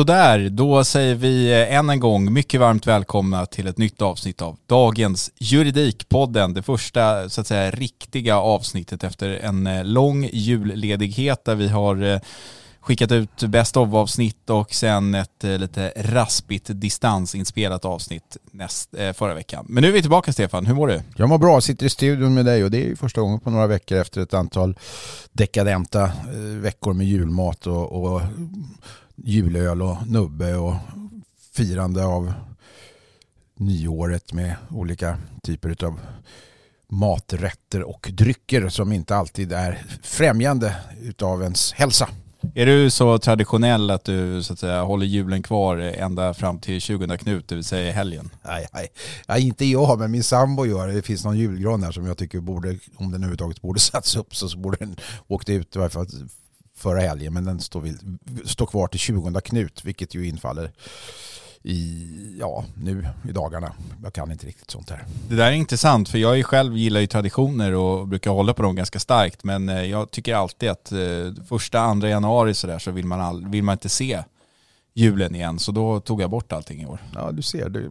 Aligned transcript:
Sådär, 0.00 0.48
då 0.48 0.84
säger 0.84 1.14
vi 1.14 1.52
eh, 1.52 1.76
än 1.76 1.90
en 1.90 2.00
gång 2.00 2.32
mycket 2.32 2.60
varmt 2.60 2.86
välkomna 2.86 3.46
till 3.46 3.66
ett 3.66 3.78
nytt 3.78 4.02
avsnitt 4.02 4.42
av 4.42 4.56
dagens 4.66 5.30
Juridikpodden. 5.38 6.54
Det 6.54 6.62
första 6.62 7.28
så 7.28 7.40
att 7.40 7.46
säga 7.46 7.70
riktiga 7.70 8.36
avsnittet 8.36 9.04
efter 9.04 9.28
en 9.28 9.66
eh, 9.66 9.84
lång 9.84 10.28
julledighet 10.32 11.44
där 11.44 11.54
vi 11.54 11.68
har 11.68 12.02
eh, 12.02 12.20
skickat 12.80 13.12
ut 13.12 13.42
bäst 13.42 13.76
of 13.76 13.94
avsnitt 13.94 14.50
och 14.50 14.74
sen 14.74 15.14
ett 15.14 15.42
lite 15.42 15.92
raspigt 15.96 16.66
distansinspelat 16.68 17.84
avsnitt 17.84 18.36
näst, 18.50 18.90
förra 19.14 19.34
veckan. 19.34 19.66
Men 19.68 19.82
nu 19.82 19.88
är 19.88 19.92
vi 19.92 20.00
tillbaka 20.00 20.32
Stefan, 20.32 20.66
hur 20.66 20.74
mår 20.74 20.88
du? 20.88 21.02
Jag 21.16 21.28
mår 21.28 21.38
bra, 21.38 21.60
sitter 21.60 21.86
i 21.86 21.90
studion 21.90 22.34
med 22.34 22.44
dig 22.44 22.64
och 22.64 22.70
det 22.70 22.90
är 22.90 22.96
första 22.96 23.20
gången 23.20 23.40
på 23.40 23.50
några 23.50 23.66
veckor 23.66 23.98
efter 23.98 24.20
ett 24.20 24.34
antal 24.34 24.78
dekadenta 25.32 26.10
veckor 26.60 26.92
med 26.92 27.06
julmat 27.06 27.66
och, 27.66 27.92
och 27.92 28.20
julöl 29.24 29.82
och 29.82 30.06
nubbe 30.06 30.56
och 30.56 30.74
firande 31.52 32.04
av 32.04 32.32
nyåret 33.56 34.32
med 34.32 34.56
olika 34.70 35.18
typer 35.42 35.84
av 35.84 36.00
maträtter 36.88 37.82
och 37.82 38.10
drycker 38.12 38.68
som 38.68 38.92
inte 38.92 39.16
alltid 39.16 39.52
är 39.52 39.82
främjande 40.02 40.76
utav 41.02 41.42
ens 41.42 41.72
hälsa. 41.72 42.08
Är 42.54 42.66
du 42.66 42.90
så 42.90 43.18
traditionell 43.18 43.90
att 43.90 44.04
du 44.04 44.42
så 44.42 44.52
att 44.52 44.58
säga 44.58 44.82
håller 44.82 45.06
julen 45.06 45.42
kvar 45.42 45.76
ända 45.76 46.34
fram 46.34 46.58
till 46.58 46.80
20 46.80 47.18
Knut, 47.18 47.48
det 47.48 47.54
vill 47.54 47.64
säga 47.64 47.92
helgen? 47.92 48.30
Nej, 48.42 48.66
nej, 48.72 48.88
nej, 49.28 49.46
inte 49.46 49.64
jag, 49.64 49.98
men 49.98 50.10
min 50.10 50.24
sambo 50.24 50.66
gör 50.66 50.88
det. 50.88 50.94
Det 50.94 51.02
finns 51.02 51.24
någon 51.24 51.38
julgran 51.38 51.82
här 51.82 51.92
som 51.92 52.06
jag 52.06 52.18
tycker 52.18 52.40
borde, 52.40 52.68
om 52.96 53.10
den 53.10 53.14
överhuvudtaget 53.14 53.62
borde 53.62 53.80
satts 53.80 54.16
upp 54.16 54.36
så 54.36 54.58
borde 54.58 54.76
den 54.80 54.96
åkt 55.28 55.48
ut 55.48 55.76
i 55.76 55.78
varje 55.78 55.90
fall 55.90 56.06
förra 56.80 57.00
helgen 57.00 57.34
men 57.34 57.44
den 57.44 57.60
står, 57.60 57.80
vid, 57.80 58.18
står 58.44 58.66
kvar 58.66 58.86
till 58.86 59.00
20 59.00 59.40
Knut 59.40 59.84
vilket 59.84 60.14
ju 60.14 60.26
infaller 60.26 60.72
i, 61.62 62.36
ja, 62.40 62.64
nu 62.74 63.06
i 63.28 63.32
dagarna. 63.32 63.72
Jag 64.02 64.12
kan 64.12 64.32
inte 64.32 64.46
riktigt 64.46 64.70
sånt 64.70 64.90
här. 64.90 65.04
Det 65.28 65.34
där 65.34 65.46
är 65.46 65.52
intressant 65.52 66.08
för 66.08 66.18
jag 66.18 66.46
själv 66.46 66.76
gillar 66.76 67.00
ju 67.00 67.06
traditioner 67.06 67.74
och 67.74 68.08
brukar 68.08 68.30
hålla 68.30 68.54
på 68.54 68.62
dem 68.62 68.76
ganska 68.76 68.98
starkt 68.98 69.44
men 69.44 69.68
eh, 69.68 69.84
jag 69.84 70.10
tycker 70.10 70.34
alltid 70.34 70.68
att 70.68 70.92
eh, 70.92 71.44
första, 71.48 71.80
andra 71.80 72.08
januari 72.08 72.54
så 72.54 72.66
där 72.66 72.78
så 72.78 72.90
vill 72.90 73.06
man, 73.06 73.20
all, 73.20 73.46
vill 73.46 73.62
man 73.62 73.72
inte 73.72 73.88
se 73.88 74.22
julen 74.94 75.34
igen 75.34 75.58
så 75.58 75.72
då 75.72 76.00
tog 76.00 76.22
jag 76.22 76.30
bort 76.30 76.52
allting 76.52 76.82
i 76.82 76.86
år. 76.86 76.98
Ja 77.14 77.32
du 77.32 77.42
ser, 77.42 77.68
det, 77.68 77.90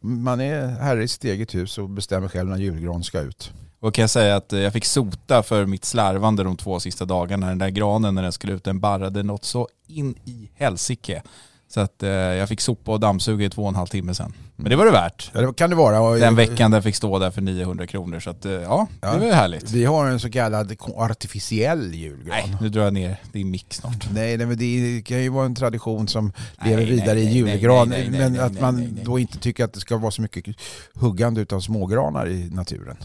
man 0.00 0.40
är 0.40 0.66
herre 0.66 1.02
i 1.02 1.08
sitt 1.08 1.24
eget 1.24 1.54
hus 1.54 1.78
och 1.78 1.88
bestämmer 1.88 2.28
själv 2.28 2.48
när 2.48 2.58
julgran 2.58 3.04
ska 3.04 3.20
ut. 3.20 3.52
Och 3.80 3.94
kan 3.94 4.02
jag 4.02 4.10
säga 4.10 4.36
att 4.36 4.52
eh, 4.52 4.60
jag 4.60 4.72
fick 4.72 4.84
sota 4.84 5.42
för 5.42 5.66
mitt 5.66 5.84
slarvande 5.84 6.44
de 6.44 6.56
två 6.56 6.80
sista 6.80 7.04
dagarna. 7.04 7.48
Den 7.48 7.58
där 7.58 7.68
granen 7.68 8.14
när 8.14 8.22
den 8.22 8.32
skulle 8.32 8.52
ut, 8.52 8.64
den 8.64 8.80
barrade 8.80 9.22
något 9.22 9.44
så 9.44 9.68
in 9.86 10.14
i 10.24 10.50
helsike. 10.54 11.22
Så 11.70 11.80
att 11.80 12.02
eh, 12.02 12.10
jag 12.10 12.48
fick 12.48 12.60
sopa 12.60 12.92
och 12.92 13.00
dammsuga 13.00 13.46
i 13.46 13.50
två 13.50 13.62
och 13.62 13.68
en 13.68 13.74
halv 13.74 13.86
timme 13.86 14.14
sen. 14.14 14.32
Men 14.56 14.70
det 14.70 14.76
var 14.76 14.84
det 14.84 14.90
värt. 14.90 15.30
Ja, 15.34 15.40
det 15.40 15.54
kan 15.54 15.70
det 15.70 15.76
vara. 15.76 16.18
Den 16.18 16.36
veckan 16.36 16.70
den 16.70 16.82
fick 16.82 16.96
stå 16.96 17.18
där 17.18 17.30
för 17.30 17.40
900 17.40 17.86
kronor. 17.86 18.20
Så 18.20 18.30
att 18.30 18.44
eh, 18.44 18.52
ja, 18.52 18.86
ja, 19.00 19.12
det 19.12 19.18
var 19.18 19.32
härligt. 19.32 19.70
Vi 19.70 19.84
har 19.84 20.06
en 20.06 20.20
så 20.20 20.30
kallad 20.30 20.76
artificiell 20.96 21.94
julgran. 21.94 22.26
Nej, 22.28 22.56
nu 22.60 22.68
drar 22.68 22.82
jag 22.82 22.92
ner 22.92 23.20
din 23.32 23.50
mick 23.50 23.74
snart. 23.74 24.08
Nej, 24.12 24.38
men 24.38 24.58
det 24.58 25.02
kan 25.04 25.22
ju 25.22 25.28
vara 25.28 25.46
en 25.46 25.54
tradition 25.54 26.08
som 26.08 26.32
nej, 26.58 26.70
lever 26.70 26.84
vidare 26.84 27.14
nej, 27.14 27.24
i 27.24 27.28
julgran. 27.28 27.88
men 27.88 28.40
att 28.40 28.60
man 28.60 28.98
då 29.04 29.18
inte 29.18 29.38
tycker 29.38 29.64
att 29.64 29.72
det 29.72 29.80
ska 29.80 29.96
vara 29.96 30.10
så 30.10 30.22
mycket 30.22 30.44
huggande 30.94 31.46
av 31.52 31.60
smågranar 31.60 32.28
i 32.28 32.50
naturen. 32.50 32.96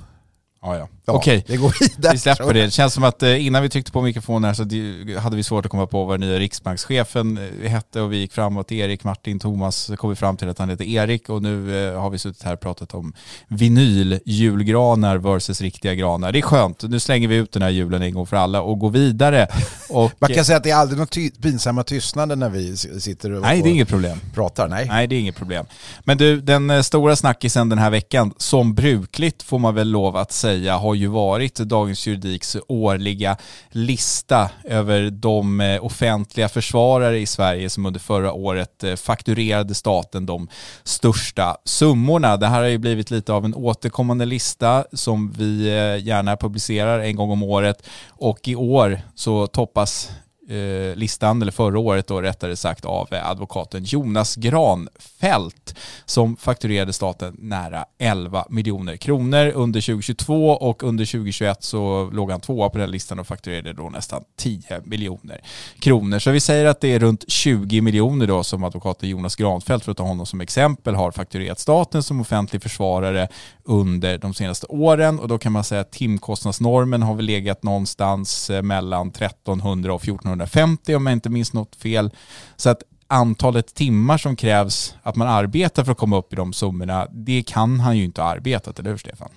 Ja, 0.64 0.76
ja. 0.78 0.88
Ja 1.06 1.14
Okej, 1.14 1.44
det 1.48 1.58
går 1.58 1.76
vidare. 1.80 2.14
vi 2.14 2.20
släpper 2.20 2.54
det. 2.54 2.66
Det 2.66 2.72
känns 2.72 2.94
som 2.94 3.04
att 3.04 3.24
eh, 3.24 3.46
innan 3.46 3.64
vi 3.64 3.70
tryckte 3.70 3.92
på 3.92 4.02
mikrofonen 4.02 4.44
här 4.44 4.54
så 4.54 5.20
hade 5.20 5.36
vi 5.36 5.44
svårt 5.44 5.66
att 5.66 5.72
komma 5.72 5.88
på 5.88 6.06
vad 6.06 6.20
den 6.20 6.30
nya 6.30 6.40
riksbankschefen 6.40 7.38
eh, 7.38 7.70
hette 7.70 8.02
och 8.02 8.14
vi 8.14 8.18
gick 8.18 8.34
framåt, 8.34 8.72
Erik, 8.72 9.04
Martin, 9.04 9.40
Thomas 9.40 9.92
kom 9.98 10.10
vi 10.10 10.16
fram 10.16 10.38
till 10.38 10.50
att 10.50 10.60
han 10.60 10.70
heter 10.70 10.86
Erik 10.86 11.30
och 11.30 11.42
nu 11.42 11.88
eh, 11.88 12.02
har 12.02 12.10
vi 12.10 12.18
suttit 12.18 12.44
här 12.44 12.54
och 12.54 12.60
pratat 12.60 12.94
om 12.94 13.14
vinyl, 13.48 14.20
julgranar 14.26 15.18
versus 15.18 15.62
riktiga 15.62 15.96
granar. 15.96 16.32
Det 16.32 16.40
är 16.40 16.42
skönt, 16.42 16.84
nu 16.84 17.00
slänger 17.00 17.28
vi 17.28 17.36
ut 17.36 17.52
den 17.52 17.62
här 17.62 17.70
julen 17.70 18.02
en 18.02 18.14
gång 18.14 18.28
för 18.28 18.38
alla 18.38 18.62
och 18.62 18.80
går 18.80 18.90
vidare. 18.90 19.48
Och, 19.90 20.12
Man 20.20 20.34
kan 20.34 20.46
säga 20.46 20.58
att 20.58 20.64
det 20.64 20.70
är 20.70 20.76
aldrig 20.76 20.98
någon 20.98 21.08
ty 21.08 21.32
pinsamma 21.32 21.84
tystnader 21.84 22.36
när 22.36 22.50
vi 22.50 22.78
sitter 22.78 23.32
och, 23.32 23.42
nej, 23.42 23.62
det 23.62 23.70
är 23.70 23.72
inget 23.72 23.90
problem. 23.90 24.18
pratar. 24.34 24.68
Nej. 24.68 24.88
nej, 24.88 25.08
det 25.08 25.16
är 25.16 25.20
inget 25.20 25.36
problem. 25.36 25.66
Men 26.04 26.18
du, 26.18 26.42
den 26.42 26.84
stora 26.84 27.16
snackisen 27.16 27.70
den 27.70 27.80
här 27.80 27.90
veckan, 27.90 28.34
som 28.38 28.74
brukligt 28.74 29.44
får 29.44 29.60
man 29.60 29.76
väl 29.76 29.90
lov 29.90 30.18
att 30.18 30.32
säga 30.32 30.54
säga 30.54 30.76
har 30.94 30.98
ju 30.98 31.08
varit 31.08 31.56
Dagens 31.56 32.08
Juridiks 32.08 32.58
årliga 32.68 33.38
lista 33.72 34.50
över 34.64 35.10
de 35.10 35.62
eh, 35.62 35.86
offentliga 35.86 36.50
försvarare 36.50 37.20
i 37.20 37.26
Sverige 37.26 37.70
som 37.70 37.86
under 37.86 38.00
förra 38.00 38.34
året 38.34 38.84
eh, 38.84 38.96
fakturerade 38.96 39.74
staten 39.74 40.26
de 40.26 40.48
största 40.84 41.58
summorna. 41.66 42.38
Det 42.38 42.48
här 42.48 42.62
har 42.62 42.68
ju 42.68 42.78
blivit 42.78 43.12
lite 43.12 43.34
av 43.34 43.46
en 43.46 43.56
återkommande 43.56 44.26
lista 44.26 44.86
som 44.94 45.32
vi 45.32 45.68
eh, 45.68 46.06
gärna 46.08 46.38
publicerar 46.38 47.00
en 47.00 47.16
gång 47.16 47.32
om 47.32 47.44
året 47.44 47.84
och 48.10 48.48
i 48.48 48.56
år 48.56 49.02
så 49.16 49.48
toppas 49.48 50.12
eh, 50.50 50.96
listan, 50.96 51.42
eller 51.42 51.52
förra 51.52 51.80
året 51.80 52.08
då 52.08 52.22
rättare 52.22 52.56
sagt, 52.56 52.86
av 52.86 53.08
eh, 53.12 53.30
advokaten 53.30 53.84
Jonas 53.84 54.36
Granfält 54.36 55.76
som 56.06 56.38
fakturerade 56.38 56.94
staten 56.94 57.36
nära 57.40 57.86
11 58.00 58.46
miljoner 58.50 58.98
kronor 58.98 59.52
under 59.56 59.82
2022 59.82 60.50
och 60.50 60.84
under 60.84 61.06
2021 61.06 61.64
så 61.64 62.10
låg 62.14 62.32
han 62.32 62.40
tvåa 62.40 62.70
på 62.70 62.78
den 62.78 62.92
listan 62.92 63.20
och 63.20 63.28
fakturerade 63.28 63.74
då 63.74 63.90
nästan 63.90 64.24
10 64.38 64.62
miljoner 64.84 65.42
kronor. 65.80 66.20
Så 66.20 66.32
vi 66.32 66.40
säger 66.40 66.66
att 66.66 66.82
det 66.82 66.94
är 66.94 67.00
runt 67.00 67.26
20 67.28 67.82
miljoner 67.82 68.28
då 68.28 68.44
som 68.44 68.64
advokaten 68.64 69.10
Jonas 69.10 69.36
Granfält, 69.36 69.84
för 69.84 69.92
att 69.92 69.98
ta 69.98 70.04
honom 70.04 70.26
som 70.26 70.42
exempel, 70.42 70.96
har 70.96 71.12
fakturerat 71.12 71.60
staten 71.60 72.04
som 72.04 72.22
offentlig 72.22 72.64
försvarare 72.64 73.28
under 73.64 74.18
de 74.18 74.34
senaste 74.34 74.68
åren 74.68 75.20
och 75.20 75.28
då 75.28 75.38
kan 75.38 75.52
man 75.52 75.64
säga 75.64 75.82
att 75.82 75.92
timkostnadsnormen 75.92 77.04
har 77.04 77.16
väl 77.16 77.26
legat 77.26 77.64
någonstans 77.64 78.50
eh, 78.50 78.62
mellan 78.62 79.08
1300 79.10 79.94
och 79.94 80.04
1400 80.04 80.33
1450 80.42 80.96
om 80.96 81.06
jag 81.06 81.14
inte 81.14 81.30
minns 81.30 81.54
något 81.54 81.76
fel. 81.76 82.12
Så 82.56 82.70
att 82.70 82.84
antalet 83.08 83.76
timmar 83.76 84.18
som 84.18 84.36
krävs 84.36 84.96
att 85.04 85.16
man 85.16 85.28
arbetar 85.28 85.84
för 85.84 85.92
att 85.92 85.98
komma 85.98 86.18
upp 86.18 86.34
i 86.34 86.36
de 86.36 86.54
summorna, 86.54 87.08
det 87.12 87.44
kan 87.44 87.80
han 87.80 87.98
ju 87.98 88.04
inte 88.04 88.22
ha 88.22 88.30
arbetat, 88.30 88.80
eller 88.80 88.90
hur 88.90 88.98
Stefan? 88.98 89.30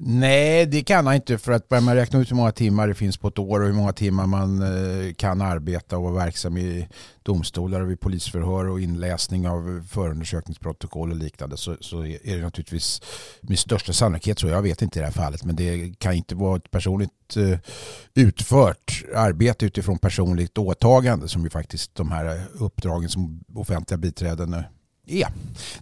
Nej, 0.00 0.66
det 0.66 0.82
kan 0.82 1.06
han 1.06 1.14
inte 1.14 1.38
för 1.38 1.52
att 1.52 1.68
börjar 1.68 1.82
man 1.82 1.94
räkna 1.94 2.18
ut 2.18 2.30
hur 2.30 2.36
många 2.36 2.52
timmar 2.52 2.88
det 2.88 2.94
finns 2.94 3.16
på 3.16 3.28
ett 3.28 3.38
år 3.38 3.60
och 3.60 3.66
hur 3.66 3.74
många 3.74 3.92
timmar 3.92 4.26
man 4.26 4.62
eh, 4.62 5.14
kan 5.14 5.42
arbeta 5.42 5.96
och 5.96 6.02
vara 6.02 6.14
verksam 6.14 6.56
i 6.56 6.88
domstolar 7.22 7.80
och 7.80 7.90
vid 7.90 8.00
polisförhör 8.00 8.68
och 8.68 8.80
inläsning 8.80 9.48
av 9.48 9.86
förundersökningsprotokoll 9.90 11.10
och 11.10 11.16
liknande 11.16 11.56
så, 11.56 11.76
så 11.80 12.04
är 12.04 12.36
det 12.36 12.42
naturligtvis 12.42 13.02
med 13.40 13.58
största 13.58 13.92
sannolikhet 13.92 14.38
så. 14.38 14.48
Jag 14.48 14.62
vet 14.62 14.82
inte 14.82 14.98
i 14.98 15.00
det 15.00 15.06
här 15.06 15.12
fallet 15.12 15.44
men 15.44 15.56
det 15.56 15.98
kan 15.98 16.12
inte 16.12 16.34
vara 16.34 16.56
ett 16.56 16.70
personligt 16.70 17.36
eh, 17.36 17.58
utfört 18.14 19.04
arbete 19.16 19.66
utifrån 19.66 19.98
personligt 19.98 20.58
åtagande 20.58 21.28
som 21.28 21.44
ju 21.44 21.50
faktiskt 21.50 21.94
de 21.94 22.10
här 22.10 22.42
uppdragen 22.54 23.08
som 23.08 23.44
offentliga 23.54 23.98
biträden 23.98 24.54
eh, 24.54 24.62
är. 25.08 25.28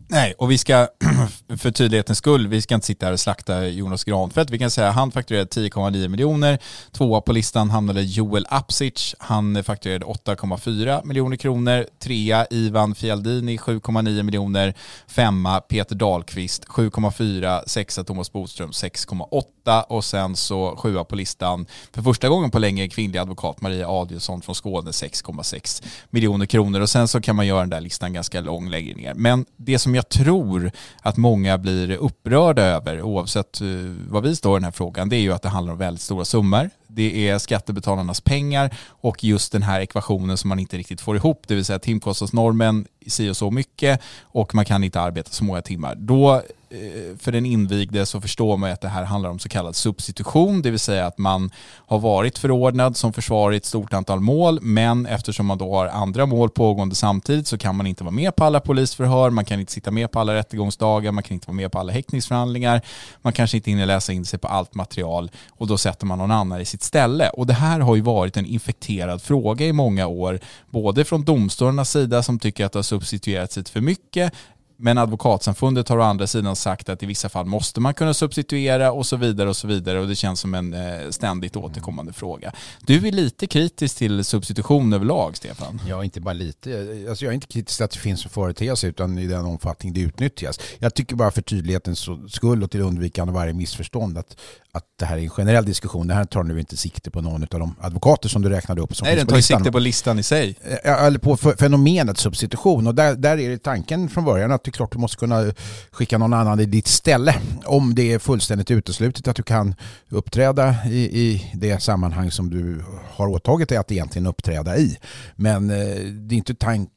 Nej, 0.09 0.35
och 0.39 0.51
vi 0.51 0.59
ska 0.59 0.89
för 1.57 1.71
tydlighetens 1.71 2.19
skull, 2.19 2.49
vi 2.49 2.63
ska 2.63 2.75
inte 2.75 2.87
sitta 2.87 3.07
här 3.07 3.13
och 3.13 3.21
slakta 3.21 3.67
Jonas 3.67 4.05
Granfeldt. 4.05 4.51
Vi 4.51 4.59
kan 4.59 4.71
säga 4.71 4.89
att 4.89 4.95
han 4.95 5.13
fakturerade 5.13 5.51
10,9 5.51 6.09
miljoner. 6.09 6.59
Tvåa 6.93 7.21
på 7.21 7.33
listan 7.33 7.71
hamnade 7.71 8.03
Joel 8.03 8.47
Apsic. 8.51 9.15
Han 9.19 9.65
fakturerade 9.65 10.07
8,4 10.07 11.05
miljoner 11.05 11.37
kronor. 11.37 11.87
Trea 11.99 12.47
Ivan 12.51 12.95
Fialdini 12.95 13.57
7,9 13.57 14.23
miljoner. 14.23 14.75
Femma 15.07 15.61
Peter 15.61 15.97
Dahlqvist 15.97 16.65
7,4. 16.65 17.63
Sexa 17.67 18.05
Thomas 18.05 18.33
Boström 18.33 18.71
6,8 18.71 19.83
och 19.83 20.05
sen 20.05 20.37
så 20.37 20.77
sjua 20.77 21.05
på 21.05 21.17
listan 21.17 21.67
för 21.93 22.03
första 22.03 22.29
gången 22.29 22.51
på 22.51 22.59
länge 22.59 22.89
kvinnlig 22.89 23.19
advokat 23.19 23.61
Maria 23.61 23.89
Adielsson 23.89 24.43
från 24.43 24.55
Skåne 24.55 24.91
6,6 24.91 25.85
miljoner 26.11 26.47
kronor 26.47 26.81
och 26.81 26.91
sen 26.91 27.09
så 27.09 27.21
kan 27.21 27.37
man 27.37 27.47
göra 27.47 27.61
den 27.61 27.71
där 27.71 27.81
listan 27.81 28.13
ganska 28.13 28.41
lång 28.41 28.71
längre 28.71 28.95
ner. 28.95 29.15
Men 29.17 29.47
det 29.57 29.79
som 29.79 29.95
jag 29.95 30.09
tror 30.09 30.71
att 31.03 31.17
många 31.17 31.59
blir 31.59 31.91
upprörda 31.91 32.63
över, 32.63 33.03
oavsett 33.03 33.61
var 33.61 34.13
vad 34.13 34.23
vi 34.23 34.37
står 34.37 34.57
i 34.57 34.59
den 34.59 34.65
här 34.65 34.73
frågan, 34.73 35.09
det 35.09 35.17
är 35.17 35.21
ju 35.21 35.33
att 35.33 35.43
det 35.43 35.49
handlar 35.49 35.73
om 35.73 35.79
väldigt 35.79 36.03
stora 36.03 36.25
summor 36.25 36.71
det 36.89 37.29
är 37.29 37.39
skattebetalarnas 37.39 38.21
pengar 38.21 38.77
och 38.89 39.25
just 39.25 39.53
den 39.53 39.63
här 39.63 39.81
ekvationen 39.81 40.37
som 40.37 40.49
man 40.49 40.59
inte 40.59 40.77
riktigt 40.79 41.01
får 41.01 41.17
ihop, 41.17 41.43
det 41.47 41.55
vill 41.55 41.65
säga 41.65 41.79
timkostnadsnormen 41.79 42.87
si 43.07 43.31
och 43.31 43.37
så 43.37 43.51
mycket 43.51 44.01
och 44.23 44.55
man 44.55 44.65
kan 44.65 44.85
inte 44.85 45.01
arbeta 45.01 45.31
så 45.31 45.45
många 45.45 45.63
timmar. 45.63 45.95
Då 45.95 46.35
eh, 46.35 47.17
för 47.19 47.33
den 47.33 47.47
invigde 47.47 48.07
så 48.07 48.21
förstår 48.21 48.57
man 48.57 48.73
att 48.73 48.81
det 48.81 48.89
här 48.89 49.05
handlar 49.05 49.31
om 49.31 49.39
så 49.39 49.49
kallad 49.49 49.77
substitution, 49.77 50.63
det 50.63 50.71
vill 50.71 50.81
säga 50.81 51.07
att 51.07 51.19
man 51.19 51.51
har 51.87 51.99
varit 51.99 52.39
förordnad 52.39 52.97
som 52.97 53.13
försvar 53.13 53.53
i 53.53 53.57
ett 53.57 53.65
stort 53.65 53.93
antal 53.93 54.21
mål, 54.21 54.59
men 54.63 55.07
eftersom 55.07 55.47
man 55.47 55.59
då 55.59 55.75
har 55.75 55.87
andra 55.87 56.27
mål 56.27 56.51
pågående 56.51 56.95
samtidigt 56.95 57.47
så 57.47 57.59
kan 57.59 57.77
man 57.77 57.87
inte 57.87 58.05
vara 58.05 58.15
med 58.15 58.37
på 58.37 58.45
alla 58.45 58.61
polisförhör, 58.61 59.31
man 59.31 59.45
kan 59.45 59.61
inte 59.61 59.73
sitta 59.73 59.91
med 59.91 60.11
på 60.11 60.21
alla 60.21 60.35
rättegångsdagar, 60.35 61.13
man 61.13 61.23
kan 61.23 61.35
inte 61.35 61.47
vara 61.47 61.57
med 61.57 61.73
på 61.73 61.79
alla 61.79 61.93
häktningsförhandlingar, 61.93 62.81
man 63.23 63.33
kanske 63.33 63.57
inte 63.57 63.71
hinner 63.71 63.87
läsa 63.87 64.13
in 64.13 64.25
sig 64.25 64.39
på 64.39 64.49
allt 64.49 64.75
material 64.75 65.31
och 65.51 65.67
då 65.67 65.79
sätter 65.79 66.07
man 66.07 66.19
någon 66.19 66.31
annan 66.31 66.61
i 66.61 66.65
sitt 66.77 66.83
ställe. 66.83 67.29
Och 67.29 67.47
det 67.47 67.55
här 67.55 67.81
har 67.81 67.97
ju 67.97 68.03
varit 68.03 68.37
en 68.37 68.47
infekterad 68.47 69.23
fråga 69.23 69.67
i 69.67 69.73
många 69.73 70.07
år, 70.07 70.41
både 70.71 71.05
från 71.05 71.25
domstolarnas 71.25 71.91
sida 71.91 72.23
som 72.23 72.39
tycker 72.39 72.65
att 72.65 72.73
det 72.73 72.79
har 72.79 72.83
substituerats 72.83 73.57
lite 73.57 73.71
för 73.71 73.81
mycket, 73.81 74.33
men 74.77 74.99
Advokatsamfundet 74.99 75.89
har 75.89 75.99
å 75.99 76.03
andra 76.03 76.27
sidan 76.27 76.57
sagt 76.57 76.89
att 76.89 77.03
i 77.03 77.07
vissa 77.07 77.29
fall 77.29 77.47
måste 77.47 77.81
man 77.81 77.95
kunna 77.95 78.15
substituera 78.15 78.93
och 78.93 79.07
så 79.07 79.17
vidare 79.17 79.49
och 79.49 79.57
så 79.57 79.67
vidare 79.67 80.01
och 80.01 80.09
det 80.09 80.17
känns 80.17 80.41
som 80.41 80.55
en 80.55 80.75
eh, 80.75 81.11
ständigt 81.11 81.57
återkommande 81.57 82.13
fråga. 82.13 82.53
Du 82.81 83.09
är 83.09 83.13
lite 83.13 83.47
kritisk 83.47 83.97
till 83.97 84.25
substitution 84.25 84.93
överlag, 84.93 85.37
Stefan? 85.37 85.81
Ja, 85.89 86.05
inte 86.05 86.21
bara 86.21 86.33
lite. 86.33 86.71
Alltså, 87.09 87.25
jag 87.25 87.31
är 87.31 87.35
inte 87.35 87.47
kritisk 87.47 87.77
till 87.77 87.85
att 87.85 87.91
det 87.91 87.99
finns 87.99 88.25
en 88.25 88.31
företeelse 88.31 88.87
utan 88.87 89.19
i 89.19 89.27
den 89.27 89.45
omfattning 89.45 89.93
det 89.93 90.01
utnyttjas. 90.01 90.61
Jag 90.79 90.95
tycker 90.95 91.17
bara 91.17 91.31
för 91.31 91.43
tydlighetens 91.43 92.09
skull 92.29 92.63
och 92.63 92.71
till 92.71 92.81
undvikande 92.81 93.31
av 93.31 93.35
varje 93.35 93.53
missförstånd 93.53 94.19
att, 94.19 94.37
att 94.73 94.85
det 94.99 95.05
här 95.05 95.17
är 95.17 95.23
en 95.23 95.31
generell 95.31 95.65
diskussion. 95.65 96.07
Det 96.07 96.15
här 96.15 96.25
tar 96.25 96.43
nu 96.43 96.61
inte 96.61 96.77
sikte 96.77 97.11
på 97.11 97.21
någon 97.21 97.43
av 97.43 97.61
de 97.61 97.75
advokater 97.81 98.29
som 98.29 98.43
du 98.43 98.49
räknade 98.49 98.83
upp. 98.83 98.97
Som 98.97 99.07
Nej, 99.07 99.17
den 99.17 99.27
tar 99.27 99.41
sikte 99.41 99.73
på 99.73 99.79
listan 99.79 100.19
i 100.19 100.23
sig. 100.23 100.57
Eh, 100.85 101.05
eller 101.05 101.19
på 101.19 101.37
fenomenet 101.37 102.19
substitution. 102.19 102.87
Och 102.87 102.95
där, 102.95 103.15
där 103.15 103.39
är 103.39 103.49
det 103.49 103.59
tanken 103.59 104.09
från 104.09 104.25
början 104.25 104.53
att 104.53 104.66
det 104.67 104.71
är 104.71 104.73
klart 104.73 104.93
du 104.93 104.99
måste 104.99 105.17
kunna 105.17 105.53
skicka 105.91 106.19
någon 106.19 106.33
annan 106.33 106.61
i 106.61 106.67
ditt 106.67 106.87
ställe. 106.87 107.35
Om 107.65 107.95
det 107.95 108.13
är 108.13 108.19
fullständigt 108.19 108.71
uteslutet 108.71 109.29
att 109.29 109.37
du 109.37 109.43
kan 109.43 109.75
uppträda 110.09 110.75
i, 110.87 111.21
i 111.21 111.53
det 111.55 111.83
sammanhang 111.83 112.31
som 112.31 112.51
du 112.51 112.85
har 113.11 113.27
åtagit 113.27 113.69
dig 113.69 113.79
att 113.79 113.93
egentligen 113.93 114.27
uppträda 114.27 114.77
i. 114.77 114.99
Men 115.37 115.71
eh, 115.71 115.97
det 116.05 116.35
är 116.35 116.37
inte 116.37 116.55
tanken 116.55 116.96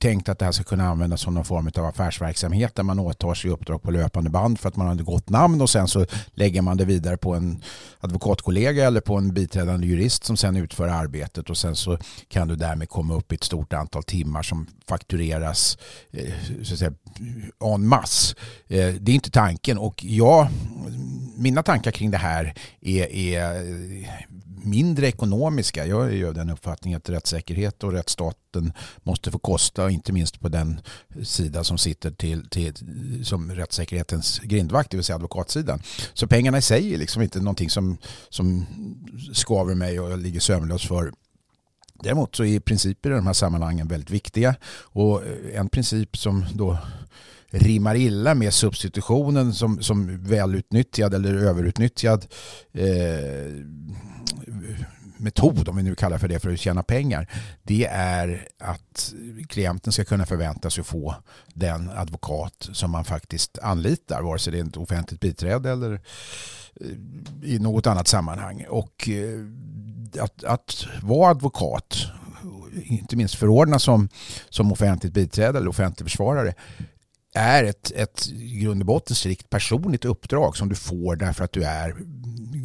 tänkt 0.00 0.28
att 0.28 0.38
det 0.38 0.44
här 0.44 0.52
ska 0.52 0.64
kunna 0.64 0.88
användas 0.88 1.20
som 1.20 1.34
någon 1.34 1.44
form 1.44 1.70
av 1.76 1.84
affärsverksamhet 1.84 2.74
där 2.74 2.82
man 2.82 2.98
åtar 2.98 3.34
sig 3.34 3.50
uppdrag 3.50 3.82
på 3.82 3.90
löpande 3.90 4.30
band 4.30 4.60
för 4.60 4.68
att 4.68 4.76
man 4.76 4.86
har 4.86 4.94
ett 4.94 5.00
gott 5.00 5.28
namn 5.28 5.60
och 5.60 5.70
sen 5.70 5.88
så 5.88 6.06
lägger 6.32 6.62
man 6.62 6.76
det 6.76 6.84
vidare 6.84 7.16
på 7.16 7.34
en 7.34 7.62
advokatkollega 8.00 8.86
eller 8.86 9.00
på 9.00 9.16
en 9.16 9.34
biträdande 9.34 9.86
jurist 9.86 10.24
som 10.24 10.36
sen 10.36 10.56
utför 10.56 10.88
arbetet 10.88 11.50
och 11.50 11.56
sen 11.56 11.76
så 11.76 11.98
kan 12.28 12.48
du 12.48 12.56
därmed 12.56 12.88
komma 12.88 13.14
upp 13.14 13.32
i 13.32 13.34
ett 13.34 13.44
stort 13.44 13.72
antal 13.72 14.02
timmar 14.02 14.42
som 14.42 14.66
faktureras 14.88 15.78
eh, 16.12 16.34
så 16.62 16.72
att 16.72 16.78
säga, 16.78 16.92
en 17.74 17.88
masse. 17.88 18.36
Eh, 18.68 18.94
det 18.94 19.12
är 19.12 19.14
inte 19.14 19.30
tanken 19.30 19.78
och 19.78 20.04
jag, 20.04 20.48
mina 21.36 21.62
tankar 21.62 21.90
kring 21.90 22.10
det 22.10 22.18
här 22.18 22.54
är, 22.80 23.12
är 23.12 23.64
mindre 24.64 25.08
ekonomiska. 25.08 25.86
Jag 25.86 26.06
är 26.06 26.10
ju 26.10 26.28
av 26.28 26.34
den 26.34 26.50
uppfattningen 26.50 26.96
att 26.96 27.08
rättssäkerhet 27.08 27.84
och 27.84 27.92
rättsstaten 27.92 28.72
måste 29.02 29.30
få 29.30 29.38
kosta, 29.38 29.90
inte 29.90 30.12
minst 30.12 30.40
på 30.40 30.48
den 30.48 30.80
sida 31.22 31.64
som 31.64 31.78
sitter 31.78 32.10
till, 32.10 32.48
till, 32.48 32.74
som 33.24 33.50
rättssäkerhetens 33.50 34.38
grindvakt, 34.38 34.90
det 34.90 34.96
vill 34.96 35.04
säga 35.04 35.16
advokatsidan. 35.16 35.82
Så 36.14 36.26
pengarna 36.26 36.58
i 36.58 36.62
sig 36.62 36.94
är 36.94 36.98
liksom 36.98 37.22
inte 37.22 37.38
någonting 37.38 37.70
som, 37.70 37.98
som 38.28 38.66
skaver 39.32 39.74
mig 39.74 40.00
och 40.00 40.10
jag 40.10 40.18
ligger 40.18 40.40
sömnlös 40.40 40.88
för. 40.88 41.12
Däremot 42.02 42.36
så 42.36 42.44
är 42.44 42.60
principer 42.60 43.10
i 43.10 43.14
de 43.14 43.26
här 43.26 43.32
sammanhangen 43.32 43.88
väldigt 43.88 44.10
viktiga 44.10 44.54
och 44.76 45.22
en 45.54 45.68
princip 45.68 46.16
som 46.16 46.44
då 46.54 46.78
rimmar 47.50 47.94
illa 47.94 48.34
med 48.34 48.54
substitutionen 48.54 49.54
som, 49.54 49.82
som 49.82 50.24
välutnyttjad 50.24 51.14
eller 51.14 51.34
överutnyttjad 51.34 52.26
eh, 52.72 52.84
metod, 55.16 55.68
om 55.68 55.76
vi 55.76 55.82
nu 55.82 55.94
kallar 55.94 56.18
för 56.18 56.28
det, 56.28 56.38
för 56.38 56.52
att 56.52 56.58
tjäna 56.58 56.82
pengar, 56.82 57.28
det 57.62 57.86
är 57.86 58.48
att 58.58 59.14
klienten 59.48 59.92
ska 59.92 60.04
kunna 60.04 60.26
förvänta 60.26 60.70
sig 60.70 60.80
att 60.80 60.86
få 60.86 61.14
den 61.54 61.90
advokat 61.90 62.68
som 62.72 62.90
man 62.90 63.04
faktiskt 63.04 63.58
anlitar, 63.58 64.22
vare 64.22 64.38
sig 64.38 64.52
det 64.52 64.58
är 64.58 64.64
ett 64.64 64.76
offentligt 64.76 65.20
biträde 65.20 65.70
eller 65.70 65.92
eh, 66.80 67.50
i 67.50 67.58
något 67.58 67.86
annat 67.86 68.08
sammanhang. 68.08 68.66
Och 68.68 69.08
eh, 69.08 69.40
att, 70.22 70.44
att 70.44 70.86
vara 71.02 71.30
advokat, 71.30 72.06
inte 72.84 73.16
minst 73.16 73.34
förordna 73.34 73.78
som, 73.78 74.08
som 74.48 74.72
offentligt 74.72 75.12
biträde 75.12 75.58
eller 75.58 75.68
offentlig 75.68 76.10
försvarare, 76.10 76.54
är 77.34 77.64
ett, 77.64 77.92
ett 77.94 78.28
i 78.28 78.58
grund 78.60 78.82
och 78.82 78.86
botten 78.86 79.16
strikt 79.16 79.50
personligt 79.50 80.04
uppdrag 80.04 80.56
som 80.56 80.68
du 80.68 80.74
får 80.74 81.16
därför 81.16 81.44
att 81.44 81.52
du 81.52 81.64
är 81.64 81.94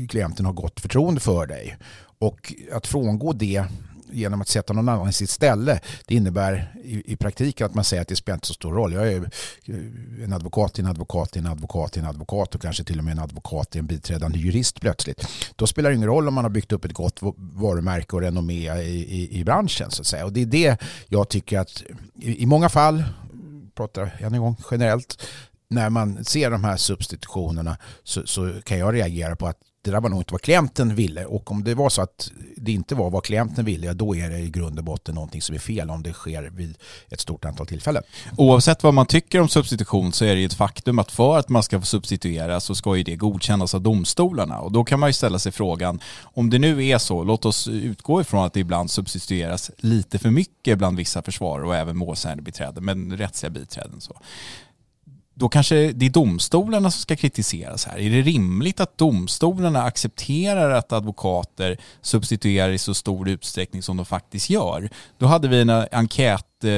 klienten 0.10 0.46
har 0.46 0.54
gott 0.54 0.80
förtroende 0.80 1.22
för 1.22 1.48
dig. 1.48 1.78
Och 2.20 2.54
att 2.72 2.88
frångå 2.88 3.34
det 3.34 3.66
genom 4.12 4.42
att 4.42 4.48
sätta 4.48 4.74
någon 4.74 4.90
annan 4.90 5.10
i 5.10 5.14
sitt 5.14 5.30
ställe 5.30 5.80
det 6.06 6.16
innebär 6.16 6.74
i, 6.84 7.14
i 7.14 7.16
praktiken 7.16 7.66
att 7.66 7.76
man 7.76 7.84
säger 7.84 8.02
att 8.02 8.08
det 8.08 8.16
spelar 8.16 8.36
inte 8.36 8.48
så 8.48 8.54
stor 8.54 8.74
roll. 8.74 8.94
Jag 8.94 9.14
är 9.14 9.22
eh, 9.66 10.24
en 10.24 10.34
advokat, 10.34 10.80
en 10.80 10.86
advokat, 10.86 11.36
en 11.36 11.46
advokat, 11.46 11.98
en 11.98 12.06
advokat 12.06 12.56
och 12.56 12.62
kanske 12.62 12.84
till 12.84 12.98
och 12.98 13.04
med 13.04 13.12
en 13.12 13.20
advokat, 13.20 13.76
en 13.76 13.86
biträdande 13.86 14.40
jurist 14.40 14.82
plötsligt. 14.82 15.28
Då 15.56 15.68
spelar 15.68 15.90
det 15.90 15.96
ingen 15.96 16.08
roll 16.08 16.28
om 16.28 16.34
man 16.34 16.46
har 16.46 16.50
byggt 16.52 16.72
upp 16.72 16.86
ett 16.86 16.94
gott 16.94 17.20
varumärke 17.38 18.16
och 18.16 18.22
renommé 18.22 18.82
i, 18.82 18.88
i, 18.88 19.40
i 19.40 19.44
branschen 19.44 19.92
så 19.92 20.02
att 20.02 20.08
säga. 20.08 20.26
Och 20.26 20.34
det 20.34 20.42
är 20.42 20.46
det 20.46 20.78
jag 21.08 21.30
tycker 21.30 21.60
att 21.60 21.84
i, 22.22 22.44
i 22.44 22.46
många 22.46 22.70
fall, 22.70 23.04
pratar 23.80 24.18
än 24.20 24.34
en 24.34 24.42
gång 24.42 24.56
generellt, 24.72 25.28
när 25.68 25.90
man 25.90 26.26
ser 26.26 26.52
de 26.52 26.64
här 26.64 26.78
substitutionerna 26.78 27.78
så, 28.04 28.28
så, 28.28 28.62
kan 28.62 28.80
jag 28.80 28.94
reagera 28.94 29.36
på 29.36 29.48
att 29.48 29.60
det 29.90 29.96
där 29.96 30.02
var 30.02 30.10
nog 30.10 30.20
inte 30.20 30.34
vad 30.34 30.42
klienten 30.42 30.96
ville. 30.96 31.26
Och 31.26 31.52
om 31.52 31.64
det 31.64 31.76
var 31.76 31.90
så 31.90 32.02
att 32.02 32.32
det 32.58 32.72
inte 32.72 32.96
var 32.96 33.10
vad 33.10 33.24
klienten 33.24 33.66
ville, 33.66 33.94
då 33.94 34.16
är 34.16 34.30
det 34.30 34.38
i 34.38 34.50
grund 34.50 34.78
och 34.80 34.86
botten 34.86 35.16
någonting 35.16 35.42
som 35.42 35.56
är 35.56 35.60
fel 35.60 35.90
om 35.90 36.04
det 36.04 36.14
sker 36.14 36.44
vid 36.44 36.78
ett 37.10 37.20
stort 37.20 37.46
antal 37.46 37.68
tillfällen. 37.68 38.04
Oavsett 38.38 38.84
vad 38.84 38.94
man 38.94 39.06
tycker 39.06 39.42
om 39.42 39.50
substitution 39.50 40.14
så 40.14 40.26
är 40.26 40.36
det 40.36 40.40
ju 40.40 40.46
ett 40.46 40.54
faktum 40.54 41.00
att 41.00 41.12
för 41.12 41.38
att 41.38 41.50
man 41.50 41.64
ska 41.64 41.80
få 41.80 41.86
substituera 41.86 42.60
så 42.60 42.76
ska 42.76 42.96
ju 42.96 43.04
det 43.04 43.16
godkännas 43.16 43.76
av 43.76 43.82
domstolarna. 43.82 44.60
Och 44.60 44.72
då 44.72 44.84
kan 44.84 45.00
man 45.00 45.10
ju 45.10 45.14
ställa 45.14 45.40
sig 45.40 45.52
frågan, 45.52 46.00
om 46.22 46.50
det 46.50 46.60
nu 46.60 46.86
är 46.88 46.98
så, 46.98 47.24
låt 47.24 47.46
oss 47.46 47.68
utgå 47.68 48.22
ifrån 48.22 48.46
att 48.46 48.54
det 48.54 48.60
ibland 48.60 48.92
substitueras 48.92 49.72
lite 49.78 50.20
för 50.20 50.30
mycket 50.30 50.78
bland 50.78 50.98
vissa 50.98 51.22
försvarare 51.22 51.68
och 51.68 51.76
även 51.76 51.98
målsägandebiträden, 51.98 52.86
men 52.86 53.18
rättsliga 53.18 53.50
biträden 53.50 54.02
så 54.02 54.22
då 55.40 55.50
kanske 55.50 55.92
det 55.92 56.06
är 56.06 56.10
domstolarna 56.10 56.92
som 56.92 57.02
ska 57.02 57.16
kritiseras 57.16 57.86
här. 57.86 58.00
Är 58.00 58.10
det 58.10 58.22
rimligt 58.22 58.80
att 58.80 58.98
domstolarna 58.98 59.84
accepterar 59.84 60.70
att 60.72 60.94
advokater 60.94 61.78
substituerar 62.02 62.70
i 62.70 62.78
så 62.78 62.94
stor 62.94 63.30
utsträckning 63.30 63.84
som 63.84 63.98
de 63.98 64.06
faktiskt 64.06 64.50
gör? 64.50 64.90
Då 65.18 65.26
hade 65.26 65.48
vi 65.48 65.62
en 65.62 65.70
enkät 65.92 66.46
Eh, 66.64 66.72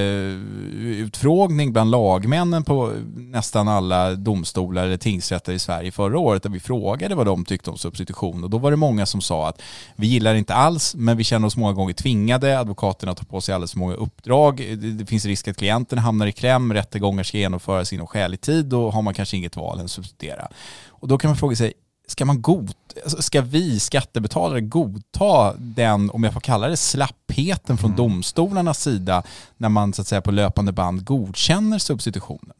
utfrågning 1.02 1.74
bland 1.74 1.92
lagmännen 1.92 2.64
på 2.64 2.94
nästan 3.16 3.68
alla 3.68 4.16
domstolar 4.16 4.84
eller 4.84 4.98
tingsrätter 4.98 5.54
i 5.54 5.60
Sverige 5.60 5.92
förra 5.92 6.20
året 6.20 6.44
där 6.44 6.50
vi 6.50 6.60
frågade 6.60 7.16
vad 7.16 7.26
de 7.26 7.46
tyckte 7.46 7.70
om 7.70 7.78
substitution. 7.78 8.44
Och 8.44 8.50
då 8.50 8.58
var 8.58 8.72
det 8.72 8.78
många 8.78 9.06
som 9.06 9.22
sa 9.22 9.50
att 9.50 9.62
vi 9.96 10.08
gillar 10.08 10.36
inte 10.36 10.54
alls 10.54 10.96
men 10.96 11.18
vi 11.18 11.24
känner 11.24 11.48
oss 11.48 11.58
många 11.58 11.74
gånger 11.74 11.94
tvingade, 11.94 12.60
advokaterna 12.60 13.16
tar 13.16 13.26
på 13.26 13.42
sig 13.42 13.56
alldeles 13.56 13.72
för 13.72 13.80
många 13.80 13.94
uppdrag, 13.94 14.78
det 14.98 15.06
finns 15.06 15.26
risk 15.26 15.48
att 15.48 15.58
klienten 15.58 15.98
hamnar 15.98 16.28
i 16.28 16.32
kläm, 16.32 16.74
rättegångar 16.74 17.24
ska 17.24 17.38
genomföras 17.38 17.94
inom 17.94 18.08
skälig 18.08 18.42
tid, 18.42 18.66
då 18.66 18.90
har 18.90 19.02
man 19.02 19.14
kanske 19.14 19.38
inget 19.38 19.56
val 19.56 19.80
än 19.80 19.86
att 19.86 19.92
substituera. 19.92 20.48
Och 20.88 21.08
då 21.08 21.18
kan 21.18 21.30
man 21.30 21.38
fråga 21.38 21.56
sig, 21.56 21.74
ska, 22.12 22.26
man 22.26 22.42
god, 22.42 22.74
alltså, 23.04 23.22
ska 23.22 23.42
vi 23.42 23.80
skattebetalare 23.80 24.62
godta 24.62 25.54
den, 25.58 26.10
om 26.10 26.24
jag 26.24 26.34
får 26.34 26.42
kalla 26.42 26.68
det 26.68 26.78
slappheten 26.78 27.78
från 27.78 27.90
mm. 27.90 27.98
domstolarnas 27.98 28.82
sida 28.82 29.24
när 29.58 29.70
man 29.70 29.94
så 29.94 30.02
att 30.02 30.08
säga 30.08 30.22
på 30.22 30.32
löpande 30.32 30.72
band 30.72 31.06
godkänner 31.06 31.78
substitutionen? 31.78 32.54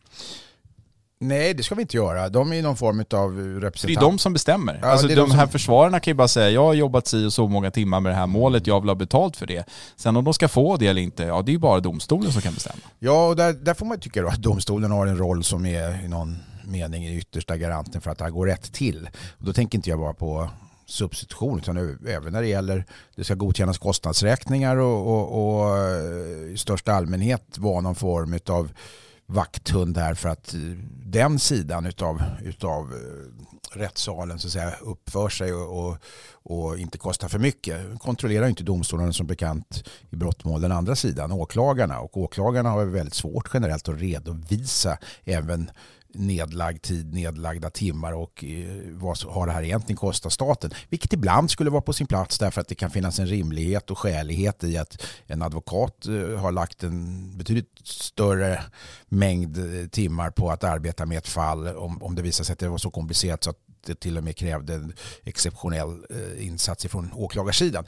Nej, 1.24 1.54
det 1.54 1.64
ska 1.64 1.76
vi 1.76 1.82
inte 1.82 1.98
göra. 1.98 2.30
De 2.30 2.54
är 2.54 2.62
någon 2.62 2.78
form 2.78 3.06
av 3.14 3.38
representant. 3.38 4.00
Det 4.00 4.06
är 4.06 4.10
de 4.10 4.20
som 4.20 4.34
bestämmer. 4.34 4.80
Ja, 4.82 4.88
alltså, 4.88 5.08
de, 5.08 5.16
de 5.16 5.32
här 5.32 5.46
som... 5.46 5.52
försvararna 5.52 6.00
kan 6.00 6.12
ju 6.12 6.16
bara 6.16 6.28
säga, 6.28 6.50
jag 6.50 6.64
har 6.64 6.74
jobbat 6.74 7.08
si 7.08 7.26
och 7.26 7.34
så 7.34 7.48
många 7.48 7.72
timmar 7.72 8.00
med 8.00 8.12
det 8.12 8.16
här 8.16 8.28
målet, 8.28 8.68
jag 8.68 8.82
vill 8.82 8.90
ha 8.90 8.96
betalt 8.96 9.38
för 9.38 9.48
det. 9.48 9.66
Sen 9.96 10.18
om 10.18 10.24
de 10.24 10.34
ska 10.34 10.48
få 10.48 10.78
det 10.78 10.88
eller 10.88 11.02
inte, 11.02 11.24
ja 11.24 11.42
det 11.42 11.52
är 11.52 11.54
ju 11.54 11.60
bara 11.60 11.80
domstolen 11.80 12.32
som 12.32 12.42
kan 12.42 12.54
bestämma. 12.54 12.82
Ja, 13.00 13.28
och 13.28 13.36
där, 13.36 13.54
där 13.54 13.74
får 13.74 13.86
man 13.86 14.00
tycka 14.00 14.28
att 14.28 14.42
domstolen 14.42 14.92
har 14.92 15.08
en 15.08 15.18
roll 15.18 15.44
som 15.44 15.66
är 15.66 16.06
i 16.06 16.08
någon 16.08 16.40
mening 16.66 17.06
är 17.06 17.12
yttersta 17.12 17.58
garanten 17.58 18.02
för 18.02 18.12
att 18.12 18.18
det 18.18 18.24
här 18.24 18.32
går 18.32 18.46
rätt 18.46 18.74
till. 18.74 19.10
Och 19.40 19.46
då 19.46 19.54
tänker 19.54 19.78
inte 19.78 19.90
jag 19.90 20.00
bara 20.00 20.14
på 20.14 20.50
substitution 20.86 21.60
utan 21.60 21.78
även 22.08 22.34
när 22.34 22.42
det 22.42 22.48
gäller 22.48 22.86
det 23.16 23.24
ska 23.24 23.36
godkännas 23.36 23.78
kostnadsräkningar 23.78 24.78
och, 24.78 25.08
och, 25.08 25.60
och 25.60 25.78
eh, 25.78 26.52
i 26.54 26.56
största 26.58 26.94
allmänhet 26.94 27.58
vara 27.58 27.82
någon 27.82 27.96
form 27.96 28.40
av 28.46 28.72
vakthund 29.26 29.98
här 29.98 30.14
för 30.14 30.30
att 30.30 30.54
eh, 30.54 30.60
den 31.06 31.40
sidan 31.40 31.86
utav, 31.86 32.24
utav 32.44 32.94
eh, 32.94 33.78
rättssalen 33.80 34.40
så 34.40 34.48
att 34.48 34.54
säga, 34.54 34.76
uppför 34.82 35.30
sig 35.30 35.54
och, 35.54 35.88
och, 35.88 35.98
och 36.44 36.78
inte 36.78 36.98
kostar 36.98 37.28
för 37.28 37.40
mycket. 37.40 38.00
Kontrollerar 38.00 38.48
inte 38.48 38.64
domstolarna 38.64 39.14
som 39.14 39.28
bekant 39.28 39.84
i 40.10 40.16
brottmål 40.16 40.62
den 40.62 40.72
andra 40.72 40.96
sidan, 40.96 41.32
åklagarna. 41.32 42.00
Och 42.00 42.18
åklagarna 42.18 42.70
har 42.70 42.86
väldigt 42.86 43.14
svårt 43.14 43.50
generellt 43.54 43.90
att 43.90 44.00
redovisa 44.00 44.98
även 45.24 45.72
nedlagd 46.14 46.82
tid, 46.82 47.14
nedlagda 47.14 47.70
timmar 47.70 48.14
och 48.14 48.44
eh, 48.44 48.92
vad 48.92 49.18
har 49.18 49.48
det 49.48 49.54
här 49.54 49.64
egentligen 49.64 49.98
kostat 49.98 50.34
staten? 50.34 50.72
Vilket 50.90 51.14
ibland 51.14 51.52
skulle 51.52 51.70
vara 51.70 51.82
på 51.82 51.94
sin 51.94 52.08
plats 52.08 52.40
därför 52.40 52.62
att 52.62 52.68
det 52.68 52.76
kan 52.76 52.92
finnas 52.92 53.20
en 53.20 53.28
rimlighet 53.28 53.92
och 53.92 53.98
skälighet 53.98 54.64
i 54.64 54.78
att 54.78 55.04
en 55.26 55.42
advokat 55.42 56.08
eh, 56.08 56.40
har 56.40 56.52
lagt 56.52 56.84
en 56.84 57.38
betydligt 57.38 57.80
större 57.84 58.64
mängd 59.10 59.58
eh, 59.58 59.88
timmar 59.88 60.32
på 60.32 60.52
att 60.52 60.64
arbeta 60.64 61.06
med 61.06 61.18
ett 61.18 61.28
fall 61.28 61.68
om, 61.68 62.04
om 62.04 62.16
det 62.16 62.22
visar 62.22 62.44
sig 62.44 62.54
att 62.54 62.60
det 62.60 62.70
var 62.70 62.78
så 62.78 62.92
komplicerat 62.92 63.44
så 63.44 63.50
att 63.50 63.71
det 63.86 64.00
till 64.00 64.18
och 64.18 64.24
med 64.24 64.36
krävde 64.36 64.74
en 64.74 64.94
exceptionell 65.24 66.06
eh, 66.10 66.46
insats 66.46 66.86
från 66.86 67.14
åklagarsidan. 67.14 67.86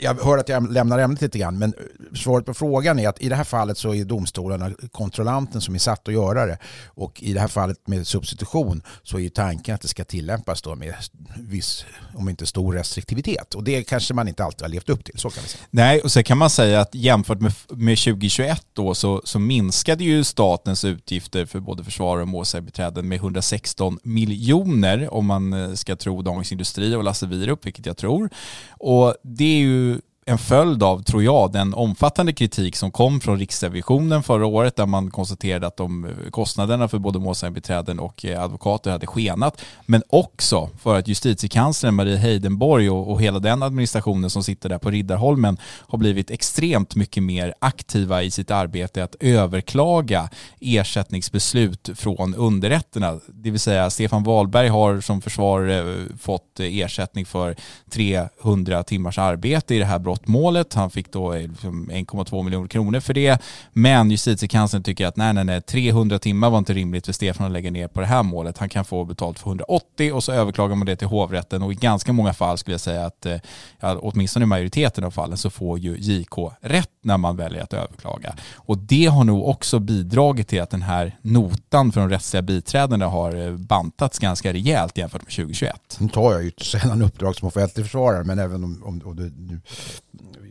Jag 0.00 0.14
hör 0.14 0.38
att 0.38 0.48
jag 0.48 0.72
lämnar 0.72 0.98
ämnet 0.98 1.20
lite 1.20 1.38
grann, 1.38 1.58
men 1.58 1.74
eh, 1.74 2.16
svaret 2.16 2.46
på 2.46 2.54
frågan 2.54 2.98
är 2.98 3.08
att 3.08 3.20
i 3.20 3.28
det 3.28 3.36
här 3.36 3.44
fallet 3.44 3.78
så 3.78 3.94
är 3.94 4.04
domstolarna 4.04 4.70
kontrollanten 4.92 5.60
som 5.60 5.74
är 5.74 5.78
satt 5.78 6.08
att 6.08 6.14
göra 6.14 6.46
det. 6.46 6.58
Och 6.86 7.22
i 7.22 7.32
det 7.32 7.40
här 7.40 7.48
fallet 7.48 7.88
med 7.88 8.06
substitution 8.06 8.82
så 9.02 9.18
är 9.18 9.28
tanken 9.28 9.74
att 9.74 9.80
det 9.80 9.88
ska 9.88 10.04
tillämpas 10.04 10.62
då 10.62 10.74
med 10.74 10.94
viss, 11.38 11.84
om 12.14 12.28
inte 12.28 12.46
stor 12.46 12.72
restriktivitet. 12.72 13.54
Och 13.54 13.64
det 13.64 13.82
kanske 13.82 14.14
man 14.14 14.28
inte 14.28 14.44
alltid 14.44 14.62
har 14.62 14.68
levt 14.68 14.88
upp 14.88 15.04
till, 15.04 15.18
så 15.18 15.30
kan 15.30 15.42
vi 15.42 15.48
säga. 15.48 15.64
Nej, 15.70 16.00
och 16.00 16.12
så 16.12 16.22
kan 16.22 16.38
man 16.38 16.50
säga 16.50 16.80
att 16.80 16.94
jämfört 16.94 17.40
med, 17.40 17.52
med 17.68 17.98
2021 17.98 18.66
då 18.72 18.94
så, 18.94 19.22
så 19.24 19.38
minskade 19.38 20.04
ju 20.04 20.24
statens 20.24 20.84
utgifter 20.84 21.46
för 21.46 21.60
både 21.60 21.84
försvar 21.84 22.18
och 22.18 22.28
målsägarbiträden 22.28 23.08
med 23.08 23.16
116 23.16 23.98
miljoner 24.02 25.14
om 25.20 25.26
man 25.26 25.52
eh, 25.52 25.72
ska 25.72 25.96
tro 25.96 26.22
Dagens 26.22 26.52
Industri 26.52 26.94
och 26.94 27.04
Lasse 27.04 27.26
Wierup, 27.26 27.66
vilket 27.66 27.86
jag 27.86 27.96
tror. 27.96 28.30
Och 28.70 29.14
det 29.22 29.44
är 29.44 29.58
ju 29.58 30.00
en 30.26 30.38
följd 30.38 30.82
av, 30.82 31.02
tror 31.02 31.22
jag, 31.22 31.52
den 31.52 31.74
omfattande 31.74 32.32
kritik 32.32 32.76
som 32.76 32.90
kom 32.90 33.20
från 33.20 33.38
Riksrevisionen 33.38 34.22
förra 34.22 34.46
året 34.46 34.76
där 34.76 34.86
man 34.86 35.10
konstaterade 35.10 35.66
att 35.66 35.76
de 35.76 36.04
eh, 36.04 36.30
kostnaderna 36.30 36.88
för 36.88 36.98
både 36.98 37.18
målsägandebiträden 37.18 38.00
och 38.00 38.24
eh, 38.24 38.42
advokater 38.42 38.90
hade 38.90 39.06
skenat. 39.06 39.60
Men 39.86 40.02
också 40.08 40.70
för 40.78 40.98
att 40.98 41.08
justitiekanslern 41.08 41.94
Marie 41.94 42.16
Heidenborg 42.16 42.90
och, 42.90 43.10
och 43.10 43.22
hela 43.22 43.38
den 43.38 43.62
administrationen 43.62 44.30
som 44.30 44.42
sitter 44.42 44.68
där 44.68 44.78
på 44.78 44.90
Riddarholmen 44.90 45.56
har 45.62 45.98
blivit 45.98 46.30
extremt 46.30 46.94
mycket 46.94 47.22
mer 47.22 47.54
aktiva 47.58 48.22
i 48.22 48.30
sitt 48.30 48.50
arbete 48.50 49.04
att 49.04 49.16
överklaga 49.20 50.28
ersättningsbeslut 50.60 51.90
från 51.94 52.34
underrätterna. 52.34 53.20
Det 53.26 53.50
vill 53.50 53.60
säga 53.60 53.90
Stefan 53.90 54.22
Wahlberg 54.22 54.68
har 54.68 55.00
som 55.00 55.20
försvarare 55.20 55.78
eh, 55.78 56.16
fått 56.18 56.60
ersättning 56.60 57.26
för 57.26 57.56
300 57.90 58.82
timmars 58.82 59.18
arbete 59.18 59.74
i 59.74 59.78
det 59.78 59.84
här 59.84 59.98
brottmålet. 60.10 60.74
Han 60.74 60.90
fick 60.90 61.12
då 61.12 61.34
eh, 61.34 61.48
liksom 61.48 61.90
1,2 61.90 62.42
miljoner 62.42 62.68
kronor 62.68 63.00
för 63.00 63.14
det. 63.14 63.42
Men 63.72 64.10
justitiekanslern 64.10 64.82
tycker 64.82 65.06
att 65.06 65.16
nej, 65.16 65.32
nej, 65.32 65.44
nej, 65.44 65.62
300 65.62 66.18
timmar 66.18 66.50
var 66.50 66.58
inte 66.58 66.72
rimligt 66.72 67.06
för 67.06 67.12
Stefan 67.12 67.46
att 67.46 67.52
lägga 67.52 67.70
ner 67.70 67.88
på 67.88 68.00
det 68.00 68.06
här 68.06 68.22
målet. 68.22 68.58
Han 68.58 68.68
kan 68.68 68.84
få 68.84 69.04
betalt 69.04 69.38
för 69.38 69.48
180 69.48 70.12
och 70.12 70.24
så 70.24 70.32
överklagar 70.32 70.76
man 70.76 70.86
det 70.86 70.96
till 70.96 71.08
hovrätten 71.08 71.62
och 71.62 71.72
i 71.72 71.74
ganska 71.74 72.12
många 72.12 72.32
fall 72.32 72.58
skulle 72.58 72.74
jag 72.74 72.80
säga 72.80 73.06
att, 73.06 73.26
eh, 73.26 73.36
ja, 73.80 73.98
åtminstone 74.02 74.42
i 74.42 74.46
majoriteten 74.46 75.04
av 75.04 75.10
fallen 75.10 75.36
så 75.36 75.50
får 75.50 75.78
ju 75.78 75.96
JK 75.98 76.52
rätt 76.60 76.90
när 77.02 77.16
man 77.16 77.36
väljer 77.36 77.62
att 77.62 77.72
överklaga. 77.72 78.34
Och 78.56 78.78
det 78.78 79.06
har 79.06 79.24
nog 79.24 79.48
också 79.48 79.78
bidragit 79.78 80.48
till 80.48 80.62
att 80.62 80.70
den 80.70 80.82
här 80.82 81.16
notan 81.22 81.92
för 81.92 82.00
de 82.00 82.10
rättsliga 82.10 82.42
biträdena 82.42 83.06
har 83.06 83.46
eh, 83.46 83.56
bantats 83.56 84.18
ganska 84.18 84.52
rejält 84.52 84.98
jämfört 84.98 85.22
med 85.22 85.32
2021. 85.32 85.96
Nu 85.98 86.08
tar 86.08 86.32
jag 86.32 86.44
ju 86.44 86.52
sällan 86.58 87.02
uppdrag 87.02 87.36
som 87.36 87.48
offentlig 87.48 87.86
försvarare 87.86 88.24
men 88.24 88.38
även 88.38 88.64
om, 88.64 88.82
om, 88.84 89.02
om 89.04 89.16
du 89.16 89.32
nu 89.38 89.60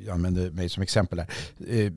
jag 0.05 0.13
använder 0.13 0.51
mig 0.51 0.69
som 0.69 0.83
exempel 0.83 1.17
där. 1.17 1.27
Eh, 1.67 1.91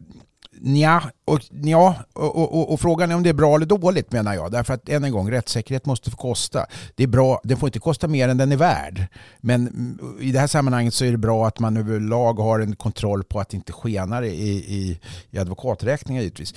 Nja, 0.61 1.11
och, 1.25 1.41
nja, 1.51 1.95
och, 2.13 2.37
och, 2.37 2.73
och, 2.73 2.81
frågan 2.81 3.11
är 3.11 3.15
om 3.15 3.23
det 3.23 3.29
är 3.29 3.35
bra 3.35 3.57
eller 3.57 3.67
dåligt 3.67 4.13
menar 4.13 4.35
jag. 4.35 4.53
Därför 4.53 4.75
att 4.75 4.89
än 4.89 5.05
en 5.05 5.13
gång, 5.13 5.31
rättssäkerhet 5.31 5.87
måste 5.87 6.11
få 6.11 6.17
kosta. 6.17 6.67
Det 6.95 7.03
är 7.03 7.07
bra, 7.07 7.41
den 7.45 7.57
får 7.57 7.69
inte 7.69 7.79
kosta 7.79 8.09
mer 8.09 8.29
än 8.29 8.37
den 8.37 8.53
är 8.53 8.57
värd. 8.57 9.07
Men 9.41 9.69
mm, 9.69 10.19
i 10.21 10.33
det 10.33 10.39
här 10.39 10.47
sammanhanget 10.47 10.95
så 10.95 11.05
är 11.05 11.11
det 11.11 11.19
bra 11.19 11.47
att 11.47 11.59
man 11.59 11.77
överlag 11.77 12.35
har 12.35 12.61
en 12.61 12.77
kontroll 12.77 13.25
på 13.25 13.41
att 13.41 13.49
det 13.49 13.57
inte 13.57 13.73
skenar 13.73 14.23
i, 14.23 14.29
i, 14.29 15.01
i 15.31 15.39
advokaträkningar 15.39 16.23
givetvis. 16.23 16.55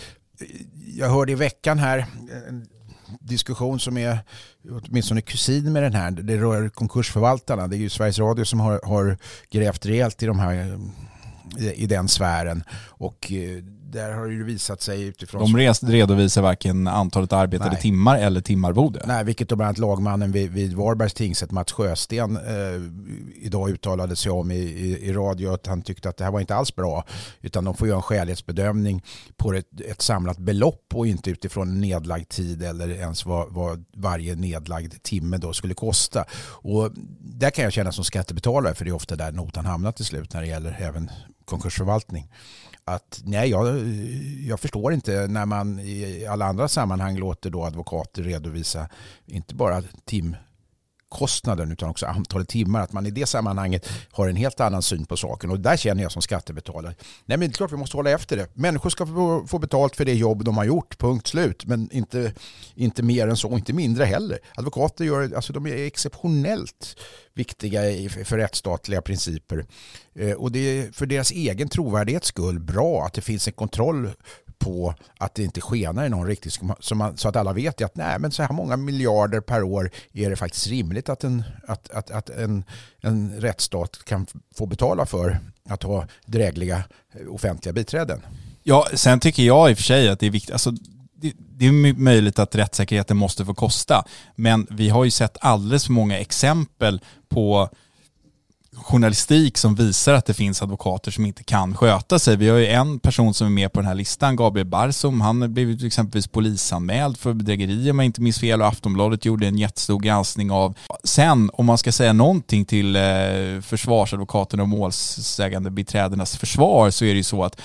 Jag 0.96 1.10
hörde 1.10 1.32
i 1.32 1.36
veckan 1.36 1.80
här 1.80 2.06
en 2.48 2.68
diskussion 3.20 3.80
som 3.80 3.98
är 3.98 4.20
åtminstone 4.70 5.22
kusin 5.22 5.74
med 5.74 5.84
den 5.84 5.94
här. 5.94 6.12
Det 6.12 6.38
rör 6.38 6.70
konkursförvaltarna. 6.70 7.68
Det 7.68 7.76
är 7.76 7.80
ju 7.80 7.90
Sveriges 7.90 8.20
Radio 8.20 8.46
som 8.46 8.60
har, 8.60 8.82
har 8.84 9.18
grävt 9.52 9.86
rejält 9.86 10.24
i, 10.24 10.26
de 10.26 10.40
här, 10.40 10.80
i 11.76 11.86
den 11.86 12.08
sfären. 12.08 12.64
Och 12.98 13.32
eh, 13.32 13.64
där 13.96 14.14
har 14.14 14.28
det 14.28 14.44
visat 14.44 14.82
sig 14.82 15.04
utifrån... 15.04 15.54
De 15.54 15.58
redovisar 15.88 16.42
varken 16.42 16.88
antalet 16.88 17.34
arbetade 17.34 17.70
Nej. 17.72 17.82
timmar 17.82 18.18
eller 18.18 18.42
timarvode. 18.42 19.02
Nej, 19.06 19.24
vilket 19.24 19.50
då 19.50 19.56
bland 19.56 19.68
annat 19.68 19.78
lagmannen 19.78 20.32
vid, 20.32 20.52
vid 20.52 20.74
Varbergs 20.74 21.14
tingsrätt, 21.14 21.52
Mats 21.52 21.72
Sjösten, 21.72 22.38
eh, 22.38 22.82
idag 23.36 23.70
uttalade 23.70 24.16
sig 24.16 24.32
om 24.32 24.52
i, 24.52 24.56
i, 24.56 25.10
i, 25.10 25.14
radio 25.14 25.54
att 25.54 25.68
han 25.68 25.82
tyckte 25.82 26.10
att 26.10 26.18
det 26.18 26.24
här 26.24 26.32
var 26.32 26.40
inte 26.40 26.56
alls 26.56 26.76
bra. 26.76 27.06
Utan 27.42 27.66
de 27.66 27.76
får 27.76 27.88
göra 27.88 27.98
en 27.98 28.04
skälighetsbedömning 28.04 29.04
på 29.38 29.54
ett, 29.54 29.82
ett 29.82 30.02
samlat 30.02 30.38
belopp 30.38 30.92
och 30.94 31.08
inte 31.08 31.30
utifrån 31.30 31.82
nedlagd 31.82 32.30
tid 32.30 32.64
eller 32.64 32.90
ens 32.90 33.26
vad, 33.26 33.54
vad 33.54 33.86
varje 33.94 34.36
nedlagd 34.36 34.94
timme 35.04 35.38
då 35.38 35.54
skulle 35.54 35.74
kosta. 35.74 36.26
Och 36.50 36.92
där 37.20 37.50
kan 37.50 37.64
jag 37.64 37.74
känna 37.74 37.92
som 37.92 38.04
skattebetalare, 38.04 38.76
för 38.76 38.86
det 38.86 38.92
är 38.92 38.96
ofta 38.96 39.16
där 39.16 39.32
notan 39.32 39.66
hamnar 39.66 39.92
till 39.92 40.06
slut 40.06 40.34
när 40.34 40.42
det 40.42 40.48
gäller 40.48 40.78
även 40.80 41.10
konkursförvaltning. 41.46 42.28
Att 42.88 43.22
nej, 43.26 43.50
jag, 43.50 43.88
jag 44.48 44.60
förstår 44.60 44.94
inte 44.94 45.28
när 45.28 45.46
man 45.46 45.80
i 45.80 46.26
alla 46.26 46.46
andra 46.46 46.68
sammanhang 46.68 47.18
låter 47.18 47.50
då 47.50 47.64
advokater 47.64 48.24
redovisa 48.24 48.90
inte 49.26 49.56
bara 49.56 49.82
tim 50.06 50.36
kostnaden 51.16 51.72
utan 51.72 51.90
också 51.90 52.06
antalet 52.06 52.50
timmar. 52.50 52.82
Att 52.82 52.94
man 52.94 53.06
i 53.06 53.12
det 53.12 53.26
sammanhanget 53.26 53.90
har 54.12 54.28
en 54.28 54.36
helt 54.36 54.60
annan 54.60 54.82
syn 54.82 55.06
på 55.06 55.18
saken. 55.18 55.52
Och 55.52 55.60
där 55.60 55.78
känner 55.78 56.04
jag 56.04 56.12
som 56.12 56.22
skattebetalare. 56.22 56.96
Nej 57.26 57.38
men 57.38 57.40
det 57.40 57.54
är 57.54 57.58
klart 57.58 57.72
vi 57.72 57.78
måste 57.78 57.98
hålla 57.98 58.10
efter 58.10 58.38
det. 58.38 58.48
Människor 58.54 58.90
ska 58.90 59.06
få, 59.48 59.60
betalt 59.60 59.96
för 59.96 60.06
det 60.06 60.14
jobb 60.14 60.44
de 60.44 60.58
har 60.58 60.66
gjort, 60.66 60.98
punkt 60.98 61.28
slut. 61.28 61.66
Men 61.66 61.90
inte, 61.92 62.34
inte 62.76 63.04
mer 63.04 63.28
än 63.28 63.38
så, 63.38 63.58
inte 63.58 63.74
mindre 63.74 64.06
heller. 64.06 64.40
Advokater 64.56 65.06
gör, 65.06 65.36
alltså 65.36 65.54
de 65.54 65.68
är 65.68 65.86
exceptionellt 65.86 66.96
viktiga 67.34 67.82
för 68.10 68.38
rättsstatliga 68.38 69.02
principer. 69.02 69.66
Eh, 70.16 70.32
och 70.32 70.52
det 70.52 70.60
är 70.60 70.92
för 70.92 71.06
deras 71.06 71.32
egen 71.32 71.70
trovärdighets 71.70 72.28
skull 72.28 72.60
bra 72.60 73.06
att 73.06 73.14
det 73.14 73.22
finns 73.22 73.48
en 73.48 73.54
kontroll 73.54 74.12
på 74.66 74.94
att 75.18 75.36
det 75.36 75.44
inte 75.44 75.62
skenar 75.62 76.06
i 76.06 76.10
någon 76.10 76.28
riktigt. 76.28 76.60
så, 76.80 76.96
man, 76.96 77.18
så 77.18 77.30
att 77.30 77.36
alla 77.36 77.54
vet 77.54 77.82
att 77.82 77.96
nej, 77.96 78.20
men 78.20 78.32
så 78.32 78.44
här 78.44 78.54
många 78.54 78.78
miljarder 78.78 79.42
per 79.42 79.64
år 79.64 79.92
är 80.14 80.30
det 80.30 80.36
faktiskt 80.36 80.68
rimligt 80.68 81.10
att 81.10 81.24
en, 81.24 81.44
att, 81.68 81.90
att, 81.90 82.12
att 82.12 82.30
en, 82.30 82.64
en 83.02 83.42
rättsstat 83.42 84.06
kan 84.06 84.28
få 84.56 84.66
betala 84.66 85.06
för 85.06 85.40
att 85.70 85.84
ha 85.84 86.08
drägliga 86.26 86.84
eh, 87.14 87.34
offentliga 87.34 87.74
biträden. 87.74 88.22
Ja, 88.64 88.88
sen 88.94 89.20
tycker 89.20 89.44
jag 89.44 89.72
i 89.72 89.74
och 89.74 89.78
för 89.78 89.84
sig 89.84 90.10
att 90.10 90.20
det 90.20 90.26
är 90.26 90.32
viktigt, 90.32 90.54
alltså, 90.54 90.72
det, 91.16 91.34
det 91.38 91.66
är 91.66 91.94
möjligt 92.00 92.40
att 92.40 92.56
rättssäkerheten 92.56 93.18
måste 93.18 93.46
få 93.46 93.54
kosta, 93.54 94.06
men 94.36 94.68
vi 94.70 94.90
har 94.90 95.04
ju 95.04 95.12
sett 95.12 95.38
alldeles 95.42 95.86
för 95.86 95.92
många 95.92 96.20
exempel 96.20 97.02
på 97.30 97.70
journalistik 98.76 99.58
som 99.58 99.76
visar 99.76 100.14
att 100.14 100.26
det 100.26 100.34
finns 100.34 100.62
advokater 100.62 101.12
som 101.12 101.26
inte 101.26 101.44
kan 101.44 101.76
sköta 101.76 102.20
sig. 102.20 102.38
Vi 102.38 102.50
har 102.50 102.58
ju 102.58 102.68
en 102.68 103.00
person 103.00 103.34
som 103.34 103.48
är 103.48 103.52
med 103.52 103.74
på 103.74 103.80
den 103.80 103.88
här 103.88 103.96
listan, 103.96 104.36
Gabriel 104.36 104.68
Barsom. 104.68 105.22
Han 105.22 105.54
blev 105.54 105.86
exempelvis 105.86 106.28
polisanmäld 106.28 107.18
för 107.18 107.34
bedrägeri 107.34 107.92
om 107.92 108.00
jag 108.00 108.06
inte 108.06 108.22
minns 108.22 108.40
fel 108.40 108.62
och 108.62 108.68
Aftonbladet 108.68 109.26
gjorde 109.26 109.48
en 109.48 109.58
jättestor 109.58 110.00
granskning 110.00 110.52
av. 110.52 110.78
Sen, 111.04 111.50
om 111.54 111.66
man 111.66 111.78
ska 111.78 111.92
säga 111.92 112.14
någonting 112.14 112.66
till 112.66 112.96
eh, 112.96 113.02
försvarsadvokaterna 113.62 114.64
och 114.64 114.70
målsägandebiträdenas 114.70 116.38
försvar 116.38 116.90
så 116.90 117.06
är 117.06 117.10
det 117.10 117.18
ju 117.18 117.24
så 117.24 117.44
att 117.44 117.62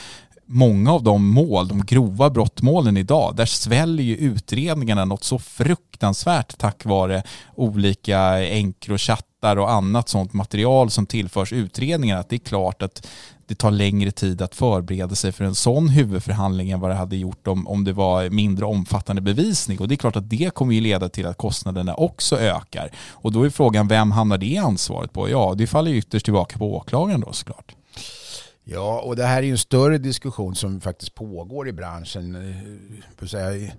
många 0.52 0.92
av 0.92 1.02
de 1.02 1.26
mål, 1.26 1.68
de 1.68 1.86
grova 1.86 2.30
brottmålen 2.30 2.96
idag, 2.96 3.36
där 3.36 3.46
sväljer 3.46 4.06
ju 4.06 4.16
utredningarna 4.16 5.04
något 5.04 5.24
så 5.24 5.38
fruktansvärt 5.38 6.58
tack 6.58 6.84
vare 6.84 7.22
olika 7.54 8.18
Encrochattar 8.48 9.56
och 9.56 9.70
annat 9.70 10.08
sånt 10.08 10.32
material 10.32 10.90
som 10.90 11.06
tillförs 11.06 11.52
utredningarna. 11.52 12.20
Att 12.20 12.28
det 12.28 12.36
är 12.36 12.38
klart 12.38 12.82
att 12.82 13.06
det 13.46 13.54
tar 13.54 13.70
längre 13.70 14.10
tid 14.10 14.42
att 14.42 14.54
förbereda 14.54 15.14
sig 15.14 15.32
för 15.32 15.44
en 15.44 15.54
sån 15.54 15.88
huvudförhandling 15.88 16.70
än 16.70 16.80
vad 16.80 16.90
det 16.90 16.94
hade 16.94 17.16
gjort 17.16 17.46
om, 17.46 17.66
om 17.66 17.84
det 17.84 17.92
var 17.92 18.30
mindre 18.30 18.64
omfattande 18.64 19.22
bevisning. 19.22 19.78
Och 19.78 19.88
det 19.88 19.94
är 19.94 19.96
klart 19.96 20.16
att 20.16 20.30
det 20.30 20.54
kommer 20.54 20.74
ju 20.74 20.80
leda 20.80 21.08
till 21.08 21.26
att 21.26 21.38
kostnaderna 21.38 21.94
också 21.94 22.38
ökar. 22.38 22.90
Och 23.10 23.32
då 23.32 23.42
är 23.42 23.50
frågan, 23.50 23.88
vem 23.88 24.10
hamnar 24.10 24.38
det 24.38 24.56
ansvaret 24.56 25.12
på? 25.12 25.30
Ja, 25.30 25.54
det 25.56 25.66
faller 25.66 25.90
ytterst 25.90 26.24
tillbaka 26.24 26.58
på 26.58 26.76
åklagaren 26.76 27.20
då 27.20 27.32
såklart. 27.32 27.74
Ja, 28.72 29.00
och 29.00 29.16
det 29.16 29.24
här 29.24 29.38
är 29.38 29.42
ju 29.42 29.50
en 29.50 29.58
större 29.58 29.98
diskussion 29.98 30.54
som 30.54 30.80
faktiskt 30.80 31.14
pågår 31.14 31.68
i 31.68 31.72
branschen. 31.72 32.34
Eh, 33.20 33.26
säga, 33.26 33.72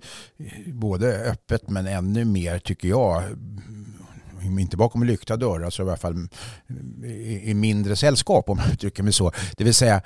både 0.66 1.30
öppet 1.30 1.68
men 1.68 1.86
ännu 1.86 2.24
mer 2.24 2.58
tycker 2.58 2.88
jag 2.88 3.22
mm, 4.42 4.58
inte 4.58 4.76
bakom 4.76 5.02
lyckta 5.02 5.36
dörrar 5.36 5.70
så 5.70 5.82
i 5.82 5.86
alla 5.86 5.96
fall 5.96 6.28
i 7.42 7.54
mindre 7.54 7.96
sällskap 7.96 8.48
om 8.48 8.58
jag 8.58 8.72
uttrycker 8.72 9.02
mig 9.02 9.12
så. 9.12 9.32
Det 9.56 9.64
vill 9.64 9.74
säga 9.74 10.02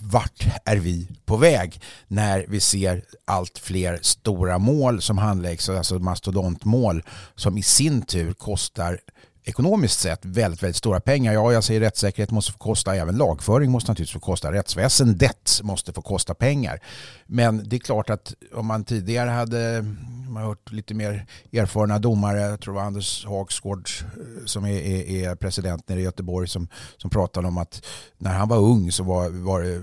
vart 0.00 0.46
är 0.64 0.76
vi 0.76 1.08
på 1.24 1.36
väg 1.36 1.80
när 2.08 2.44
vi 2.48 2.60
ser 2.60 3.04
allt 3.24 3.58
fler 3.58 3.98
stora 4.02 4.58
mål 4.58 5.02
som 5.02 5.18
handläggs, 5.18 5.68
alltså 5.68 5.98
mastodontmål 5.98 7.02
som 7.34 7.58
i 7.58 7.62
sin 7.62 8.02
tur 8.02 8.32
kostar 8.32 9.00
ekonomiskt 9.44 10.00
sett 10.00 10.24
väldigt, 10.24 10.62
väldigt 10.62 10.76
stora 10.76 11.00
pengar. 11.00 11.32
Ja, 11.32 11.52
jag 11.52 11.64
säger 11.64 11.80
rättssäkerhet 11.80 12.30
måste 12.30 12.52
få 12.52 12.58
kosta, 12.58 12.96
även 12.96 13.16
lagföring 13.16 13.70
måste 13.70 13.90
naturligtvis 13.90 14.12
få 14.12 14.20
kosta, 14.20 14.52
rättsväsendet 14.52 15.60
måste 15.62 15.92
få 15.92 16.02
kosta 16.02 16.34
pengar. 16.34 16.80
Men 17.26 17.68
det 17.68 17.76
är 17.76 17.80
klart 17.80 18.10
att 18.10 18.34
om 18.54 18.66
man 18.66 18.84
tidigare 18.84 19.30
hade 19.30 19.84
man 20.32 20.42
har 20.42 20.48
hört 20.48 20.72
lite 20.72 20.94
mer 20.94 21.26
erfarna 21.52 21.98
domare, 21.98 22.40
jag 22.40 22.60
tror 22.60 22.74
det 22.74 22.80
var 22.80 22.86
Anders 22.86 23.26
Hagsgård 23.26 23.88
eh, 24.02 24.44
som 24.46 24.64
är, 24.64 24.70
är, 24.70 25.30
är 25.30 25.34
president 25.34 25.88
nere 25.88 26.00
i 26.00 26.02
Göteborg 26.02 26.48
som, 26.48 26.68
som 26.96 27.10
pratade 27.10 27.48
om 27.48 27.58
att 27.58 27.86
när 28.18 28.34
han 28.34 28.48
var 28.48 28.58
ung 28.58 28.92
så 28.92 29.04
var, 29.04 29.30
var 29.30 29.60
det 29.62 29.82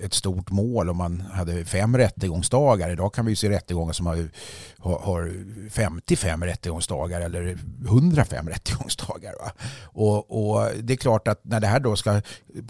ett 0.00 0.14
stort 0.14 0.50
mål 0.50 0.90
om 0.90 0.96
man 0.96 1.20
hade 1.20 1.64
fem 1.64 1.96
rättegångsdagar. 1.96 2.90
Idag 2.90 3.14
kan 3.14 3.24
vi 3.24 3.32
ju 3.32 3.36
se 3.36 3.50
rättegångar 3.50 3.92
som 3.92 4.06
har, 4.06 4.30
har 4.80 5.32
55 5.70 6.44
rättegångsdagar 6.44 7.20
eller 7.20 7.58
105 7.86 8.48
rättegångsdagar. 8.48 9.34
Va? 9.40 9.52
Och, 9.82 10.50
och, 10.50 10.70
det 10.82 10.92
är 10.92 10.96
klart 10.96 11.28
att 11.28 11.44
när 11.44 11.60
det 11.60 11.66
här 11.66 11.80
då 11.80 11.96
ska 11.96 12.20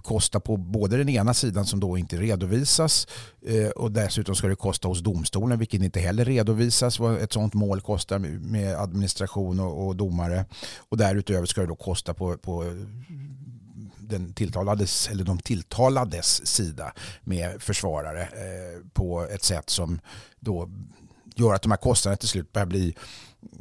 kosta 0.02 0.40
på 0.40 0.56
både 0.56 0.96
den 0.96 1.08
ena 1.08 1.34
sidan 1.34 1.66
som 1.66 1.80
då 1.80 1.98
inte 1.98 2.16
redovisas 2.16 3.06
eh, 3.46 3.68
och 3.68 3.92
dessutom 3.92 4.34
ska 4.34 4.48
det 4.48 4.56
kosta 4.56 4.88
hos 4.88 5.00
domstolen 5.00 5.58
vilket 5.58 5.82
inte 5.82 6.00
heller 6.00 6.24
redovisas 6.24 6.98
vad 6.98 7.16
ett 7.16 7.32
sådant 7.32 7.54
mål 7.54 7.80
kostar 7.80 8.18
med 8.18 8.74
administration 8.74 9.60
och, 9.60 9.86
och 9.86 9.96
domare. 9.96 10.44
Och 10.78 10.96
därutöver 10.96 11.46
ska 11.46 11.60
det 11.60 11.66
då 11.66 11.76
kosta 11.76 12.14
på, 12.14 12.38
på 12.38 12.64
den 14.08 14.32
tilltalades, 14.32 15.08
eller 15.08 15.24
de 15.24 15.38
tilltalades 15.38 16.46
sida 16.46 16.92
med 17.24 17.62
försvarare 17.62 18.22
eh, 18.22 18.90
på 18.92 19.22
ett 19.22 19.42
sätt 19.42 19.70
som 19.70 20.00
då 20.40 20.70
gör 21.38 21.54
att 21.54 21.62
de 21.62 21.70
här 21.70 21.78
kostnaderna 21.78 22.16
till 22.16 22.28
slut 22.28 22.52
börjar 22.52 22.66
bli 22.66 22.94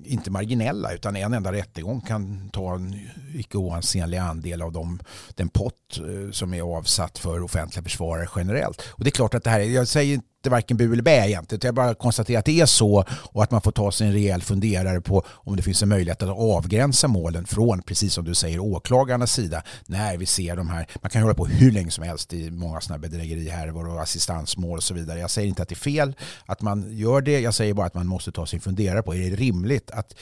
inte 0.04 0.32
marginella 0.32 0.94
utan 0.94 1.16
en 1.16 1.34
enda 1.34 1.52
rättegång 1.52 2.02
kan 2.02 2.50
ta 2.50 2.76
en 2.76 3.10
icke 3.36 3.58
oansenlig 3.58 4.18
andel 4.18 4.62
av 4.62 4.72
dem, 4.72 5.00
den 5.36 5.50
pott 5.50 5.98
eh, 5.98 6.32
som 6.32 6.54
är 6.54 6.62
avsatt 6.62 7.18
för 7.18 7.44
offentliga 7.44 7.84
försvarare 7.84 8.28
generellt. 8.36 8.82
Och 8.88 9.04
det 9.04 9.10
är 9.10 9.12
klart 9.12 9.34
att 9.34 9.44
det 9.44 9.50
här, 9.50 9.60
jag 9.60 9.88
säger 9.88 10.20
inte 10.48 10.56
varken 10.56 10.78
bu 10.78 10.94
eller 10.94 11.04
bä 11.04 11.28
egentligen. 11.28 11.62
Jag 11.64 11.76
bara 11.76 11.96
konstaterar 11.96 12.40
att 12.40 12.46
det 12.46 12.60
är 12.60 12.66
så 12.66 13.04
och 13.32 13.44
att 13.44 13.52
man 13.52 13.62
får 13.62 13.72
ta 13.72 13.92
sig 13.92 14.08
en 14.08 14.14
rejäl 14.14 14.42
funderare 14.42 15.02
på 15.02 15.24
om 15.30 15.56
det 15.56 15.64
finns 15.64 15.84
en 15.84 15.90
möjlighet 15.90 16.24
att 16.24 16.30
avgränsa 16.30 17.08
målen 17.08 17.46
från, 17.46 17.82
precis 17.82 18.14
som 18.14 18.26
du 18.26 18.36
säger, 18.36 18.60
åklagarnas 18.60 19.32
sida 19.32 19.64
när 19.86 20.18
vi 20.18 20.26
ser 20.26 20.56
de 20.56 20.70
här. 20.70 20.88
Man 21.02 21.10
kan 21.10 21.22
hålla 21.22 21.34
på 21.34 21.46
hur 21.46 21.72
länge 21.72 21.92
som 21.92 22.04
helst 22.04 22.34
i 22.34 22.52
många 22.52 22.82
sådana 22.82 23.00
bedrägerihärvor 23.00 23.88
och 23.88 24.02
assistansmål 24.02 24.78
och 24.78 24.84
så 24.84 24.94
vidare. 24.94 25.20
Jag 25.20 25.32
säger 25.32 25.48
inte 25.48 25.62
att 25.62 25.70
det 25.70 25.74
är 25.74 25.92
fel 25.92 26.16
att 26.46 26.62
man 26.62 26.98
gör 26.98 27.22
det. 27.22 27.40
Jag 27.40 27.54
säger 27.54 27.74
bara 27.74 27.88
att 27.88 27.94
man 27.94 28.08
måste 28.08 28.32
ta 28.32 28.46
sig 28.46 28.58
en 28.58 28.62
funderare 28.62 29.02
på 29.02 29.16
är 29.16 29.30
det 29.30 29.36
rimligt 29.36 29.92
att 29.92 30.16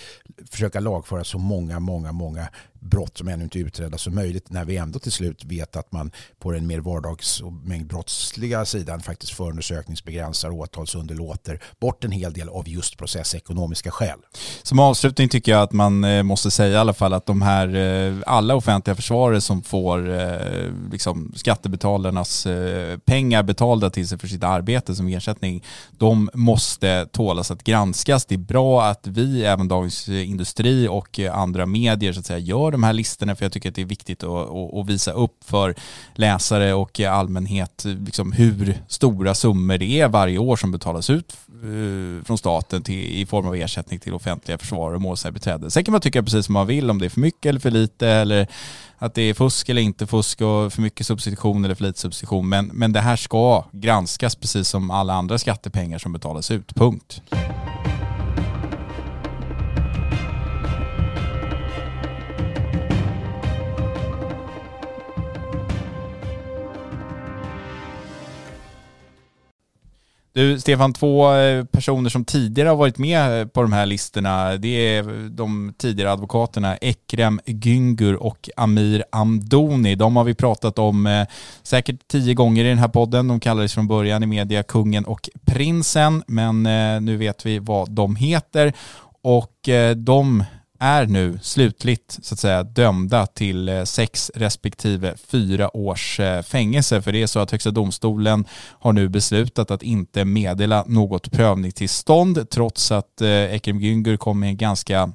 försöka 0.51 0.79
lagföra 0.79 1.23
så 1.23 1.37
många, 1.37 1.79
många, 1.79 2.11
många 2.11 2.47
brott 2.85 3.17
som 3.17 3.27
ännu 3.27 3.43
inte 3.43 3.59
är 3.59 3.63
utredda 3.63 3.97
som 3.97 4.15
möjligt 4.15 4.49
när 4.49 4.65
vi 4.65 4.77
ändå 4.77 4.99
till 4.99 5.11
slut 5.11 5.45
vet 5.45 5.75
att 5.75 5.91
man 5.91 6.11
på 6.39 6.51
den 6.51 6.67
mer 6.67 6.79
vardags 6.79 7.41
och 7.41 7.53
mängdbrottsliga 7.53 8.65
sidan 8.65 9.01
faktiskt 9.01 9.33
förundersökningsbegränsar 9.33 10.49
åtalsunderlåter 10.49 11.59
bort 11.79 12.03
en 12.03 12.11
hel 12.11 12.33
del 12.33 12.49
av 12.49 12.69
just 12.69 12.97
processekonomiska 12.97 13.91
skäl. 13.91 14.19
Som 14.63 14.79
avslutning 14.79 15.29
tycker 15.29 15.51
jag 15.51 15.61
att 15.61 15.71
man 15.71 16.03
eh, 16.03 16.23
måste 16.23 16.51
säga 16.51 16.73
i 16.73 16.77
alla 16.77 16.93
fall 16.93 17.13
att 17.13 17.25
de 17.25 17.41
här 17.41 17.75
eh, 17.75 18.15
alla 18.25 18.55
offentliga 18.55 18.95
försvarare 18.95 19.41
som 19.41 19.63
får 19.63 20.19
eh, 20.19 20.71
liksom 20.91 21.33
skattebetalarnas 21.35 22.47
pengar 23.05 23.43
betalda 23.43 23.89
till 23.89 24.07
sig 24.07 24.17
för 24.17 24.27
sitt 24.27 24.43
arbete 24.43 24.95
som 24.95 25.07
ersättning, 25.07 25.63
de 25.91 26.29
måste 26.33 27.05
tålas 27.05 27.51
att 27.51 27.63
granskas. 27.63 28.25
Det 28.25 28.35
är 28.35 28.39
bra 28.39 28.83
att 28.83 29.07
vi, 29.07 29.45
även 29.45 29.67
Dagens 29.67 30.09
Industri 30.09 30.87
och 30.87 31.19
andra 31.19 31.65
medier 31.65 32.13
så 32.13 32.19
att 32.19 32.25
säga, 32.25 32.39
gör 32.39 32.74
de 32.75 32.83
här 32.83 32.93
listorna 32.93 33.35
för 33.35 33.45
jag 33.45 33.51
tycker 33.51 33.69
att 33.69 33.75
det 33.75 33.81
är 33.81 33.85
viktigt 33.85 34.23
att, 34.23 34.49
att 34.73 34.89
visa 34.89 35.11
upp 35.11 35.43
för 35.45 35.75
läsare 36.13 36.73
och 36.73 36.99
allmänhet 36.99 37.85
liksom 37.85 38.31
hur 38.31 38.81
stora 38.87 39.35
summor 39.35 39.77
det 39.77 39.99
är 39.99 40.07
varje 40.07 40.37
år 40.37 40.55
som 40.55 40.71
betalas 40.71 41.09
ut 41.09 41.37
eh, 41.47 42.25
från 42.25 42.37
staten 42.37 42.83
till, 42.83 43.21
i 43.21 43.25
form 43.25 43.47
av 43.47 43.55
ersättning 43.55 43.99
till 43.99 44.13
offentliga 44.13 44.57
försvarare 44.57 44.95
och 44.95 45.01
målsägarbiträden. 45.01 45.71
Sen 45.71 45.83
kan 45.83 45.91
man 45.91 46.01
tycka 46.01 46.23
precis 46.23 46.45
som 46.45 46.53
man 46.53 46.67
vill 46.67 46.89
om 46.89 46.99
det 46.99 47.05
är 47.05 47.09
för 47.09 47.19
mycket 47.19 47.49
eller 47.49 47.59
för 47.59 47.71
lite 47.71 48.07
eller 48.07 48.47
att 48.97 49.13
det 49.13 49.21
är 49.21 49.33
fusk 49.33 49.69
eller 49.69 49.81
inte 49.81 50.07
fusk 50.07 50.41
och 50.41 50.73
för 50.73 50.81
mycket 50.81 51.07
substitution 51.07 51.65
eller 51.65 51.75
för 51.75 51.83
lite 51.83 51.99
substitution. 51.99 52.49
Men, 52.49 52.65
men 52.67 52.93
det 52.93 53.01
här 53.01 53.15
ska 53.15 53.65
granskas 53.71 54.35
precis 54.35 54.69
som 54.69 54.91
alla 54.91 55.13
andra 55.13 55.37
skattepengar 55.37 55.97
som 55.97 56.13
betalas 56.13 56.51
ut. 56.51 56.75
Punkt. 56.75 57.21
Du 70.35 70.59
Stefan, 70.59 70.93
två 70.93 71.33
eh, 71.33 71.65
personer 71.65 72.09
som 72.09 72.25
tidigare 72.25 72.69
har 72.69 72.75
varit 72.75 72.97
med 72.97 73.41
eh, 73.41 73.47
på 73.47 73.61
de 73.61 73.73
här 73.73 73.85
listorna, 73.85 74.57
det 74.57 74.97
är 74.97 75.29
de 75.29 75.73
tidigare 75.77 76.11
advokaterna 76.11 76.77
Ekrem 76.77 77.39
Güngur 77.45 78.15
och 78.15 78.49
Amir 78.57 79.03
Amdoni. 79.11 79.95
De 79.95 80.15
har 80.15 80.23
vi 80.23 80.33
pratat 80.33 80.79
om 80.79 81.07
eh, 81.07 81.27
säkert 81.63 82.07
tio 82.07 82.33
gånger 82.33 82.65
i 82.65 82.69
den 82.69 82.77
här 82.77 82.87
podden. 82.87 83.27
De 83.27 83.39
kallades 83.39 83.73
från 83.73 83.87
början 83.87 84.23
i 84.23 84.25
media 84.25 84.63
Kungen 84.63 85.05
och 85.05 85.29
Prinsen, 85.45 86.23
men 86.27 86.65
eh, 86.65 87.01
nu 87.01 87.17
vet 87.17 87.45
vi 87.45 87.59
vad 87.59 87.91
de 87.91 88.15
heter 88.15 88.73
och 89.21 89.69
eh, 89.69 89.95
de 89.95 90.43
är 90.85 91.05
nu 91.05 91.39
slutligt 91.41 92.19
så 92.21 92.33
att 92.33 92.39
säga 92.39 92.63
dömda 92.63 93.25
till 93.25 93.69
eh, 93.69 93.83
sex 93.83 94.31
respektive 94.35 95.15
fyra 95.27 95.77
års 95.77 96.19
eh, 96.19 96.41
fängelse. 96.41 97.01
För 97.01 97.11
det 97.11 97.21
är 97.21 97.27
så 97.27 97.39
att 97.39 97.51
Högsta 97.51 97.71
domstolen 97.71 98.45
har 98.79 98.93
nu 98.93 99.09
beslutat 99.09 99.71
att 99.71 99.83
inte 99.83 100.25
meddela 100.25 100.83
något 100.87 101.31
prövningstillstånd 101.31 102.49
trots 102.49 102.91
att 102.91 103.21
eh, 103.21 103.29
Ekrem 103.29 103.79
Güngör 103.79 104.17
kom 104.17 104.39
med 104.39 104.49
en 104.49 104.57
ganska 104.57 105.11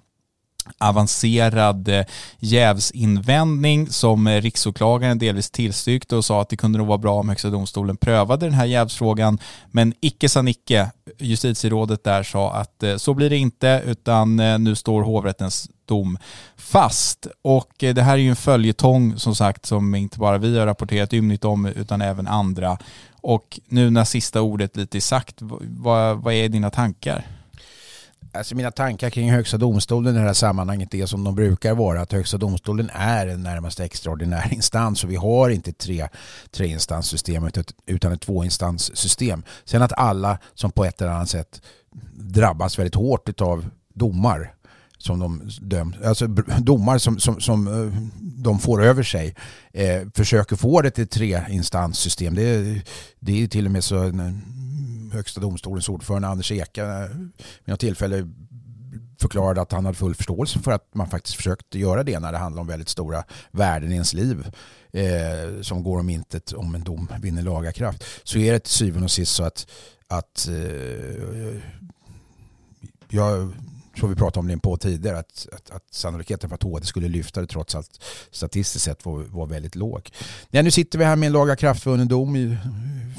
avancerad 0.78 1.90
jävsinvändning 2.38 3.90
som 3.90 4.28
riksåklagaren 4.28 5.18
delvis 5.18 5.50
tillstyrkte 5.50 6.16
och 6.16 6.24
sa 6.24 6.42
att 6.42 6.48
det 6.48 6.56
kunde 6.56 6.78
nog 6.78 6.86
vara 6.86 6.98
bra 6.98 7.20
om 7.20 7.28
Högsta 7.28 7.50
domstolen 7.50 7.96
prövade 7.96 8.46
den 8.46 8.54
här 8.54 8.64
jävsfrågan. 8.64 9.38
Men 9.70 9.94
icke 10.00 10.28
sa 10.28 10.42
Nicke, 10.42 10.90
justitierådet 11.20 12.04
där 12.04 12.22
sa 12.22 12.52
att 12.52 12.82
eh, 12.82 12.96
så 12.96 13.14
blir 13.14 13.30
det 13.30 13.36
inte 13.36 13.82
utan 13.86 14.40
eh, 14.40 14.58
nu 14.58 14.74
står 14.74 15.02
hovrättens 15.02 15.70
dom 15.84 16.18
fast. 16.56 17.26
Och 17.42 17.84
eh, 17.84 17.94
det 17.94 18.02
här 18.02 18.12
är 18.14 18.18
ju 18.18 18.30
en 18.30 18.36
följetong 18.36 19.18
som 19.18 19.34
sagt 19.34 19.66
som 19.66 19.94
inte 19.94 20.18
bara 20.18 20.38
vi 20.38 20.58
har 20.58 20.66
rapporterat 20.66 21.12
ymnigt 21.12 21.44
om 21.44 21.66
utan 21.66 22.00
även 22.00 22.26
andra. 22.26 22.78
Och 23.20 23.60
nu 23.68 23.90
när 23.90 24.04
sista 24.04 24.40
ordet 24.40 24.76
lite 24.76 24.98
är 24.98 25.00
sagt, 25.00 25.36
vad, 25.60 26.22
vad 26.22 26.34
är 26.34 26.48
dina 26.48 26.70
tankar? 26.70 27.26
Alltså 28.32 28.54
mina 28.54 28.70
tankar 28.70 29.10
kring 29.10 29.30
Högsta 29.30 29.56
domstolen 29.56 30.14
i 30.14 30.18
det 30.18 30.24
här 30.24 30.32
sammanhanget 30.32 30.94
är 30.94 31.06
som 31.06 31.24
de 31.24 31.34
brukar 31.34 31.74
vara. 31.74 32.00
Att 32.00 32.12
Högsta 32.12 32.38
domstolen 32.38 32.90
är 32.94 33.26
en 33.26 33.42
närmast 33.42 33.80
extraordinär 33.80 34.48
instans 34.54 35.04
och 35.04 35.10
vi 35.10 35.16
har 35.16 35.50
inte 35.50 35.72
tre 35.72 36.08
treinstanssystemet 36.50 37.72
utan 37.86 38.12
ett 38.12 38.20
tvåinstanssystem. 38.20 39.42
Sen 39.64 39.82
att 39.82 39.92
alla 39.92 40.38
som 40.54 40.72
på 40.72 40.84
ett 40.84 41.00
eller 41.00 41.12
annat 41.12 41.28
sätt 41.28 41.62
drabbas 42.12 42.78
väldigt 42.78 42.94
hårt 42.94 43.40
av 43.40 43.70
domar 43.94 44.54
som 44.98 45.18
de 45.18 45.50
döms, 45.60 45.96
alltså 46.04 46.26
domar 46.58 46.98
som, 46.98 47.20
som, 47.20 47.40
som 47.40 47.66
eh, 47.66 48.02
de 48.20 48.58
får 48.58 48.82
över 48.82 49.02
sig 49.02 49.34
eh, 49.72 50.02
försöker 50.14 50.56
få 50.56 50.82
det 50.82 50.90
till 50.90 51.08
treinstanssystem. 51.08 52.34
Det, 52.34 52.82
det 53.18 53.42
är 53.42 53.46
till 53.46 53.66
och 53.66 53.72
med 53.72 53.84
så 53.84 54.12
Högsta 55.12 55.40
domstolens 55.40 55.88
ordförande 55.88 56.28
Anders 56.28 56.52
Eka 56.52 56.84
eh, 56.84 57.08
vid 57.08 57.32
något 57.64 57.80
tillfälle 57.80 58.28
förklarade 59.20 59.60
att 59.60 59.72
han 59.72 59.84
hade 59.84 59.98
full 59.98 60.14
förståelse 60.14 60.58
för 60.58 60.72
att 60.72 60.94
man 60.94 61.10
faktiskt 61.10 61.36
försökte 61.36 61.78
göra 61.78 62.02
det 62.02 62.18
när 62.18 62.32
det 62.32 62.38
handlar 62.38 62.60
om 62.60 62.66
väldigt 62.66 62.88
stora 62.88 63.24
värden 63.50 63.90
i 63.90 63.94
ens 63.94 64.14
liv 64.14 64.46
eh, 64.92 65.62
som 65.62 65.82
går 65.82 65.98
om 66.00 66.10
intet 66.10 66.52
om 66.52 66.74
en 66.74 66.84
dom 66.84 67.08
vinner 67.22 67.42
lagakraft. 67.42 68.04
Så 68.22 68.38
är 68.38 68.52
det 68.52 68.58
till 68.58 68.72
syvende 68.72 69.04
och 69.04 69.10
sist 69.10 69.34
så 69.34 69.44
att, 69.44 69.66
att 70.08 70.48
eh, 70.48 71.60
jag 73.08 73.52
tror 73.96 74.08
vi 74.08 74.14
pratade 74.14 74.40
om 74.40 74.48
det 74.48 74.58
på 74.58 74.76
tidigare, 74.76 75.18
att, 75.18 75.46
att, 75.52 75.70
att 75.70 75.84
sannolikheten 75.90 76.50
för 76.50 76.54
att 76.54 76.62
HD 76.62 76.86
skulle 76.86 77.08
lyfta 77.08 77.40
det 77.40 77.46
trots 77.46 77.74
allt 77.74 78.04
statistiskt 78.30 78.84
sett 78.84 79.04
var, 79.04 79.22
var 79.22 79.46
väldigt 79.46 79.74
låg. 79.74 80.10
Ja, 80.50 80.62
nu 80.62 80.70
sitter 80.70 80.98
vi 80.98 81.04
här 81.04 81.16
med 81.16 81.26
en 81.26 81.32
lagakraftvunnen 81.32 82.08
dom 82.08 82.36
i, 82.36 82.56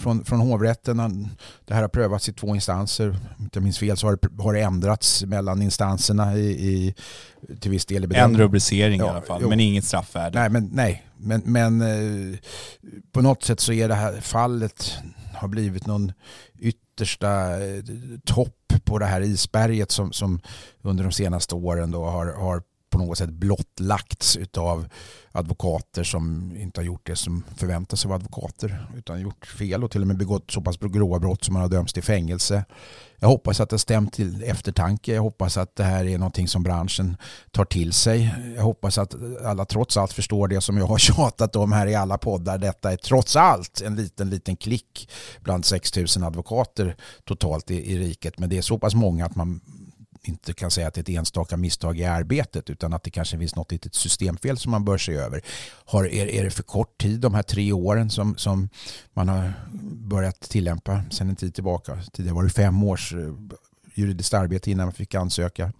från, 0.02 0.26
från 0.26 0.40
hovrätten. 0.40 1.30
Det 1.66 1.74
här 1.74 1.82
har 1.82 1.90
prövats 1.90 2.30
i 2.30 2.34
två 2.34 2.56
instanser. 2.56 3.10
Om 3.10 3.16
jag 3.38 3.46
inte 3.46 3.60
minns 3.60 3.80
fel 3.80 3.98
så 3.98 4.08
har 4.08 4.18
det, 4.22 4.44
har 4.44 4.54
det 4.54 4.62
ändrats 4.62 5.26
mellan 5.26 5.62
instanserna 5.62 6.38
i, 6.38 6.50
i, 6.50 6.96
till 7.60 7.72
viss 7.72 7.86
del. 7.86 8.14
I 8.14 8.16
en 8.16 8.38
rubricering 8.38 9.00
ja, 9.00 9.06
i 9.06 9.10
alla 9.10 9.22
fall, 9.22 9.42
jo. 9.42 9.50
men 9.50 9.60
inget 9.60 9.86
straffvärde. 9.86 10.40
Nej, 10.40 10.50
men, 10.50 10.70
nej. 10.74 11.06
men, 11.18 11.42
men 11.46 11.82
eh, 11.82 12.40
på 13.12 13.22
något 13.22 13.44
sätt 13.44 13.60
så 13.60 13.74
är 13.74 13.88
det 13.88 13.96
här 13.96 14.22
fallet 14.22 14.94
har 15.34 15.48
blivit 15.48 15.86
någon 15.86 16.12
yttersta 17.02 17.64
eh, 17.66 17.84
topp 18.26 18.74
på 18.84 19.00
det 19.00 19.06
här 19.06 19.22
isberget 19.22 19.92
som, 19.92 20.12
som 20.12 20.40
under 20.82 21.04
de 21.04 21.12
senaste 21.12 21.56
åren 21.56 21.92
då 21.92 22.06
har, 22.06 22.26
har 22.26 22.64
på 22.92 22.98
något 22.98 23.18
sätt 23.18 23.30
blottlagts 23.30 24.38
av 24.58 24.88
advokater 25.32 26.04
som 26.04 26.56
inte 26.58 26.80
har 26.80 26.86
gjort 26.86 27.08
det 27.08 27.16
som 27.16 27.44
förväntas 27.56 28.06
av 28.06 28.12
advokater 28.12 28.88
utan 28.98 29.22
gjort 29.22 29.46
fel 29.46 29.84
och 29.84 29.92
till 29.92 30.02
och 30.02 30.08
med 30.08 30.18
begått 30.18 30.52
så 30.52 30.62
pass 30.62 30.78
grova 30.78 31.20
brott 31.20 31.44
som 31.44 31.54
man 31.54 31.62
har 31.62 31.70
dömts 31.70 31.94
till 31.94 32.04
fängelse. 32.04 32.66
Jag 33.20 33.28
hoppas 33.28 33.60
att 33.60 33.70
det 33.70 33.80
stämt 33.80 34.14
till 34.14 34.44
eftertanke. 34.44 35.14
Jag 35.14 35.22
hoppas 35.22 35.58
att 35.58 35.76
det 35.76 35.84
här 35.84 36.06
är 36.06 36.18
någonting 36.18 36.48
som 36.48 36.64
branschen 36.64 37.18
tar 37.52 37.66
till 37.66 37.94
sig. 37.94 38.36
Jag 38.56 38.64
hoppas 38.64 38.98
att 38.98 39.16
alla 39.46 39.66
trots 39.66 39.98
allt 39.98 40.14
förstår 40.14 40.48
det 40.48 40.62
som 40.62 40.78
jag 40.78 40.86
har 40.86 40.98
tjatat 40.98 41.56
om 41.56 41.72
här 41.72 41.88
i 41.88 41.96
alla 41.96 42.18
poddar. 42.18 42.58
Detta 42.58 42.92
är 42.92 42.98
trots 42.98 43.36
allt 43.36 43.82
en 43.82 43.96
liten, 43.96 44.30
liten 44.30 44.56
klick 44.56 45.10
bland 45.42 45.66
6 45.66 45.96
000 45.96 46.08
advokater 46.24 46.96
totalt 47.24 47.72
i, 47.72 47.94
i 47.94 48.00
riket. 48.00 48.40
Men 48.40 48.50
det 48.50 48.58
är 48.58 48.62
så 48.62 48.80
pass 48.80 48.96
många 48.96 49.26
att 49.26 49.36
man 49.36 49.62
inte 50.24 50.54
kan 50.54 50.72
säga 50.72 50.88
att 50.88 50.94
det 50.94 51.00
är 51.00 51.14
ett 51.14 51.20
enstaka 51.20 51.58
misstag 51.58 52.00
i 52.00 52.06
arbetet 52.06 52.70
utan 52.70 52.94
att 52.94 53.04
det 53.04 53.12
kanske 53.12 53.38
finns 53.38 53.56
något 53.56 53.72
litet 53.72 53.96
systemfel 53.96 54.58
som 54.58 54.72
man 54.72 54.86
bör 54.86 54.98
se 54.98 55.14
över. 55.14 55.42
Har, 55.86 56.06
är, 56.06 56.28
är 56.28 56.44
det 56.44 56.52
för 56.52 56.64
kort 56.64 56.98
tid, 56.98 57.20
de 57.20 57.34
här 57.34 57.44
tre 57.44 57.72
åren 57.72 58.10
som, 58.10 58.38
som 58.38 58.70
man 59.14 59.30
har 59.30 59.54
börjat 59.84 60.42
tillämpa 60.42 61.04
sedan 61.12 61.30
en 61.30 61.36
tid 61.36 61.54
tillbaka? 61.54 62.00
Tidigare 62.14 62.36
var 62.36 62.44
det 62.44 62.50
fem 62.50 62.84
års 62.84 63.14
eh, 63.14 63.34
juridiskt 63.94 64.34
arbete 64.34 64.72
innan 64.72 64.86
man 64.86 64.94
fick 64.94 65.16
ansöka. 65.16 65.74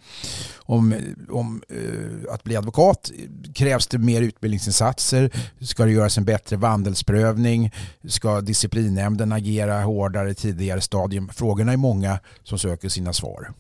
Om, 0.56 0.96
om 1.30 1.62
eh, 1.70 2.34
att 2.34 2.44
bli 2.44 2.56
advokat 2.56 3.12
krävs 3.56 3.88
det 3.88 3.98
mer 3.98 4.22
utbildningsinsatser. 4.22 5.32
Ska 5.60 5.86
det 5.86 5.92
göras 5.92 6.18
en 6.18 6.26
bättre 6.26 6.58
vandelsprövning? 6.58 7.72
Ska 8.08 8.42
disciplinnämnden 8.42 9.32
agera 9.32 9.82
hårdare 9.82 10.32
i 10.32 10.36
tidigare 10.36 10.82
stadium? 10.82 11.30
Frågorna 11.30 11.74
är 11.74 11.78
många 11.78 12.20
som 12.44 12.60
söker 12.60 12.90
sina 12.90 13.14
svar. 13.14 13.54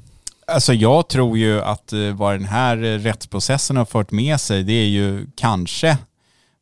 Alltså 0.52 0.74
jag 0.74 1.10
tror 1.10 1.38
ju 1.38 1.62
att 1.62 1.94
eh, 1.94 2.00
vad 2.00 2.34
den 2.34 2.46
här 2.46 2.84
eh, 2.84 2.98
rättsprocessen 3.00 3.78
har 3.78 3.86
fört 3.86 4.12
med 4.12 4.40
sig 4.40 4.64
det 4.64 4.74
är 4.74 4.88
ju 4.88 5.26
kanske 5.36 5.98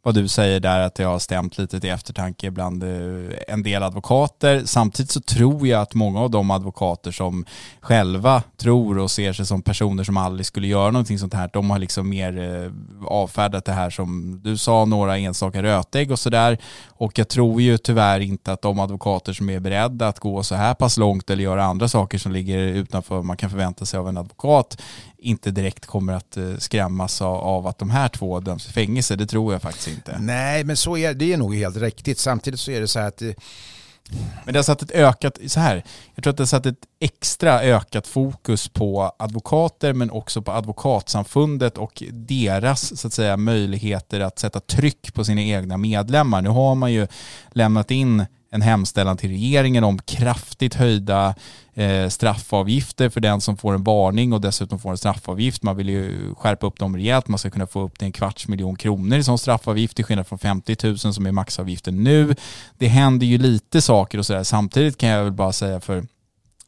vad 0.01 0.15
du 0.15 0.27
säger 0.27 0.59
där 0.59 0.79
att 0.79 0.95
det 0.95 1.03
har 1.03 1.19
stämt 1.19 1.57
lite 1.57 1.79
till 1.79 1.89
eftertanke 1.89 2.51
bland 2.51 2.83
eh, 2.83 3.38
en 3.47 3.63
del 3.63 3.83
advokater. 3.83 4.62
Samtidigt 4.65 5.12
så 5.12 5.21
tror 5.21 5.67
jag 5.67 5.81
att 5.81 5.93
många 5.93 6.19
av 6.19 6.29
de 6.29 6.51
advokater 6.51 7.12
som 7.12 7.45
själva 7.81 8.43
tror 8.57 8.97
och 8.97 9.12
ser 9.12 9.33
sig 9.33 9.45
som 9.45 9.62
personer 9.62 10.03
som 10.03 10.17
aldrig 10.17 10.45
skulle 10.45 10.67
göra 10.67 10.91
någonting 10.91 11.19
sånt 11.19 11.33
här, 11.33 11.49
de 11.53 11.69
har 11.69 11.79
liksom 11.79 12.09
mer 12.09 12.38
eh, 12.38 12.71
avfärdat 13.07 13.65
det 13.65 13.71
här 13.71 13.89
som 13.89 14.39
du 14.43 14.57
sa, 14.57 14.85
några 14.85 15.17
enstaka 15.17 15.63
rötägg 15.63 16.12
och 16.12 16.19
sådär. 16.19 16.57
Och 16.88 17.19
jag 17.19 17.27
tror 17.27 17.62
ju 17.62 17.77
tyvärr 17.77 18.19
inte 18.19 18.53
att 18.53 18.62
de 18.62 18.79
advokater 18.79 19.33
som 19.33 19.49
är 19.49 19.59
beredda 19.59 20.07
att 20.07 20.19
gå 20.19 20.43
så 20.43 20.55
här 20.55 20.73
pass 20.73 20.97
långt 20.97 21.29
eller 21.29 21.43
göra 21.43 21.63
andra 21.63 21.88
saker 21.88 22.17
som 22.17 22.31
ligger 22.31 22.57
utanför 22.57 23.15
vad 23.15 23.25
man 23.25 23.38
kan 23.38 23.49
förvänta 23.49 23.85
sig 23.85 23.99
av 23.99 24.09
en 24.09 24.17
advokat 24.17 24.77
inte 25.21 25.51
direkt 25.51 25.86
kommer 25.86 26.13
att 26.13 26.38
eh, 26.38 26.58
skrämmas 26.58 27.21
av 27.21 27.67
att 27.67 27.77
de 27.77 27.89
här 27.89 28.10
två 28.10 28.39
döms 28.39 28.69
i 28.69 28.71
fängelse. 28.71 29.15
Det 29.15 29.25
tror 29.25 29.53
jag 29.53 29.62
faktiskt 29.62 29.88
inte. 29.88 30.19
Nej, 30.19 30.63
men 30.63 30.77
så 30.77 30.97
är 30.97 31.13
det 31.13 31.34
är 31.34 31.38
nog 31.38 31.55
helt 31.55 31.77
riktigt. 31.77 32.19
Samtidigt 32.19 32.60
så 32.60 32.71
är 32.71 32.82
det 32.82 32.88
så 32.88 32.99
här 32.99 33.08
att 33.08 33.21
eh, 33.21 33.32
men 34.45 34.53
det 34.53 34.60
har 34.60 34.63
satt 34.63 34.82
ett 34.82 34.91
ökat, 34.91 35.38
så 35.47 35.60
här, 35.60 35.84
jag 36.15 36.23
tror 36.23 36.32
att 36.32 36.38
det 36.38 36.41
har 36.41 36.47
satt 36.47 36.65
ett 36.65 36.86
extra 36.99 37.62
ökat 37.62 38.08
fokus 38.08 38.67
på 38.67 39.12
advokater 39.19 39.93
men 39.93 40.12
också 40.12 40.41
på 40.41 40.51
advokatsamfundet 40.51 41.77
och 41.77 42.03
deras 42.12 42.99
så 42.99 43.08
att 43.08 43.13
säga 43.13 43.38
möjligheter 43.38 44.19
att 44.19 44.39
sätta 44.39 44.60
tryck 44.60 45.13
på 45.13 45.25
sina 45.25 45.41
egna 45.41 45.77
medlemmar. 45.77 46.41
Nu 46.41 46.49
har 46.49 46.75
man 46.75 46.93
ju 46.93 47.08
lämnat 47.51 47.91
in 47.91 48.25
en 48.51 48.62
hemställan 48.62 49.17
till 49.17 49.29
regeringen 49.29 49.83
om 49.83 49.99
kraftigt 49.99 50.73
höjda 50.73 51.35
eh, 51.73 52.07
straffavgifter 52.09 53.09
för 53.09 53.21
den 53.21 53.41
som 53.41 53.57
får 53.57 53.73
en 53.73 53.83
varning 53.83 54.33
och 54.33 54.41
dessutom 54.41 54.79
får 54.79 54.91
en 54.91 54.97
straffavgift. 54.97 55.63
Man 55.63 55.77
vill 55.77 55.89
ju 55.89 56.35
skärpa 56.35 56.67
upp 56.67 56.79
dem 56.79 56.95
rejält. 56.95 57.27
Man 57.27 57.39
ska 57.39 57.49
kunna 57.49 57.67
få 57.67 57.81
upp 57.81 57.99
till 57.99 58.05
en 58.05 58.12
kvarts 58.12 58.47
miljon 58.47 58.75
kronor 58.75 59.17
i 59.17 59.23
sån 59.23 59.38
straffavgift 59.38 59.95
till 59.95 60.05
skillnad 60.05 60.27
från 60.27 60.39
50 60.39 60.75
000 60.83 60.97
som 60.97 61.25
är 61.25 61.31
maxavgiften 61.31 62.03
nu. 62.03 62.35
Det 62.77 62.88
händer 62.88 63.27
ju 63.27 63.38
lite 63.38 63.81
saker 63.81 64.17
och 64.17 64.25
sådär. 64.25 64.43
Samtidigt 64.43 64.97
kan 64.97 65.09
jag 65.09 65.23
väl 65.23 65.33
bara 65.33 65.53
säga 65.53 65.79
för 65.79 66.03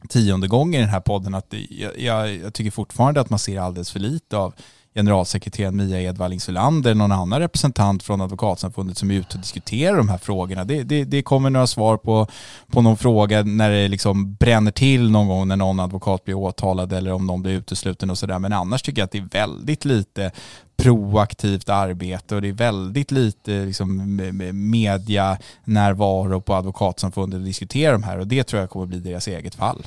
tionde 0.10 0.48
gången 0.48 0.82
i 0.82 0.84
den 0.84 0.94
här 0.94 1.00
podden 1.00 1.34
att 1.34 1.54
jag, 1.70 2.00
jag, 2.00 2.36
jag 2.36 2.54
tycker 2.54 2.72
fortfarande 2.72 3.22
att 3.22 3.30
man 3.30 3.39
ser 3.39 3.60
alldeles 3.60 3.91
för 3.91 4.00
lite 4.00 4.38
av 4.38 4.54
generalsekreteraren 4.95 5.75
Mia 5.75 6.01
Edvall 6.01 6.34
Insulander, 6.34 6.95
någon 6.95 7.12
annan 7.12 7.39
representant 7.39 8.04
från 8.04 8.21
Advokatsamfundet 8.21 8.97
som 8.97 9.12
är 9.12 9.15
ute 9.15 9.34
och 9.34 9.41
diskuterar 9.41 9.97
de 9.97 10.10
här 10.10 10.17
frågorna. 10.17 10.63
Det, 10.63 10.84
det, 10.84 11.04
det 11.04 11.23
kommer 11.23 11.49
några 11.49 11.67
svar 11.67 11.97
på, 11.97 12.27
på 12.67 12.82
någon 12.82 12.97
fråga 12.97 13.43
när 13.43 13.69
det 13.69 13.88
liksom 13.88 14.34
bränner 14.34 14.71
till 14.71 15.12
någon 15.12 15.27
gång 15.27 15.47
när 15.47 15.56
någon 15.56 15.80
advokat 15.80 16.25
blir 16.25 16.36
åtalad 16.36 16.93
eller 16.93 17.13
om 17.13 17.27
någon 17.27 17.41
blir 17.41 17.54
utesluten 17.54 18.10
och 18.10 18.17
sådär. 18.17 18.39
Men 18.39 18.54
annars 18.54 18.82
tycker 18.82 19.01
jag 19.01 19.06
att 19.06 19.12
det 19.12 19.17
är 19.17 19.30
väldigt 19.32 19.86
lite 19.86 20.32
proaktivt 20.77 21.69
arbete 21.69 22.36
och 22.36 22.41
det 22.41 22.47
är 22.47 22.54
väldigt 22.54 23.12
lite 23.12 23.65
liksom, 23.65 24.15
media 24.54 25.38
närvaro 25.63 26.41
på 26.41 26.54
Advokatsamfundet 26.54 27.38
att 27.38 27.45
diskutera 27.45 27.91
de 27.91 28.04
här 28.04 28.19
och 28.19 28.27
det 28.27 28.43
tror 28.43 28.62
jag 28.62 28.69
kommer 28.69 28.86
bli 28.86 28.99
deras 28.99 29.27
eget 29.27 29.56
fall. 29.56 29.84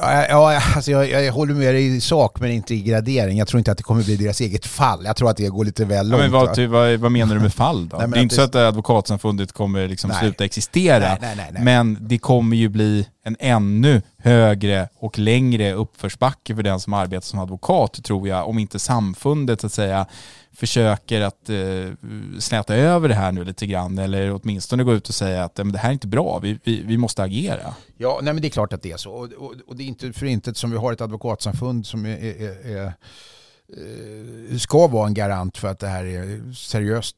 Ja, 0.00 0.62
alltså 0.74 0.90
jag, 0.90 1.10
jag, 1.10 1.32
håller 1.32 1.54
med 1.54 1.74
dig 1.74 1.96
i 1.96 2.00
sak 2.00 2.40
men 2.40 2.50
inte 2.50 2.74
i 2.74 2.82
gradering. 2.82 3.38
Jag 3.38 3.48
tror 3.48 3.58
inte 3.58 3.72
att 3.72 3.78
det 3.78 3.84
kommer 3.84 4.02
bli 4.02 4.16
deras 4.16 4.40
eget 4.40 4.66
fall. 4.66 5.04
Jag 5.04 5.16
tror 5.16 5.30
att 5.30 5.36
det 5.36 5.48
går 5.48 5.64
lite 5.64 5.84
väl 5.84 6.08
långt. 6.08 6.22
Ja, 6.22 6.28
men 6.28 6.70
vad, 6.70 6.88
vad, 6.90 7.00
vad, 7.00 7.12
menar 7.12 7.34
du 7.34 7.40
med 7.40 7.54
fall 7.54 7.88
då? 7.88 7.96
Nej, 7.98 8.08
det 8.08 8.18
är 8.18 8.22
inte 8.22 8.34
så 8.34 8.42
att 8.42 8.54
Advokatsamfundet 8.54 9.52
kommer 9.52 9.88
liksom 9.88 10.10
sluta 10.20 10.44
existera. 10.44 11.18
Nej, 11.20 11.36
nej, 11.36 11.62
men 11.62 11.98
det 12.00 12.18
kommer 12.18 12.56
ju 12.56 12.68
bli 12.68 13.06
en 13.24 13.36
ännu 13.40 14.02
högre 14.18 14.88
och 14.98 15.18
längre 15.18 15.72
uppförsbacke 15.72 16.54
för 16.54 16.62
den 16.62 16.80
som 16.80 16.92
arbetar 16.92 17.24
som 17.24 17.38
advokat 17.38 18.04
tror 18.04 18.28
jag. 18.28 18.48
Om 18.48 18.58
inte 18.58 18.78
samfundet 18.78 19.60
så 19.60 19.66
att 19.66 19.72
säga 19.72 20.06
försöker 20.54 21.20
att 21.20 21.48
eh, 21.48 21.92
släta 22.38 22.76
över 22.76 23.08
det 23.08 23.14
här 23.14 23.32
nu 23.32 23.44
lite 23.44 23.66
grann 23.66 23.98
eller 23.98 24.32
åtminstone 24.32 24.84
gå 24.84 24.94
ut 24.94 25.08
och 25.08 25.14
säga 25.14 25.44
att 25.44 25.56
men 25.56 25.72
det 25.72 25.78
här 25.78 25.88
är 25.88 25.92
inte 25.92 26.06
bra, 26.06 26.38
vi, 26.42 26.58
vi, 26.64 26.82
vi 26.82 26.98
måste 26.98 27.22
agera. 27.22 27.74
Ja, 27.96 28.20
nej 28.22 28.34
men 28.34 28.42
det 28.42 28.48
är 28.48 28.50
klart 28.50 28.72
att 28.72 28.82
det 28.82 28.92
är 28.92 28.96
så. 28.96 29.12
Och, 29.12 29.32
och, 29.32 29.54
och 29.66 29.76
det 29.76 29.82
är 29.82 29.86
inte 29.86 30.12
för 30.12 30.26
intet 30.26 30.56
som 30.56 30.70
vi 30.70 30.76
har 30.76 30.92
ett 30.92 31.00
advokatsamfund 31.00 31.86
som 31.86 32.06
är, 32.06 32.18
är, 32.24 32.76
är, 32.76 32.84
eh, 32.86 34.56
ska 34.58 34.86
vara 34.86 35.06
en 35.06 35.14
garant 35.14 35.58
för 35.58 35.68
att 35.68 35.78
det 35.78 35.88
här 35.88 36.04
är 36.04 36.52
seriöst 36.54 37.16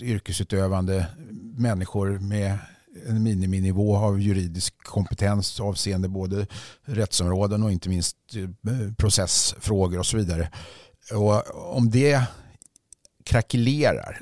yrkesutövande 0.00 1.06
människor 1.56 2.18
med 2.18 2.58
en 3.06 3.22
miniminivå 3.22 3.96
av 3.96 4.20
juridisk 4.20 4.74
kompetens 4.84 5.60
avseende 5.60 6.08
både 6.08 6.46
rättsområden 6.84 7.62
och 7.62 7.72
inte 7.72 7.88
minst 7.88 8.16
eh, 8.36 8.92
processfrågor 8.98 9.98
och 9.98 10.06
så 10.06 10.16
vidare. 10.16 10.50
Och 11.14 11.76
om 11.76 11.90
det 11.90 12.22
krackelerar. 13.28 14.18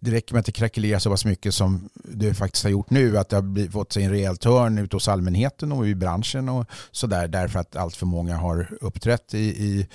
Det 0.00 0.10
räcker 0.10 0.34
med 0.34 0.40
att 0.40 0.46
det 0.46 0.52
krackelerar 0.52 0.98
så 0.98 1.10
pass 1.10 1.24
mycket 1.24 1.54
som 1.54 1.88
det 1.94 2.34
faktiskt 2.34 2.64
har 2.64 2.70
gjort 2.70 2.90
nu. 2.90 3.18
Att 3.18 3.28
det 3.28 3.36
har 3.36 3.70
fått 3.70 3.92
sig 3.92 4.04
en 4.04 4.10
rejäl 4.10 4.36
törn 4.36 4.78
ute 4.78 4.96
hos 4.96 5.08
allmänheten 5.08 5.72
och 5.72 5.88
i 5.88 5.94
branschen 5.94 6.48
och 6.48 6.66
sådär. 6.90 7.28
Därför 7.28 7.58
att 7.58 7.76
allt 7.76 7.96
för 7.96 8.06
många 8.06 8.36
har 8.36 8.78
uppträtt 8.80 9.34
i, 9.34 9.38
i 9.38 9.88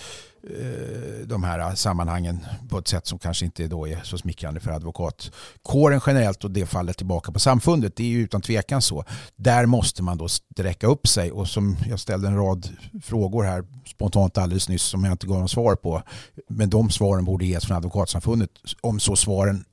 Eh, 0.44 1.28
de 1.28 1.44
här 1.44 1.76
sammanhangen 1.76 2.46
på 2.70 2.78
ett 2.78 2.88
sätt 2.88 3.08
som 3.08 3.20
kanske 3.20 3.46
inte 3.46 3.68
då 3.68 3.88
är 3.88 4.00
så 4.04 4.18
smickrande 4.18 4.60
för 4.60 4.72
advokatkåren 4.72 6.02
generellt 6.06 6.44
och 6.44 6.52
det 6.52 6.66
faller 6.66 6.94
tillbaka 6.94 7.32
på 7.32 7.40
samfundet. 7.40 7.96
Det 7.96 8.04
är 8.04 8.08
ju 8.08 8.20
utan 8.20 8.42
tvekan 8.42 8.82
så. 8.82 9.04
Där 9.36 9.66
måste 9.66 10.04
man 10.04 10.18
då 10.18 10.28
sträcka 10.28 10.88
upp 10.88 11.08
sig 11.08 11.32
och 11.32 11.48
som 11.48 11.78
jag 11.90 12.00
ställde 12.00 12.28
en 12.28 12.38
rad 12.38 12.70
frågor 13.04 13.44
här 13.44 13.66
spontant 13.86 14.38
alldeles 14.38 14.70
nyss 14.70 14.84
som 14.84 15.04
jag 15.04 15.12
inte 15.12 15.28
gav 15.28 15.40
någon 15.40 15.50
svar 15.50 15.76
på. 15.76 16.02
Men 16.50 16.70
de 16.70 16.90
svaren 16.90 17.26
borde 17.26 17.46
ges 17.46 17.66
från 17.66 17.78
advokatsamfundet 17.78 18.50
om 18.82 19.00
så 19.00 19.16
svaren 19.16 19.66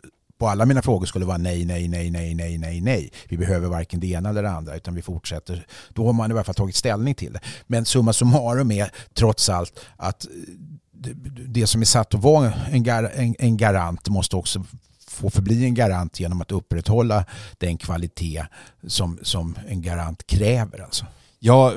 och 0.45 0.51
alla 0.51 0.67
mina 0.67 0.83
frågor 0.83 1.07
skulle 1.07 1.25
vara 1.25 1.39
nej, 1.39 1.65
nej, 1.65 1.89
nej, 1.89 2.11
nej, 2.11 2.35
nej, 2.35 2.59
nej, 2.59 2.81
nej. 2.81 3.13
Vi 3.29 3.37
behöver 3.37 3.69
varken 3.69 4.01
det 4.01 4.07
ena 4.07 4.29
eller 4.29 4.43
det 4.43 4.51
andra 4.51 4.77
utan 4.77 4.95
vi 4.95 5.03
fortsätter. 5.03 5.67
Då 5.89 6.07
har 6.07 6.13
man 6.13 6.31
i 6.31 6.35
alla 6.35 6.45
fall 6.45 6.55
tagit 6.55 6.77
ställning 6.77 7.15
till 7.15 7.33
det. 7.33 7.41
Men 7.67 7.85
summa 7.85 8.13
summarum 8.13 8.71
är 8.71 8.91
trots 9.15 9.49
allt 9.49 9.81
att 9.97 10.25
eh, 10.25 11.11
det 11.49 11.67
som 11.67 11.81
är 11.81 11.85
satt 11.85 12.15
att 12.15 12.23
vara 12.23 12.53
en, 12.71 12.83
gar, 12.83 13.13
en, 13.15 13.35
en 13.39 13.57
garant 13.57 14.09
måste 14.09 14.37
också 14.37 14.65
få 15.07 15.31
förbli 15.31 15.65
en 15.65 15.75
garant 15.75 16.21
genom 16.21 16.41
att 16.41 16.53
upprätthålla 16.53 17.25
den 17.59 17.79
kvalitet 17.79 18.45
som, 18.87 19.19
som 19.23 19.59
en 19.69 19.83
garant 19.83 20.27
kräver. 20.27 20.83
Alltså. 20.83 21.07
Ja, 21.39 21.73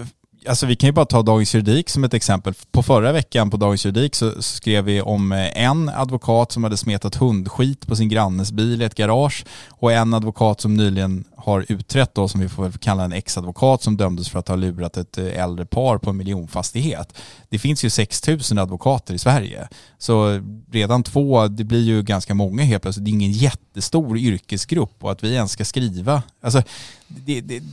Alltså 0.47 0.65
vi 0.65 0.75
kan 0.75 0.87
ju 0.87 0.93
bara 0.93 1.05
ta 1.05 1.21
Dagens 1.21 1.55
Juridik 1.55 1.89
som 1.89 2.03
ett 2.03 2.13
exempel. 2.13 2.53
På 2.71 2.83
förra 2.83 3.11
veckan 3.11 3.49
på 3.49 3.57
Dagens 3.57 3.85
Juridik 3.85 4.15
så 4.15 4.41
skrev 4.41 4.85
vi 4.85 5.01
om 5.01 5.31
eh, 5.31 5.63
en 5.63 5.89
advokat 5.89 6.51
som 6.51 6.63
hade 6.63 6.77
smetat 6.77 7.15
hundskit 7.15 7.87
på 7.87 7.95
sin 7.95 8.09
grannes 8.09 8.51
bil 8.51 8.81
i 8.81 8.85
ett 8.85 8.95
garage 8.95 9.45
och 9.69 9.91
en 9.91 10.13
advokat 10.13 10.61
som 10.61 10.73
nyligen 10.73 11.23
har 11.37 11.65
utrett 11.69 12.15
då, 12.15 12.27
som 12.27 12.41
vi 12.41 12.49
får 12.49 12.71
kalla 12.71 13.03
en 13.03 13.13
ex-advokat 13.13 13.83
som 13.83 13.97
dömdes 13.97 14.29
för 14.29 14.39
att 14.39 14.47
ha 14.47 14.55
lurat 14.55 14.97
ett 14.97 15.17
eh, 15.17 15.43
äldre 15.43 15.65
par 15.65 15.97
på 15.97 16.09
en 16.09 16.17
miljonfastighet. 16.17 17.13
Det 17.49 17.59
finns 17.59 17.85
ju 17.85 17.89
6 17.89 18.27
000 18.27 18.39
advokater 18.59 19.13
i 19.13 19.19
Sverige. 19.19 19.67
Så 19.97 20.41
redan 20.71 21.03
två, 21.03 21.47
det 21.47 21.63
blir 21.63 21.83
ju 21.83 22.03
ganska 22.03 22.33
många 22.33 22.63
helt 22.63 22.81
plötsligt. 22.81 23.05
Det 23.05 23.11
är 23.11 23.13
ingen 23.13 23.31
jättestor 23.31 24.17
yrkesgrupp 24.17 25.03
och 25.03 25.11
att 25.11 25.23
vi 25.23 25.33
ens 25.33 25.51
ska 25.51 25.65
skriva, 25.65 26.23
alltså 26.41 26.63
det, 27.07 27.41
det 27.41 27.63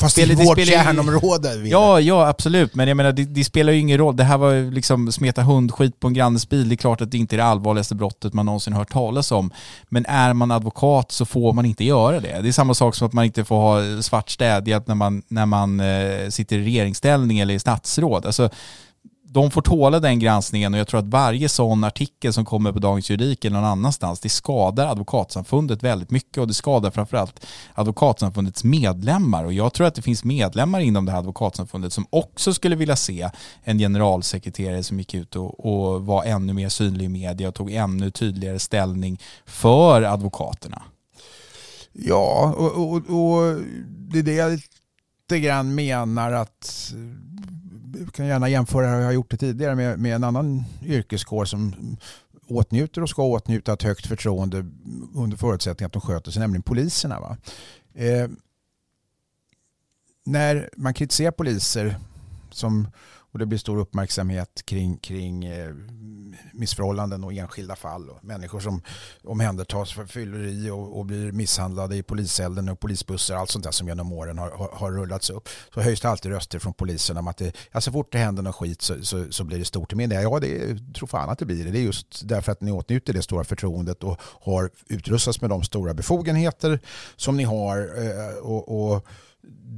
Fast 0.00 0.16
spelar, 0.16 0.42
i 0.42 0.46
vårt 0.46 0.66
kärnområde. 0.66 1.68
Ja, 1.68 2.00
ja 2.00 2.28
absolut. 2.28 2.74
Men 2.74 2.88
jag 2.88 2.96
menar 2.96 3.12
det, 3.12 3.24
det, 3.24 3.44
spelar 3.44 3.72
ju 3.72 3.78
ingen 3.78 3.98
roll. 3.98 4.16
Det 4.16 4.24
här 4.24 4.38
var 4.38 4.50
ju 4.50 4.70
liksom 4.70 5.12
smeta 5.12 5.42
hundskit 5.42 6.00
på 6.00 6.06
en 6.06 6.14
grannes 6.14 6.48
bil. 6.48 6.68
Det 6.68 6.74
är 6.74 6.76
klart 6.76 7.00
att 7.00 7.10
det 7.10 7.18
inte 7.18 7.36
är 7.36 7.38
det 7.38 7.44
allvarligaste 7.44 7.94
brottet 7.94 8.34
man 8.34 8.46
någonsin 8.46 8.72
hört 8.72 8.92
talas 8.92 9.32
om. 9.32 9.50
Men 9.88 10.06
är 10.06 10.32
man 10.32 10.50
advokat 10.50 11.12
så 11.12 11.24
får 11.24 11.52
man 11.52 11.66
inte 11.66 11.84
göra 11.84 12.20
det. 12.20 12.40
Det 12.42 12.48
är 12.48 12.52
samma 12.52 12.74
sak 12.74 12.94
som 12.94 13.06
att 13.06 13.12
man 13.12 13.24
inte 13.24 13.44
får 13.44 13.56
ha 13.56 14.02
svart 14.02 14.30
städhjälp 14.30 14.86
när 14.86 14.94
man, 14.94 15.22
när 15.28 15.46
man 15.46 15.80
eh, 15.80 16.28
sitter 16.28 16.56
i 16.56 16.64
regeringsställning 16.64 17.38
eller 17.38 17.54
i 17.54 17.58
statsråd. 17.58 18.26
Alltså, 18.26 18.50
de 19.34 19.50
får 19.50 19.62
tåla 19.62 20.00
den 20.00 20.18
granskningen 20.18 20.74
och 20.74 20.80
jag 20.80 20.88
tror 20.88 21.00
att 21.00 21.06
varje 21.06 21.48
sån 21.48 21.84
artikel 21.84 22.32
som 22.32 22.44
kommer 22.44 22.72
på 22.72 22.78
Dagens 22.78 23.10
Juridik 23.10 23.44
eller 23.44 23.56
någon 23.56 23.64
annanstans, 23.64 24.20
det 24.20 24.28
skadar 24.28 24.86
advokatsamfundet 24.86 25.82
väldigt 25.82 26.10
mycket 26.10 26.38
och 26.38 26.48
det 26.48 26.54
skadar 26.54 26.90
framförallt 26.90 27.46
advokatsamfundets 27.74 28.64
medlemmar 28.64 29.44
och 29.44 29.52
jag 29.52 29.72
tror 29.72 29.86
att 29.86 29.94
det 29.94 30.02
finns 30.02 30.24
medlemmar 30.24 30.80
inom 30.80 31.04
det 31.04 31.12
här 31.12 31.18
advokatsamfundet 31.18 31.92
som 31.92 32.06
också 32.10 32.54
skulle 32.54 32.76
vilja 32.76 32.96
se 32.96 33.30
en 33.62 33.78
generalsekreterare 33.78 34.82
som 34.82 34.98
gick 34.98 35.14
ut 35.14 35.36
och, 35.36 35.66
och 35.66 36.06
var 36.06 36.24
ännu 36.24 36.52
mer 36.52 36.68
synlig 36.68 37.04
i 37.04 37.08
media 37.08 37.48
och 37.48 37.54
tog 37.54 37.72
ännu 37.72 38.10
tydligare 38.10 38.58
ställning 38.58 39.20
för 39.46 40.02
advokaterna. 40.02 40.82
Ja, 41.92 42.54
och, 42.56 42.72
och, 42.72 42.94
och 42.94 43.60
det 43.86 44.18
är 44.18 44.22
det 44.22 44.34
jag 44.34 44.52
lite 44.52 45.40
grann 45.40 45.74
menar 45.74 46.32
att 46.32 46.94
kan 48.12 48.26
gärna 48.26 48.48
jämföra, 48.48 48.98
jag 48.98 49.04
har 49.04 49.12
gjort 49.12 49.30
det 49.30 49.36
tidigare, 49.36 49.74
med, 49.74 49.98
med 49.98 50.14
en 50.14 50.24
annan 50.24 50.64
yrkeskår 50.82 51.44
som 51.44 51.96
åtnjuter 52.48 53.02
och 53.02 53.08
ska 53.08 53.22
åtnjuta 53.22 53.72
ett 53.72 53.82
högt 53.82 54.06
förtroende 54.06 54.66
under 55.14 55.36
förutsättning 55.36 55.86
att 55.86 55.92
de 55.92 56.02
sköter 56.02 56.30
sig, 56.30 56.40
nämligen 56.40 56.62
poliserna. 56.62 57.20
Va? 57.20 57.36
Eh, 57.94 58.28
när 60.24 60.70
man 60.76 60.94
kritiserar 60.94 61.30
poliser 61.30 61.96
som 62.50 62.88
och 63.34 63.38
det 63.38 63.46
blir 63.46 63.58
stor 63.58 63.78
uppmärksamhet 63.78 64.62
kring, 64.64 64.96
kring 64.96 65.44
eh, 65.44 65.74
missförhållanden 66.52 67.24
och 67.24 67.32
enskilda 67.32 67.76
fall. 67.76 68.10
Och 68.10 68.24
människor 68.24 68.60
som 68.60 68.82
omhändertas 69.24 69.92
för 69.92 70.06
fylleri 70.06 70.70
och, 70.70 70.98
och 70.98 71.06
blir 71.06 71.32
misshandlade 71.32 71.96
i 71.96 72.02
poliselden 72.02 72.68
och 72.68 72.80
polisbussar. 72.80 73.34
Allt 73.36 73.50
sånt 73.50 73.64
där 73.64 73.70
som 73.70 73.88
genom 73.88 74.12
åren 74.12 74.38
har, 74.38 74.50
har, 74.50 74.68
har 74.72 74.92
rullats 74.92 75.30
upp. 75.30 75.48
Så 75.74 75.80
höjs 75.80 76.00
det 76.00 76.08
alltid 76.08 76.32
röster 76.32 76.58
från 76.58 76.74
polisen 76.74 77.16
om 77.16 77.28
att 77.28 77.36
det, 77.36 77.56
ja, 77.72 77.80
så 77.80 77.92
fort 77.92 78.12
det 78.12 78.18
händer 78.18 78.42
något 78.42 78.56
skit 78.56 78.82
så, 78.82 79.04
så, 79.04 79.32
så 79.32 79.44
blir 79.44 79.58
det 79.58 79.64
stort 79.64 79.92
i 79.92 79.96
media. 79.96 80.22
Ja, 80.22 80.38
det 80.40 80.78
tror 80.94 81.06
fan 81.06 81.30
att 81.30 81.38
det 81.38 81.44
blir 81.44 81.64
det. 81.64 81.70
Det 81.70 81.78
är 81.78 81.82
just 81.82 82.28
därför 82.28 82.52
att 82.52 82.60
ni 82.60 82.72
åtnjuter 82.72 83.12
det 83.12 83.22
stora 83.22 83.44
förtroendet 83.44 84.04
och 84.04 84.20
har 84.22 84.70
utrustats 84.88 85.40
med 85.40 85.50
de 85.50 85.62
stora 85.62 85.94
befogenheter 85.94 86.80
som 87.16 87.36
ni 87.36 87.44
har. 87.44 87.78
Eh, 87.78 88.36
och, 88.36 88.92
och 88.92 89.06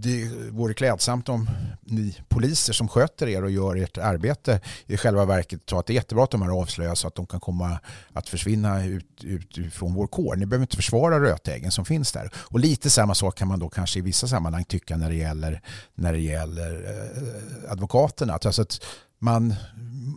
det 0.07 0.31
vore 0.50 0.74
klädsamt 0.74 1.29
om 1.29 1.50
ni 1.81 2.16
poliser 2.29 2.72
som 2.72 2.88
sköter 2.88 3.29
er 3.29 3.44
och 3.44 3.50
gör 3.50 3.76
ert 3.76 3.98
arbete 3.98 4.61
i 4.87 4.96
själva 4.96 5.24
verket 5.24 5.66
tar 5.66 5.79
att 5.79 5.87
det 5.87 5.92
är 5.92 5.94
jättebra 5.94 6.24
att 6.24 6.31
de 6.31 6.42
här 6.42 6.50
avslöjas 6.50 7.00
så 7.00 7.09
att 7.09 7.14
de 7.14 7.26
kan 7.26 7.40
komma 7.40 7.79
att 8.12 8.29
försvinna 8.29 8.87
ut, 8.87 9.24
ut 9.24 9.74
från 9.74 9.94
vår 9.94 10.07
kår. 10.07 10.37
Ni 10.37 10.46
behöver 10.46 10.62
inte 10.62 10.76
försvara 10.76 11.20
rötäggen 11.20 11.70
som 11.72 11.85
finns 11.85 12.12
där. 12.12 12.31
Och 12.37 12.61
lite 12.61 12.90
samma 12.90 13.14
sak 13.14 13.38
kan 13.38 13.48
man 13.48 13.59
då 13.59 13.68
kanske 13.68 13.98
i 13.98 14.02
vissa 14.02 14.29
sammanhang 14.29 14.64
tycka 14.64 14.96
när 14.96 15.11
det 15.11 15.16
gäller, 15.16 15.61
när 15.94 16.12
det 16.12 16.20
gäller 16.20 16.72
eh, 16.72 17.72
advokaterna. 17.72 18.33
Alltså 18.33 18.62
att 18.62 18.81
man, 19.18 19.55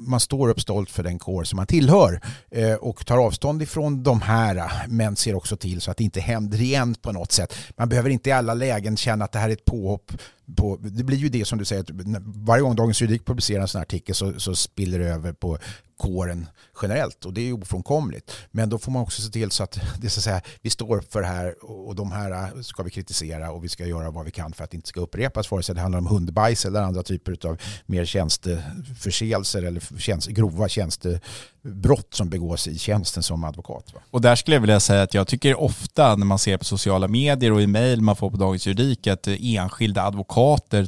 man 0.08 0.20
står 0.20 0.50
upp 0.50 0.62
stolt 0.62 0.90
för 0.90 1.04
den 1.04 1.20
kår 1.20 1.44
som 1.44 1.58
man 1.58 1.68
tillhör 1.68 2.22
eh, 2.52 2.74
och 2.74 3.06
tar 3.06 3.18
avstånd 3.18 3.62
ifrån 3.62 4.04
de 4.04 4.22
här 4.22 4.72
men 4.88 5.16
ser 5.16 5.36
också 5.36 5.58
till 5.58 5.82
så 5.82 5.92
att 5.92 5.98
det 5.98 6.04
inte 6.04 6.20
händer 6.20 6.62
igen 6.62 6.96
på 7.02 7.12
något 7.12 7.32
sätt. 7.32 7.56
Man 7.78 7.90
behöver 7.90 8.10
inte 8.10 8.30
i 8.30 8.34
alla 8.34 8.54
lägen 8.54 8.98
känna 8.98 9.26
att 9.26 9.32
det 9.32 9.40
här 9.40 9.50
är 9.50 9.54
ett 9.54 9.66
påhopp 9.66 10.12
på, 10.56 10.78
det 10.82 11.04
blir 11.04 11.18
ju 11.18 11.30
det 11.30 11.46
som 11.46 11.58
du 11.58 11.66
säger, 11.66 11.82
att 11.82 11.90
varje 12.26 12.62
gång 12.62 12.76
Dagens 12.76 13.02
Juridik 13.02 13.26
publicerar 13.26 13.62
en 13.62 13.68
sån 13.68 13.80
här 13.80 13.86
artikel 13.86 14.16
så, 14.16 14.40
så 14.40 14.56
spiller 14.56 15.00
det 15.00 15.08
över 15.08 15.34
på 15.34 15.58
kåren 16.00 16.48
generellt 16.82 17.26
och 17.26 17.34
det 17.34 17.50
är 17.50 17.54
ofrånkomligt. 17.54 18.32
Men 18.52 18.70
då 18.70 18.78
får 18.78 18.92
man 18.92 19.02
också 19.02 19.22
se 19.22 19.32
till 19.32 19.52
så 19.52 19.64
att 19.64 19.80
det 20.02 20.10
så 20.10 20.20
att 20.20 20.24
säga, 20.24 20.42
vi 20.62 20.70
står 20.70 21.04
för 21.10 21.22
det 21.22 21.28
här 21.28 21.56
och 21.64 21.96
de 21.96 22.12
här 22.12 22.32
äh, 22.32 22.62
ska 22.62 22.84
vi 22.84 22.90
kritisera 22.90 23.52
och 23.52 23.64
vi 23.64 23.70
ska 23.70 23.86
göra 23.86 24.12
vad 24.12 24.26
vi 24.26 24.32
kan 24.32 24.54
för 24.54 24.64
att 24.64 24.72
det 24.72 24.76
inte 24.76 24.88
ska 24.88 25.00
upprepas 25.00 25.52
vare 25.52 25.64
sig 25.64 25.76
det 25.76 25.82
handlar 25.82 26.00
om 26.00 26.08
hundbajs 26.08 26.66
eller 26.66 26.82
andra 26.82 27.04
typer 27.04 27.48
av 27.48 27.62
mer 27.86 28.06
tjänsteförseelser 28.06 29.64
eller 29.64 30.00
tjänst, 30.00 30.28
grova 30.28 30.68
tjänstebrott 30.68 32.14
som 32.14 32.30
begås 32.30 32.68
i 32.68 32.78
tjänsten 32.78 33.24
som 33.24 33.44
advokat. 33.44 33.94
Va? 33.94 34.00
Och 34.12 34.22
där 34.22 34.36
skulle 34.36 34.56
jag 34.56 34.62
vilja 34.62 34.80
säga 34.80 35.02
att 35.02 35.14
jag 35.14 35.28
tycker 35.28 35.60
ofta 35.60 36.16
när 36.16 36.26
man 36.26 36.40
ser 36.40 36.58
på 36.58 36.66
sociala 36.66 37.08
medier 37.08 37.52
och 37.52 37.62
i 37.62 37.68
mejl 37.68 38.02
man 38.02 38.16
får 38.16 38.32
på 38.32 38.38
Dagens 38.38 38.68
Juridik 38.68 39.08
att 39.08 39.28
enskilda 39.28 40.04
advokater 40.04 40.39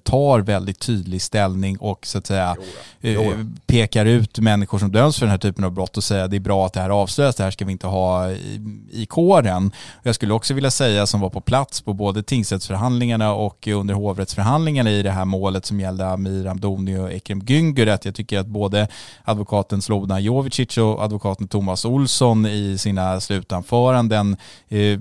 tar 0.03 0.39
väldigt 0.39 0.79
tydlig 0.79 1.21
ställning 1.21 1.77
och 1.77 2.05
så 2.05 2.17
att 2.17 2.27
säga 2.27 2.55
jo, 2.59 2.63
jo. 3.01 3.21
Eh, 3.21 3.37
pekar 3.65 4.05
ut 4.05 4.39
människor 4.39 4.79
som 4.79 4.91
döms 4.91 5.19
för 5.19 5.25
den 5.25 5.31
här 5.31 5.37
typen 5.37 5.63
av 5.63 5.71
brott 5.71 5.97
och 5.97 6.03
säga 6.03 6.23
att 6.23 6.31
det 6.31 6.37
är 6.37 6.39
bra 6.39 6.65
att 6.65 6.73
det 6.73 6.79
här 6.79 6.89
avslöjas, 6.89 7.35
det 7.35 7.43
här 7.43 7.51
ska 7.51 7.65
vi 7.65 7.71
inte 7.71 7.87
ha 7.87 8.31
i, 8.31 8.61
i 8.91 9.05
kåren. 9.05 9.71
Jag 10.03 10.15
skulle 10.15 10.33
också 10.33 10.53
vilja 10.53 10.71
säga 10.71 11.05
som 11.05 11.19
var 11.19 11.29
på 11.29 11.41
plats 11.41 11.81
på 11.81 11.93
både 11.93 12.23
tingsrättsförhandlingarna 12.23 13.33
och 13.33 13.67
under 13.67 13.93
hovrättsförhandlingarna 13.93 14.91
i 14.91 15.03
det 15.03 15.11
här 15.11 15.25
målet 15.25 15.65
som 15.65 15.79
gällde 15.79 16.07
Amir 16.07 16.47
Amdoni 16.47 16.97
och 16.97 17.11
Ekrem 17.11 17.41
Güngör 17.41 17.87
att 17.87 18.05
jag 18.05 18.15
tycker 18.15 18.39
att 18.39 18.47
både 18.47 18.87
advokaten 19.23 19.81
Slobodan 19.81 20.23
Jovicic 20.23 20.77
och 20.77 21.03
advokaten 21.03 21.47
Thomas 21.47 21.85
Olsson 21.85 22.45
i 22.45 22.77
sina 22.77 23.19
slutanföranden 23.21 24.37
eh, 24.69 24.99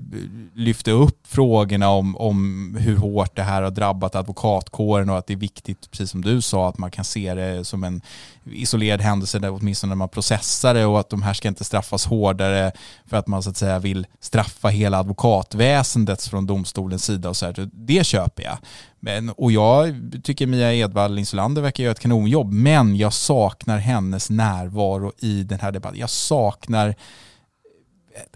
lyfte 0.53 0.91
upp 0.91 1.27
frågorna 1.27 1.89
om, 1.89 2.17
om 2.17 2.77
hur 2.79 2.97
hårt 2.97 3.35
det 3.35 3.43
här 3.43 3.61
har 3.61 3.71
drabbat 3.71 4.15
advokatkåren 4.41 5.09
och 5.09 5.17
att 5.17 5.27
det 5.27 5.33
är 5.33 5.37
viktigt, 5.37 5.91
precis 5.91 6.11
som 6.11 6.21
du 6.21 6.41
sa, 6.41 6.69
att 6.69 6.77
man 6.77 6.91
kan 6.91 7.05
se 7.05 7.33
det 7.33 7.65
som 7.65 7.83
en 7.83 8.01
isolerad 8.45 9.01
händelse, 9.01 9.39
där 9.39 9.51
åtminstone 9.51 9.91
när 9.91 9.95
man 9.95 10.09
processar 10.09 10.73
det 10.73 10.85
och 10.85 10.99
att 10.99 11.09
de 11.09 11.21
här 11.21 11.33
ska 11.33 11.47
inte 11.47 11.63
straffas 11.63 12.05
hårdare 12.05 12.71
för 13.05 13.17
att 13.17 13.27
man 13.27 13.43
så 13.43 13.49
att 13.49 13.57
säga 13.57 13.79
vill 13.79 14.07
straffa 14.19 14.67
hela 14.67 14.99
advokatväsendet 14.99 16.23
från 16.25 16.45
domstolens 16.45 17.05
sida 17.05 17.29
och 17.29 17.37
så 17.37 17.45
här. 17.45 17.69
Det 17.73 18.05
köper 18.05 18.43
jag. 18.43 18.57
Men, 18.99 19.29
och 19.29 19.51
jag 19.51 19.95
tycker 20.23 20.47
Mia 20.47 20.73
Edvall 20.73 21.19
Insulander 21.19 21.61
verkar 21.61 21.83
göra 21.83 21.91
ett 21.91 21.99
kanonjobb, 21.99 22.53
men 22.53 22.95
jag 22.95 23.13
saknar 23.13 23.77
hennes 23.77 24.29
närvaro 24.29 25.11
i 25.17 25.43
den 25.43 25.59
här 25.59 25.71
debatten. 25.71 25.99
Jag 25.99 26.09
saknar 26.09 26.95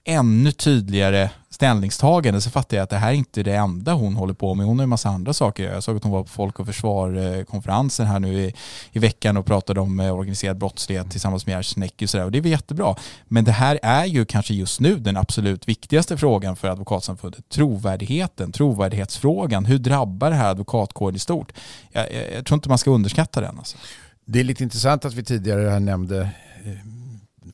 ännu 0.04 0.52
tydligare 0.52 1.30
ställningstagande 1.50 2.42
så 2.42 2.50
fattar 2.50 2.78
jag 2.78 2.84
att 2.84 2.90
det 2.90 2.98
här 2.98 3.12
inte 3.12 3.42
är 3.42 3.44
det 3.44 3.56
enda 3.56 3.94
hon 3.94 4.16
håller 4.16 4.34
på 4.34 4.56
med. 4.56 4.66
Hon 4.66 4.80
har 4.80 4.84
en 4.84 4.90
massa 4.90 5.10
andra 5.10 5.34
saker. 5.34 5.64
Jag 5.74 5.84
såg 5.84 5.98
att 5.98 6.04
hon 6.04 6.12
var 6.12 6.24
på 6.24 6.30
Folk 6.30 6.60
och 6.60 6.66
Försvar-konferensen 6.66 8.06
eh, 8.06 8.12
här 8.12 8.20
nu 8.20 8.34
i, 8.34 8.54
i 8.92 9.00
veckan 9.00 9.38
och 9.38 9.46
pratade 9.46 9.80
om 9.80 10.00
eh, 10.00 10.16
organiserad 10.16 10.58
brottslighet 10.58 11.12
tillsammans 11.12 11.46
med 11.46 11.54
Jerzy 11.54 12.06
och 12.06 12.10
sådär. 12.10 12.26
Och 12.26 12.32
det 12.32 12.38
är 12.38 12.42
väl 12.42 12.52
jättebra. 12.52 12.96
Men 13.28 13.44
det 13.44 13.52
här 13.52 13.80
är 13.84 14.06
ju 14.06 14.26
kanske 14.26 14.54
just 14.54 14.80
nu 14.80 14.96
den 14.96 15.18
absolut 15.18 15.68
viktigaste 15.68 16.18
frågan 16.18 16.56
för 16.56 16.68
Advokatsamfundet. 16.68 17.50
Trovärdigheten, 17.50 18.52
trovärdighetsfrågan. 18.52 19.66
Hur 19.66 19.78
drabbar 19.78 20.30
det 20.30 20.36
här 20.36 20.50
advokatkåren 20.50 21.16
i 21.16 21.20
stort? 21.20 21.54
Jag, 21.92 22.14
jag, 22.14 22.34
jag, 22.34 22.46
tror 22.46 22.56
inte 22.56 22.70
man 22.70 22.78
ska 22.78 22.92
underskatta 22.92 23.42
den. 23.42 23.58
Alltså. 23.58 23.78
Det 24.26 24.40
är 24.40 24.44
lite 24.44 24.64
intressant 24.64 25.06
att 25.06 25.14
vi 25.14 25.24
tidigare 25.24 25.80
nämnde 25.80 26.22
eh, 26.66 27.05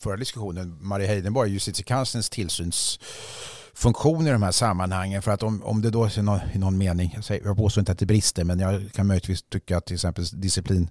förra 0.02 0.18
diskussionen, 0.18 0.78
Marie 0.82 1.08
Heidenborg, 1.08 1.52
justitiekanslerns 1.52 2.30
tillsynsfunktion 2.30 4.28
i 4.28 4.32
de 4.32 4.44
här 4.44 4.52
sammanhangen. 4.52 5.22
För 5.22 5.32
att 5.32 5.44
om, 5.44 5.64
om 5.64 5.82
det 5.82 5.90
då 5.90 6.10
i 6.18 6.22
någon, 6.22 6.40
i 6.54 6.58
någon 6.58 6.78
mening, 6.78 7.12
jag, 7.16 7.24
säger, 7.24 7.46
jag 7.46 7.58
påstår 7.58 7.82
inte 7.82 7.92
att 7.92 8.00
det 8.00 8.06
brister, 8.06 8.44
men 8.44 8.60
jag 8.60 8.92
kan 8.94 9.08
möjligtvis 9.08 9.42
tycka 9.42 9.78
att 9.78 9.86
till 9.86 9.94
exempel 9.94 10.26
disciplin 10.32 10.90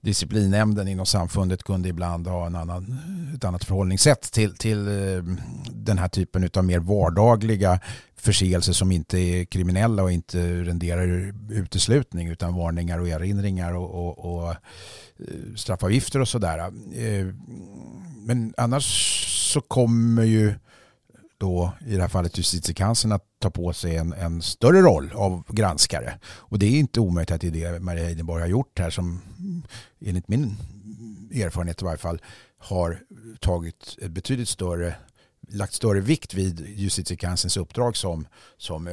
disciplinnämnden 0.00 0.88
inom 0.88 1.06
samfundet 1.06 1.62
kunde 1.62 1.88
ibland 1.88 2.26
ha 2.26 2.46
en 2.46 2.56
annan, 2.56 2.98
ett 3.34 3.44
annat 3.44 3.64
förhållningssätt 3.64 4.32
till, 4.32 4.56
till 4.56 4.88
eh, 4.88 5.22
den 5.72 5.98
här 5.98 6.08
typen 6.08 6.50
av 6.54 6.64
mer 6.64 6.78
vardagliga 6.78 7.80
förseelser 8.16 8.72
som 8.72 8.92
inte 8.92 9.18
är 9.18 9.44
kriminella 9.44 10.02
och 10.02 10.12
inte 10.12 10.62
renderar 10.64 11.34
uteslutning 11.50 12.28
utan 12.28 12.54
varningar 12.54 12.98
och 12.98 13.08
erinringar 13.08 13.74
och, 13.74 13.90
och, 13.94 14.34
och 14.34 14.50
eh, 14.50 14.56
straffavgifter 15.56 16.20
och 16.20 16.28
sådär. 16.28 16.58
Eh, 16.58 17.26
men 18.26 18.54
annars 18.56 18.84
så 19.52 19.60
kommer 19.60 20.24
ju 20.24 20.54
då 21.38 21.72
i 21.86 21.94
det 21.94 22.00
här 22.00 22.08
fallet 22.08 22.38
justitiekanslern 22.38 23.12
att 23.12 23.24
ta 23.38 23.50
på 23.50 23.72
sig 23.72 23.96
en, 23.96 24.12
en, 24.12 24.42
större 24.42 24.82
roll 24.82 25.12
av 25.14 25.44
granskare. 25.48 26.18
Och 26.24 26.58
det 26.58 26.66
är 26.66 26.78
inte 26.78 27.00
omöjligt 27.00 27.30
att 27.30 27.40
det 27.40 27.46
är 27.46 27.72
det 27.72 27.80
Maria 27.80 28.04
Heidenborg 28.04 28.40
har 28.40 28.48
gjort 28.48 28.78
här 28.78 28.90
som 28.90 29.20
enligt 30.00 30.28
min 30.28 30.56
erfarenhet 31.34 31.82
i 31.82 31.84
varje 31.84 31.98
fall 31.98 32.20
har 32.58 33.00
tagit 33.40 33.96
ett 34.02 34.10
betydligt 34.10 34.48
större 34.48 34.94
lagt 35.50 35.74
större 35.74 36.00
vikt 36.00 36.34
vid 36.34 36.66
justitiekanslerns 36.76 37.56
uppdrag 37.56 37.96
som, 37.96 38.26
som 38.56 38.86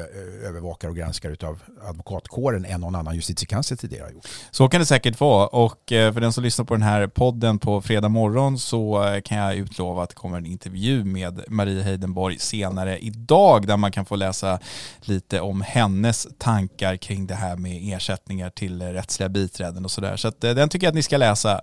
övervakare 0.43 0.91
och 0.91 0.97
granskare 0.97 1.47
av 1.47 1.59
advokatkåren 1.81 2.65
än 2.65 2.81
någon 2.81 2.95
annan 2.95 3.15
justitiekansler 3.15 3.77
tidigare 3.77 4.03
har 4.03 4.11
gjort. 4.11 4.27
Så 4.51 4.69
kan 4.69 4.79
det 4.79 4.85
säkert 4.85 5.19
vara 5.19 5.47
och 5.47 5.91
eh, 5.91 6.13
för 6.13 6.21
den 6.21 6.33
som 6.33 6.43
lyssnar 6.43 6.65
på 6.65 6.73
den 6.73 6.83
här 6.83 7.07
podden 7.07 7.59
på 7.59 7.81
fredag 7.81 8.09
morgon 8.09 8.59
så 8.59 9.03
eh, 9.03 9.21
kan 9.21 9.37
jag 9.37 9.55
utlova 9.55 10.03
att 10.03 10.09
det 10.09 10.15
kommer 10.15 10.37
en 10.37 10.45
intervju 10.45 11.03
med 11.03 11.43
Marie 11.47 11.83
Heidenborg 11.83 12.39
senare 12.39 12.99
idag 12.99 13.67
där 13.67 13.77
man 13.77 13.91
kan 13.91 14.05
få 14.05 14.15
läsa 14.15 14.59
lite 15.01 15.41
om 15.41 15.61
hennes 15.61 16.27
tankar 16.37 16.97
kring 16.97 17.27
det 17.27 17.35
här 17.35 17.55
med 17.55 17.95
ersättningar 17.95 18.49
till 18.49 18.81
rättsliga 18.81 19.29
biträden 19.29 19.85
och 19.85 19.91
sådär. 19.91 20.17
Så 20.17 20.27
att 20.27 20.43
eh, 20.43 20.53
den 20.53 20.69
tycker 20.69 20.87
jag 20.87 20.91
att 20.91 20.95
ni 20.95 21.03
ska 21.03 21.17
läsa. 21.17 21.61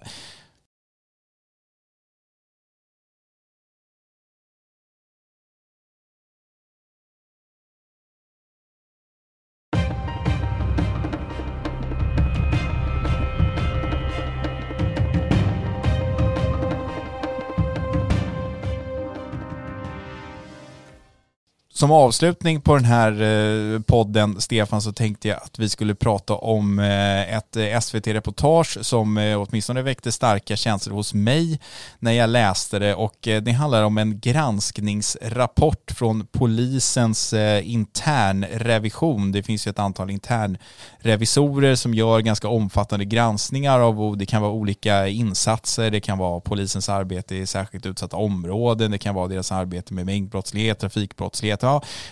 Som 21.75 21.91
avslutning 21.91 22.61
på 22.61 22.75
den 22.75 22.85
här 22.85 23.23
eh, 23.23 23.81
podden, 23.81 24.41
Stefan, 24.41 24.83
så 24.83 24.93
tänkte 24.93 25.29
jag 25.29 25.37
att 25.37 25.59
vi 25.59 25.69
skulle 25.69 25.95
prata 25.95 26.35
om 26.35 26.79
eh, 26.79 27.37
ett 27.37 27.57
eh, 27.57 27.81
SVT-reportage 27.81 28.79
som 28.81 29.37
åtminstone 29.49 29.83
väckte 29.83 30.13
starka 30.13 30.57
känslor 30.57 30.95
hos 30.95 31.15
mig 31.15 31.61
när 31.99 32.13
jag 32.13 32.31
läste 32.31 32.79
det. 32.79 32.95
Och 32.95 33.17
det 33.23 33.53
handlar 33.53 33.83
om 33.83 33.99
en 33.99 34.21
granskningsrapport 34.21 35.91
från 35.91 36.27
polisens 36.27 37.35
internrevision. 37.63 39.33
Det 39.33 39.43
finns 39.43 39.67
ju 39.67 39.71
ett 39.71 39.79
antal 39.79 40.11
internrevisorer 40.11 41.75
som 41.75 41.95
gör 41.95 42.21
ganska 42.21 42.49
omfattande 42.49 43.05
granskningar 43.05 43.81
av, 43.81 44.17
det 44.17 44.27
kan 44.27 44.43
vara 44.43 44.53
olika 44.53 45.09
insatser, 45.09 45.91
det 45.91 46.01
kan 46.01 46.19
vara 46.19 46.41
polisens 46.41 46.89
arbete 46.89 47.37
i 47.37 47.47
särskilt 47.47 47.87
utsatta 47.87 48.17
områden, 48.17 48.91
det 48.91 48.99
kan 48.99 49.15
vara 49.15 49.29
deras 49.29 49.53
arbete 49.53 49.95
med 49.95 50.07
mängdbrottslighet, 50.07 50.79
trafikbrottslighet, 50.79 51.63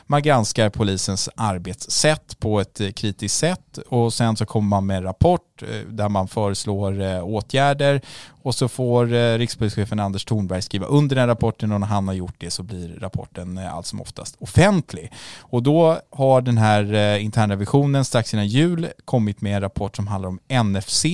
man 0.06 0.22
granskar 0.22 0.70
polisens 0.70 1.28
arbetssätt 1.36 2.40
på 2.40 2.60
ett 2.60 2.80
eh, 2.80 2.90
kritiskt 2.90 3.38
sätt 3.38 3.78
och 3.88 4.12
sen 4.12 4.36
så 4.36 4.46
kommer 4.46 4.68
man 4.68 4.86
med 4.86 4.96
en 4.96 5.02
rapport 5.02 5.62
eh, 5.62 5.88
där 5.88 6.08
man 6.08 6.28
föreslår 6.28 7.02
eh, 7.02 7.24
åtgärder 7.24 8.00
och 8.42 8.54
så 8.54 8.68
får 8.68 9.06
rikspolischefen 9.38 10.00
Anders 10.00 10.24
Thornberg 10.24 10.62
skriva 10.62 10.86
under 10.86 11.16
den 11.16 11.26
rapporten 11.26 11.72
och 11.72 11.80
när 11.80 11.86
han 11.86 12.08
har 12.08 12.14
gjort 12.14 12.34
det 12.38 12.50
så 12.50 12.62
blir 12.62 12.98
rapporten 13.00 13.58
allt 13.58 13.86
som 13.86 14.00
oftast 14.00 14.36
offentlig. 14.38 15.12
Och 15.38 15.62
då 15.62 15.98
har 16.10 16.40
den 16.40 16.58
här 16.58 17.16
internrevisionen 17.18 18.04
strax 18.04 18.34
innan 18.34 18.46
jul 18.46 18.88
kommit 19.04 19.40
med 19.40 19.54
en 19.54 19.60
rapport 19.60 19.96
som 19.96 20.06
handlar 20.06 20.28
om 20.28 20.40
NFC 20.48 21.04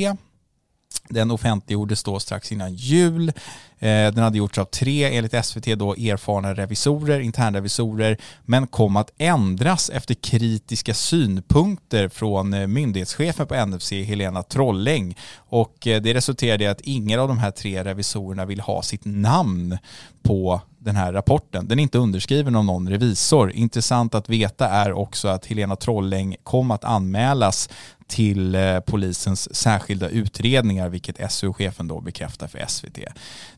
den 1.08 1.30
offentliggjordes 1.30 2.02
då 2.02 2.18
strax 2.18 2.52
innan 2.52 2.74
jul. 2.74 3.32
Eh, 3.78 4.12
den 4.12 4.18
hade 4.18 4.38
gjorts 4.38 4.58
av 4.58 4.64
tre, 4.64 5.16
enligt 5.16 5.44
SVT, 5.44 5.64
då 5.78 5.94
erfarna 5.94 6.54
revisorer, 6.54 7.20
internrevisorer, 7.20 8.18
men 8.44 8.66
kom 8.66 8.96
att 8.96 9.10
ändras 9.18 9.90
efter 9.90 10.14
kritiska 10.14 10.94
synpunkter 10.94 12.08
från 12.08 12.54
eh, 12.54 12.66
myndighetschefen 12.66 13.46
på 13.46 13.66
NFC, 13.66 13.92
Helena 13.92 14.42
Trolläng. 14.42 15.16
Och 15.36 15.86
eh, 15.86 16.02
det 16.02 16.14
resulterade 16.14 16.64
i 16.64 16.66
att 16.66 16.80
ingen 16.80 17.20
av 17.20 17.28
de 17.28 17.38
här 17.38 17.50
tre 17.50 17.84
revisorerna 17.84 18.44
vill 18.44 18.60
ha 18.60 18.82
sitt 18.82 19.04
namn 19.04 19.78
på 20.22 20.60
den 20.86 20.96
här 20.96 21.12
rapporten. 21.12 21.68
Den 21.68 21.78
är 21.78 21.82
inte 21.82 21.98
underskriven 21.98 22.56
av 22.56 22.64
någon 22.64 22.88
revisor. 22.88 23.52
Intressant 23.52 24.14
att 24.14 24.28
veta 24.28 24.68
är 24.68 24.92
också 24.92 25.28
att 25.28 25.46
Helena 25.46 25.76
Trolläng 25.76 26.36
kom 26.42 26.70
att 26.70 26.84
anmälas 26.84 27.68
till 28.06 28.54
eh, 28.54 28.80
polisens 28.80 29.54
särskilda 29.54 30.08
utredningar, 30.08 30.88
vilket 30.88 31.32
SU-chefen 31.32 31.88
då 31.88 32.00
bekräftar 32.00 32.46
för 32.46 32.64
SVT. 32.68 32.98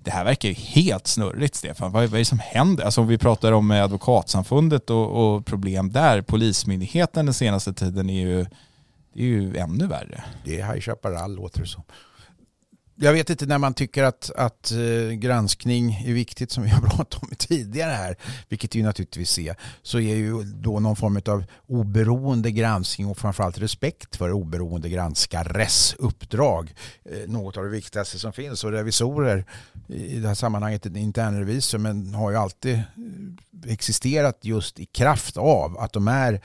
Det 0.04 0.10
här 0.10 0.24
verkar 0.24 0.48
ju 0.48 0.54
helt 0.54 1.06
snurrigt, 1.06 1.54
Stefan. 1.54 1.92
Vad, 1.92 2.02
vad 2.02 2.14
är 2.14 2.18
det 2.18 2.24
som 2.24 2.38
händer? 2.38 2.84
Alltså 2.84 3.00
om 3.00 3.06
vi 3.06 3.18
pratar 3.18 3.52
om 3.52 3.70
eh, 3.70 3.84
advokatsamfundet 3.84 4.90
och, 4.90 5.36
och 5.36 5.46
problem 5.46 5.92
där, 5.92 6.22
polismyndigheten 6.22 7.26
den 7.26 7.34
senaste 7.34 7.72
tiden 7.72 8.10
är 8.10 8.20
ju 8.20 8.46
Det 9.12 9.22
är 9.22 9.26
ju 9.26 9.56
ännu 9.56 9.86
värre. 9.86 10.24
Det 10.44 10.60
är 10.60 10.72
High 10.72 10.80
Chaparral 10.80 11.34
låter 11.34 11.60
det 11.60 11.66
som 11.66 11.82
jag 13.00 13.12
vet 13.12 13.30
inte 13.30 13.46
när 13.46 13.58
man 13.58 13.74
tycker 13.74 14.04
att, 14.04 14.30
att 14.36 14.72
eh, 14.72 15.10
granskning 15.12 16.02
är 16.06 16.12
viktigt 16.12 16.50
som 16.50 16.62
vi 16.62 16.68
har 16.70 16.80
pratat 16.88 17.22
om 17.22 17.28
tidigare 17.38 17.92
här, 17.92 18.16
vilket 18.48 18.76
vi 18.76 18.82
naturligtvis 18.82 19.38
är, 19.38 19.56
så 19.82 20.00
är 20.00 20.14
ju 20.14 20.42
då 20.42 20.80
någon 20.80 20.96
form 20.96 21.20
av 21.26 21.44
oberoende 21.66 22.50
granskning 22.50 23.06
och 23.06 23.18
framförallt 23.18 23.58
respekt 23.58 24.16
för 24.16 24.32
oberoende 24.32 24.88
granskares 24.88 25.94
uppdrag 25.98 26.74
eh, 27.04 27.28
något 27.28 27.56
av 27.56 27.64
det 27.64 27.70
viktigaste 27.70 28.18
som 28.18 28.32
finns. 28.32 28.64
Och 28.64 28.72
revisorer 28.72 29.44
i 29.88 30.18
det 30.18 30.28
här 30.28 30.34
sammanhanget 30.34 30.86
en 30.86 30.96
internrevisor 30.96 31.78
men 31.78 32.14
har 32.14 32.30
ju 32.30 32.36
alltid 32.36 32.74
eh, 32.74 32.82
existerat 33.72 34.38
just 34.42 34.80
i 34.80 34.86
kraft 34.86 35.36
av 35.36 35.78
att 35.78 35.92
de 35.92 36.08
är 36.08 36.40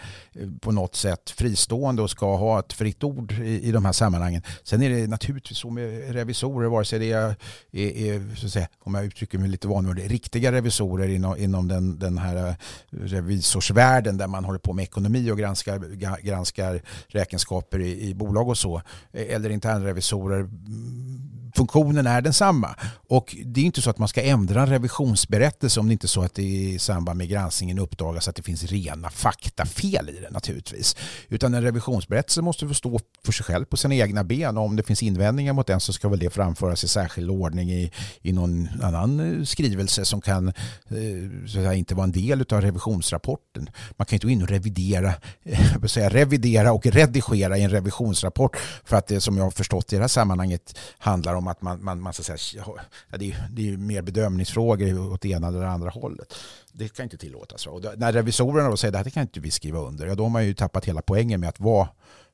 på 0.61 0.71
något 0.71 0.95
sätt 0.95 1.29
fristående 1.29 2.01
och 2.01 2.09
ska 2.09 2.35
ha 2.35 2.59
ett 2.59 2.73
fritt 2.73 3.03
ord 3.03 3.31
i, 3.31 3.67
i 3.67 3.71
de 3.71 3.85
här 3.85 3.91
sammanhangen. 3.91 4.41
Sen 4.63 4.81
är 4.81 4.89
det 4.89 5.07
naturligtvis 5.07 5.57
så 5.57 5.69
med 5.69 6.13
revisorer 6.13 6.42
revisorer, 6.43 6.69
vare 6.69 6.85
sig 6.85 6.99
det 6.99 7.11
är, 7.11 7.35
är, 7.71 8.15
är 8.15 8.35
så 8.35 8.45
att 8.45 8.51
säga, 8.51 8.67
om 8.79 8.93
jag 8.93 9.05
uttrycker 9.05 9.37
mig 9.37 9.49
lite 9.49 9.67
vanvördigt, 9.67 10.11
riktiga 10.11 10.51
revisorer 10.51 11.07
inom, 11.07 11.37
inom 11.37 11.67
den, 11.67 11.99
den 11.99 12.17
här 12.17 12.47
eh, 12.47 12.55
revisorsvärlden 12.89 14.17
där 14.17 14.27
man 14.27 14.45
håller 14.45 14.59
på 14.59 14.73
med 14.73 14.83
ekonomi 14.83 15.31
och 15.31 15.37
granskar, 15.37 15.79
granskar 16.23 16.81
räkenskaper 17.07 17.79
i, 17.79 18.09
i 18.09 18.13
bolag 18.13 18.49
och 18.49 18.57
så, 18.57 18.81
eh, 19.11 19.35
eller 19.35 19.49
internrevisorer 19.49 20.39
mm, 20.39 21.33
funktionen 21.55 22.07
är 22.07 22.21
densamma. 22.21 22.75
Och 23.07 23.35
det 23.45 23.61
är 23.61 23.65
inte 23.65 23.81
så 23.81 23.89
att 23.89 23.97
man 23.97 24.07
ska 24.07 24.21
ändra 24.21 24.61
en 24.61 24.69
revisionsberättelse 24.69 25.79
om 25.79 25.87
det 25.87 25.93
inte 25.93 26.05
är 26.05 26.07
så 26.07 26.23
att 26.23 26.33
det 26.33 26.43
i 26.43 26.79
samband 26.79 27.17
med 27.17 27.29
granskningen 27.29 27.79
uppdagas 27.79 28.27
att 28.27 28.35
det 28.35 28.43
finns 28.43 28.63
rena 28.63 29.09
faktafel 29.09 30.09
i 30.09 30.19
den 30.21 30.33
naturligtvis. 30.33 30.95
Utan 31.29 31.53
en 31.53 31.61
revisionsberättelse 31.61 32.41
måste 32.41 32.67
få 32.67 32.73
stå 32.73 32.99
för 33.25 33.31
sig 33.31 33.45
själv 33.45 33.65
på 33.65 33.77
sina 33.77 33.95
egna 33.95 34.23
ben 34.23 34.57
och 34.57 34.63
om 34.63 34.75
det 34.75 34.83
finns 34.83 35.03
invändningar 35.03 35.53
mot 35.53 35.67
den 35.67 35.79
så 35.79 35.93
ska 35.93 36.09
väl 36.09 36.19
det 36.19 36.29
framföras 36.33 36.83
i 36.83 36.87
särskild 36.87 37.29
ordning 37.29 37.71
i, 37.71 37.91
i 38.21 38.31
någon 38.31 38.69
annan 38.81 39.39
eh, 39.39 39.43
skrivelse 39.43 40.05
som 40.05 40.21
kan 40.21 40.47
eh, 40.47 40.53
så 41.39 41.45
att 41.45 41.51
säga, 41.51 41.73
inte 41.73 41.95
vara 41.95 42.03
en 42.03 42.11
del 42.11 42.45
av 42.49 42.61
revisionsrapporten. 42.61 43.69
Man 43.91 44.05
kan 44.05 44.15
inte 44.15 44.27
gå 44.27 44.31
in 44.31 44.41
och 44.41 44.49
revidera, 44.49 45.13
eh, 45.43 45.83
säga, 45.83 46.09
revidera 46.09 46.73
och 46.73 46.85
redigera 46.85 47.57
i 47.57 47.63
en 47.63 47.69
revisionsrapport 47.69 48.57
för 48.83 48.97
att 48.97 49.07
det 49.07 49.21
som 49.21 49.37
jag 49.37 49.43
har 49.43 49.51
förstått 49.51 49.93
i 49.93 49.95
det 49.95 50.01
här 50.01 50.07
sammanhanget 50.07 50.79
handlar 50.97 51.35
om 51.35 51.47
att 51.47 51.61
man, 51.61 51.83
man, 51.83 52.01
man 52.01 52.13
så 52.13 52.23
säga, 52.23 52.37
ja, 52.55 53.17
det, 53.17 53.31
är, 53.31 53.47
det 53.51 53.69
är 53.69 53.77
mer 53.77 54.01
bedömningsfrågor 54.01 55.13
åt 55.13 55.21
det 55.21 55.29
ena 55.29 55.47
eller 55.47 55.59
det 55.59 55.69
andra 55.69 55.89
hållet. 55.89 56.33
Det 56.71 56.93
kan 56.93 57.03
inte 57.03 57.17
tillåtas. 57.17 57.67
Och 57.67 57.81
när 57.97 58.13
revisorerna 58.13 58.69
då 58.69 58.77
säger 58.77 58.97
att 58.97 59.03
det 59.03 59.11
kan 59.11 59.21
inte 59.21 59.39
vi 59.39 59.51
skriva 59.51 59.79
under, 59.79 60.07
ja, 60.07 60.15
då 60.15 60.23
har 60.23 60.29
man 60.29 60.45
ju 60.45 60.53
tappat 60.53 60.85
hela 60.85 61.01
poängen 61.01 61.39
med 61.39 61.49
att 61.49 61.59
vara 61.59 61.87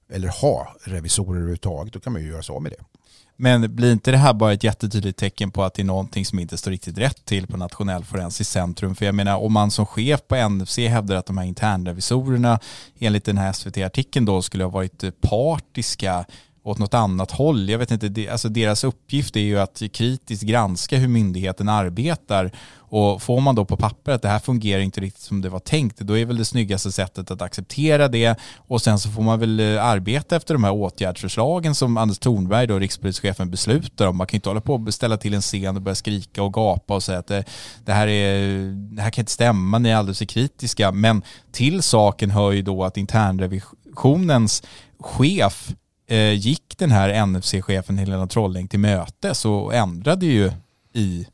eller 0.09 0.27
ha 0.27 0.75
revisorer 0.83 1.37
överhuvudtaget. 1.37 1.93
Då 1.93 1.99
kan 1.99 2.13
man 2.13 2.21
ju 2.21 2.29
göra 2.29 2.43
sig 2.43 2.55
av 2.55 2.61
med 2.61 2.71
det. 2.71 2.98
Men 3.41 3.75
blir 3.75 3.91
inte 3.91 4.11
det 4.11 4.17
här 4.17 4.33
bara 4.33 4.53
ett 4.53 4.63
jättetydligt 4.63 5.19
tecken 5.19 5.51
på 5.51 5.63
att 5.63 5.73
det 5.73 5.81
är 5.81 5.85
någonting 5.85 6.25
som 6.25 6.39
inte 6.39 6.57
står 6.57 6.71
riktigt 6.71 6.97
rätt 6.97 7.25
till 7.25 7.47
på 7.47 7.57
Nationell 7.57 8.03
forensiskt 8.03 8.51
centrum? 8.51 8.95
För 8.95 9.05
jag 9.05 9.15
menar, 9.15 9.37
om 9.37 9.53
man 9.53 9.71
som 9.71 9.85
chef 9.85 10.19
på 10.27 10.49
NFC 10.49 10.77
hävdar 10.77 11.15
att 11.15 11.25
de 11.25 11.37
här 11.37 11.45
internrevisorerna 11.45 12.59
enligt 12.99 13.25
den 13.25 13.37
här 13.37 13.53
SVT-artikeln 13.53 14.25
då 14.25 14.41
skulle 14.41 14.63
ha 14.63 14.71
varit 14.71 15.03
eh, 15.03 15.11
partiska 15.11 16.25
åt 16.69 16.77
något 16.77 16.93
annat 16.93 17.31
håll. 17.31 17.69
Jag 17.69 17.79
vet 17.79 17.91
inte, 17.91 18.31
alltså 18.31 18.49
deras 18.49 18.83
uppgift 18.83 19.35
är 19.35 19.39
ju 19.39 19.59
att 19.59 19.81
kritiskt 19.93 20.43
granska 20.43 20.97
hur 20.97 21.07
myndigheten 21.07 21.69
arbetar 21.69 22.51
och 22.91 23.21
får 23.21 23.41
man 23.41 23.55
då 23.55 23.65
på 23.65 23.77
papper 23.77 24.11
att 24.11 24.21
det 24.21 24.27
här 24.27 24.39
fungerar 24.39 24.81
inte 24.81 25.01
riktigt 25.01 25.21
som 25.21 25.41
det 25.41 25.49
var 25.49 25.59
tänkt, 25.59 25.99
då 25.99 26.17
är 26.17 26.25
väl 26.25 26.37
det 26.37 26.45
snyggaste 26.45 26.91
sättet 26.91 27.31
att 27.31 27.41
acceptera 27.41 28.07
det 28.07 28.39
och 28.57 28.81
sen 28.81 28.99
så 28.99 29.09
får 29.09 29.21
man 29.21 29.39
väl 29.39 29.59
eh, 29.59 29.85
arbeta 29.85 30.35
efter 30.35 30.53
de 30.53 30.63
här 30.63 30.71
åtgärdsförslagen 30.71 31.75
som 31.75 31.97
Anders 31.97 32.19
Thornberg, 32.19 32.67
då, 32.67 32.79
rikspolischefen, 32.79 33.51
beslutar 33.51 34.07
om. 34.07 34.17
Man 34.17 34.27
kan 34.27 34.37
inte 34.37 34.49
hålla 34.49 34.61
på 34.61 34.75
och 34.75 34.93
ställa 34.93 35.17
till 35.17 35.33
en 35.33 35.41
scen 35.41 35.75
och 35.75 35.81
börja 35.81 35.95
skrika 35.95 36.43
och 36.43 36.53
gapa 36.53 36.95
och 36.95 37.03
säga 37.03 37.19
att 37.19 37.27
det, 37.27 37.43
det, 37.85 37.93
här, 37.93 38.07
är, 38.07 38.59
det 38.95 39.01
här 39.01 39.09
kan 39.09 39.21
inte 39.21 39.31
stämma, 39.31 39.79
ni 39.79 39.89
är 39.89 39.95
alldeles 39.95 40.17
för 40.17 40.25
kritiska. 40.25 40.91
Men 40.91 41.21
till 41.51 41.83
saken 41.83 42.31
hör 42.31 42.51
ju 42.51 42.61
då 42.61 42.83
att 42.83 42.97
internrevisionens 42.97 44.63
chef 44.99 45.73
eh, 46.09 46.33
gick 46.33 46.77
den 46.77 46.91
här 46.91 47.25
NFC-chefen 47.25 47.97
Helena 47.97 48.27
Trolling 48.27 48.67
till 48.67 48.79
mötes 48.79 49.45
och 49.45 49.75
ändrade 49.75 50.25
ju 50.25 50.51
i 50.93 51.27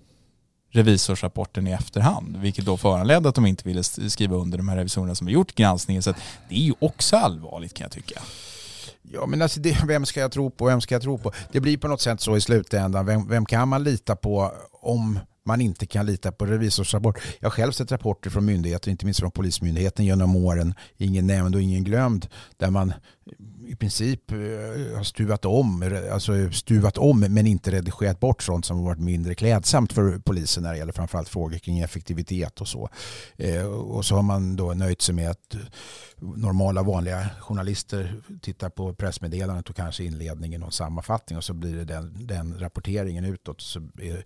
revisorsrapporten 0.71 1.67
i 1.67 1.71
efterhand, 1.71 2.37
vilket 2.37 2.65
då 2.65 2.77
föranledde 2.77 3.29
att 3.29 3.35
de 3.35 3.45
inte 3.45 3.67
ville 3.67 3.83
skriva 3.83 4.35
under 4.35 4.57
de 4.57 4.67
här 4.67 4.75
revisorerna 4.75 5.15
som 5.15 5.27
har 5.27 5.31
gjort 5.31 5.55
granskningen. 5.55 6.03
Så 6.03 6.13
det 6.49 6.55
är 6.55 6.59
ju 6.59 6.73
också 6.79 7.17
allvarligt 7.17 7.73
kan 7.73 7.85
jag 7.85 7.91
tycka. 7.91 8.21
Ja, 9.01 9.25
men 9.25 9.41
alltså 9.41 9.59
det, 9.59 9.77
vem 9.87 10.05
ska 10.05 10.19
jag 10.19 10.31
tro 10.31 10.49
på? 10.49 10.65
Vem 10.65 10.81
ska 10.81 10.95
jag 10.95 11.01
tro 11.01 11.17
på? 11.17 11.31
Det 11.51 11.59
blir 11.59 11.77
på 11.77 11.87
något 11.87 12.01
sätt 12.01 12.21
så 12.21 12.37
i 12.37 12.41
slutändan. 12.41 13.05
Vem, 13.05 13.27
vem 13.27 13.45
kan 13.45 13.67
man 13.67 13.83
lita 13.83 14.15
på 14.15 14.51
om 14.71 15.19
man 15.45 15.61
inte 15.61 15.85
kan 15.85 16.05
lita 16.05 16.31
på 16.31 16.45
revisorsrapport. 16.45 17.19
Jag 17.39 17.45
har 17.49 17.51
själv 17.51 17.71
sett 17.71 17.91
rapporter 17.91 18.29
från 18.29 18.45
myndigheter, 18.45 18.91
inte 18.91 19.05
minst 19.05 19.19
från 19.19 19.31
Polismyndigheten 19.31 20.05
genom 20.05 20.35
åren, 20.35 20.73
ingen 20.97 21.27
nämnd 21.27 21.55
och 21.55 21.61
ingen 21.61 21.83
glömd, 21.83 22.27
där 22.57 22.69
man 22.69 22.93
i 23.67 23.75
princip 23.75 24.31
eh, 24.31 24.37
har 24.97 25.03
stuvat 25.03 25.45
om, 25.45 25.99
alltså 26.11 26.51
stuvat 26.51 26.97
om 26.97 27.19
men 27.19 27.47
inte 27.47 27.71
redigerat 27.71 28.19
bort 28.19 28.43
sånt 28.43 28.65
som 28.65 28.77
har 28.77 28.85
varit 28.85 28.99
mindre 28.99 29.35
klädsamt 29.35 29.93
för 29.93 30.19
polisen 30.19 30.63
när 30.63 30.71
det 30.71 30.77
gäller 30.77 30.93
framförallt 30.93 31.29
frågor 31.29 31.57
kring 31.57 31.79
effektivitet 31.79 32.61
och 32.61 32.67
så. 32.67 32.89
Eh, 33.37 33.65
och 33.65 34.05
så 34.05 34.15
har 34.15 34.21
man 34.21 34.55
då 34.55 34.73
nöjt 34.73 35.01
sig 35.01 35.15
med 35.15 35.31
att 35.31 35.55
normala 36.19 36.83
vanliga 36.83 37.29
journalister 37.39 38.21
tittar 38.41 38.69
på 38.69 38.93
pressmeddelandet 38.93 39.69
och 39.69 39.75
kanske 39.75 40.03
inledningen 40.03 40.63
och 40.63 40.73
sammanfattning 40.73 41.37
och 41.37 41.43
så 41.43 41.53
blir 41.53 41.75
det 41.75 41.85
den, 41.85 42.27
den 42.27 42.59
rapporteringen 42.59 43.25
utåt. 43.25 43.61
Så 43.61 43.79
är 43.79 44.25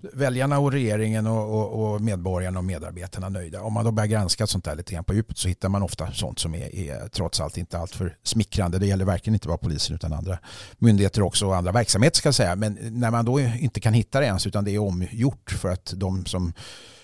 väljarna 0.00 0.58
och 0.58 0.72
regeringen 0.72 1.26
och, 1.26 1.60
och, 1.60 1.92
och, 1.92 2.00
medborgarna 2.00 2.58
och 2.58 2.64
medarbetarna 2.64 3.28
nöjda. 3.28 3.62
Om 3.62 3.72
man 3.72 3.84
då 3.84 3.90
börjar 3.90 4.06
granska 4.06 4.46
sånt 4.46 4.64
där 4.64 4.76
lite 4.76 4.94
grann 4.94 5.04
på 5.04 5.14
djupet 5.14 5.38
så 5.38 5.48
hittar 5.48 5.68
man 5.68 5.82
ofta 5.82 6.12
sånt 6.12 6.38
som 6.38 6.54
är, 6.54 6.74
är 6.74 7.08
trots 7.08 7.40
allt 7.40 7.56
inte 7.56 7.78
alltför 7.78 8.16
smickrande. 8.22 8.78
Det 8.78 8.86
gäller 8.86 9.04
verkligen 9.04 9.34
inte 9.34 9.48
bara 9.48 9.58
polisen 9.58 9.94
utan 9.96 10.12
andra 10.12 10.38
myndigheter 10.78 11.22
också 11.22 11.46
och 11.46 11.56
andra 11.56 11.72
verksamheter 11.72 12.16
ska 12.16 12.26
jag 12.26 12.34
säga. 12.34 12.56
Men 12.56 12.78
när 12.90 13.10
man 13.10 13.24
då 13.24 13.40
inte 13.40 13.80
kan 13.80 13.92
hitta 13.92 14.20
det 14.20 14.26
ens 14.26 14.46
utan 14.46 14.64
det 14.64 14.74
är 14.74 14.78
omgjort 14.78 15.50
för 15.50 15.68
att 15.68 15.92
de 15.96 16.26
som 16.26 16.52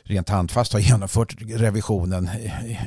rent 0.06 0.28
handfast 0.28 0.72
har 0.72 0.80
genomfört 0.80 1.34
revisionen 1.40 2.28
eh, 2.28 2.82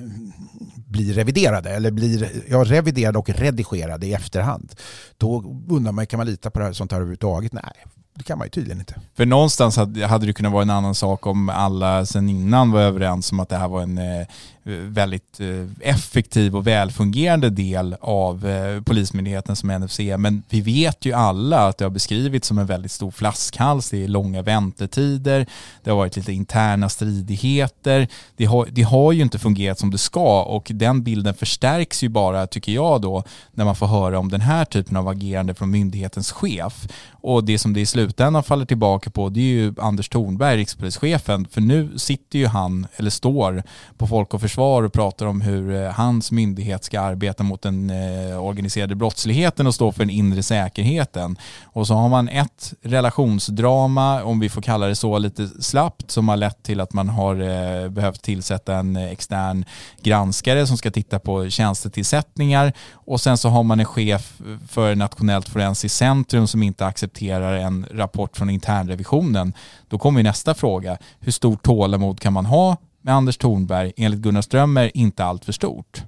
blir 0.87 1.13
reviderade 1.13 1.69
eller 1.69 1.91
blir 1.91 2.29
ja, 2.49 2.63
reviderade 2.63 3.19
och 3.19 3.29
redigerade 3.29 4.07
i 4.07 4.13
efterhand. 4.13 4.75
Då 5.17 5.43
undrar 5.69 5.91
man, 5.91 6.07
kan 6.07 6.17
man 6.17 6.27
lita 6.27 6.51
på 6.51 6.59
det 6.59 6.65
här, 6.65 6.73
sånt 6.73 6.91
här 6.91 6.97
överhuvudtaget? 6.97 7.53
Nej, 7.53 7.85
det 8.19 8.23
kan 8.23 8.37
man 8.37 8.45
ju 8.45 8.49
tydligen 8.49 8.79
inte. 8.79 8.95
För 9.15 9.25
någonstans 9.25 9.77
hade, 9.77 10.07
hade 10.07 10.25
det 10.25 10.33
kunnat 10.33 10.51
vara 10.51 10.61
en 10.61 10.69
annan 10.69 10.95
sak 10.95 11.27
om 11.27 11.49
alla 11.49 12.05
sen 12.05 12.29
innan 12.29 12.71
var 12.71 12.81
överens 12.81 13.31
om 13.31 13.39
att 13.39 13.49
det 13.49 13.57
här 13.57 13.67
var 13.67 13.81
en 13.81 13.97
eh, 13.97 14.27
väldigt 14.69 15.39
eh, 15.39 15.89
effektiv 15.89 16.55
och 16.55 16.67
välfungerande 16.67 17.49
del 17.49 17.95
av 18.01 18.47
eh, 18.47 18.81
Polismyndigheten 18.81 19.55
som 19.55 19.69
NFC. 19.69 19.99
Men 20.17 20.43
vi 20.49 20.61
vet 20.61 21.05
ju 21.05 21.13
alla 21.13 21.67
att 21.67 21.77
det 21.77 21.85
har 21.85 21.89
beskrivits 21.89 22.47
som 22.47 22.57
en 22.57 22.65
väldigt 22.65 22.91
stor 22.91 23.11
flaskhals. 23.11 23.89
Det 23.89 24.03
är 24.03 24.07
långa 24.07 24.41
väntetider, 24.41 25.45
det 25.83 25.89
har 25.89 25.97
varit 25.97 26.15
lite 26.15 26.33
interna 26.33 26.89
stridigheter. 26.89 28.07
Det 28.35 28.45
har, 28.45 28.67
det 28.71 28.81
har 28.81 29.11
ju 29.11 29.21
inte 29.21 29.39
fungerat 29.39 29.79
som 29.79 29.91
det 29.91 29.97
ska 29.97 30.43
och 30.43 30.71
den 30.73 31.03
bilden 31.03 31.33
förstärks 31.33 32.03
ju 32.03 32.09
bara, 32.09 32.47
tycker 32.47 32.71
jag 32.71 33.01
då, 33.01 33.23
när 33.51 33.65
man 33.65 33.75
får 33.75 33.87
höra 33.87 34.19
om 34.19 34.29
den 34.29 34.41
här 34.41 34.65
typen 34.65 34.97
av 34.97 35.07
agerande 35.07 35.53
från 35.53 35.71
myndighetens 35.71 36.31
chef. 36.31 36.87
Och 37.11 37.43
det 37.43 37.59
som 37.59 37.73
det 37.73 37.81
är 37.81 37.85
slut 37.85 38.08
slutändan 38.09 38.43
faller 38.43 38.65
tillbaka 38.65 39.09
på 39.09 39.29
det 39.29 39.39
är 39.39 39.43
ju 39.43 39.73
Anders 39.77 40.09
Thornberg, 40.09 40.57
rikspolischefen, 40.57 41.47
för 41.51 41.61
nu 41.61 41.97
sitter 41.97 42.39
ju 42.39 42.47
han, 42.47 42.87
eller 42.95 43.09
står, 43.09 43.63
på 43.97 44.07
Folk 44.07 44.33
och 44.33 44.41
Försvar 44.41 44.83
och 44.83 44.93
pratar 44.93 45.25
om 45.25 45.41
hur 45.41 45.83
eh, 45.83 45.91
hans 45.91 46.31
myndighet 46.31 46.83
ska 46.83 47.01
arbeta 47.01 47.43
mot 47.43 47.61
den 47.61 47.89
eh, 47.89 48.43
organiserade 48.43 48.95
brottsligheten 48.95 49.67
och 49.67 49.75
stå 49.75 49.91
för 49.91 49.99
den 49.99 50.09
inre 50.09 50.43
säkerheten. 50.43 51.37
Och 51.63 51.87
så 51.87 51.93
har 51.93 52.09
man 52.09 52.29
ett 52.29 52.73
relationsdrama, 52.81 54.23
om 54.23 54.39
vi 54.39 54.49
får 54.49 54.61
kalla 54.61 54.87
det 54.87 54.95
så, 54.95 55.17
lite 55.17 55.47
slappt, 55.47 56.11
som 56.11 56.29
har 56.29 56.37
lett 56.37 56.63
till 56.63 56.81
att 56.81 56.93
man 56.93 57.09
har 57.09 57.35
eh, 57.35 57.89
behövt 57.89 58.21
tillsätta 58.21 58.75
en 58.75 58.95
extern 58.95 59.65
granskare 60.01 60.67
som 60.67 60.77
ska 60.77 60.91
titta 60.91 61.19
på 61.19 61.49
tjänstetillsättningar. 61.49 62.73
Och 62.91 63.21
sen 63.21 63.37
så 63.37 63.49
har 63.49 63.63
man 63.63 63.79
en 63.79 63.85
chef 63.85 64.41
för 64.67 64.95
Nationellt 64.95 65.49
forensiskt 65.49 65.97
centrum 65.97 66.47
som 66.47 66.63
inte 66.63 66.85
accepterar 66.85 67.53
en 67.53 67.85
rapport 67.99 68.37
från 68.37 68.49
internrevisionen. 68.49 69.53
Då 69.87 69.97
kommer 69.97 70.23
nästa 70.23 70.53
fråga. 70.53 70.97
Hur 71.19 71.31
stort 71.31 71.63
tålamod 71.63 72.19
kan 72.19 72.33
man 72.33 72.45
ha 72.45 72.77
med 73.01 73.13
Anders 73.13 73.37
Thornberg 73.37 73.93
enligt 73.97 74.19
Gunnar 74.19 74.41
Strömmer 74.41 74.97
inte 74.97 75.25
allt 75.25 75.45
för 75.45 75.51
stort 75.51 76.03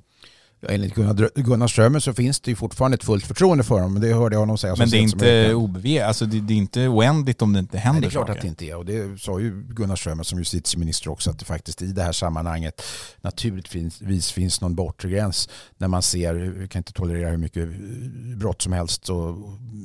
enligt 0.70 0.96
Gunnar, 0.96 1.30
Gunnar 1.36 1.68
Strömmer 1.68 2.00
så 2.00 2.14
finns 2.14 2.40
det 2.40 2.52
ju 2.52 2.56
fortfarande 2.56 2.96
ett 2.96 3.04
fullt 3.04 3.26
förtroende 3.26 3.64
för 3.64 3.76
honom. 3.76 4.02
Det 4.02 4.14
hörde 4.14 4.36
jag 4.36 4.40
honom 4.40 4.58
säga. 4.58 4.76
Men 4.78 4.90
det 4.90 4.98
är 4.98 5.02
inte 5.02 6.06
alltså 6.06 6.26
det, 6.26 6.40
det, 6.40 6.54
är 6.54 6.58
inte 6.58 6.88
oändligt 6.88 7.42
om 7.42 7.54
det 7.54 7.60
inte 7.60 7.78
händer 7.78 8.02
Nej, 8.02 8.02
det 8.02 8.08
är 8.08 8.12
klart 8.12 8.28
saker. 8.28 8.40
att 8.40 8.42
det 8.42 8.48
inte 8.48 8.66
är. 8.66 8.76
Och 8.76 8.86
det 8.86 9.22
sa 9.22 9.40
ju 9.40 9.64
Gunnar 9.70 9.96
Strömmer 9.96 10.24
som 10.24 10.40
justitieminister 10.40 11.10
också 11.10 11.30
att 11.30 11.40
det 11.40 11.46
faktiskt 11.46 11.82
i 11.82 11.88
det 11.88 12.04
här 12.04 12.12
sammanhanget 12.12 12.82
naturligtvis 13.22 14.32
finns 14.32 14.62
någon 14.62 14.76
bortre 14.76 15.10
gräns 15.10 15.50
när 15.78 15.88
man 15.88 16.02
ser, 16.02 16.34
vi 16.34 16.68
kan 16.68 16.80
inte 16.80 16.94
tolerera 16.94 17.30
hur 17.30 17.38
mycket 17.38 17.70
brott 18.38 18.62
som 18.62 18.74
helst 18.74 19.10
och 19.10 19.36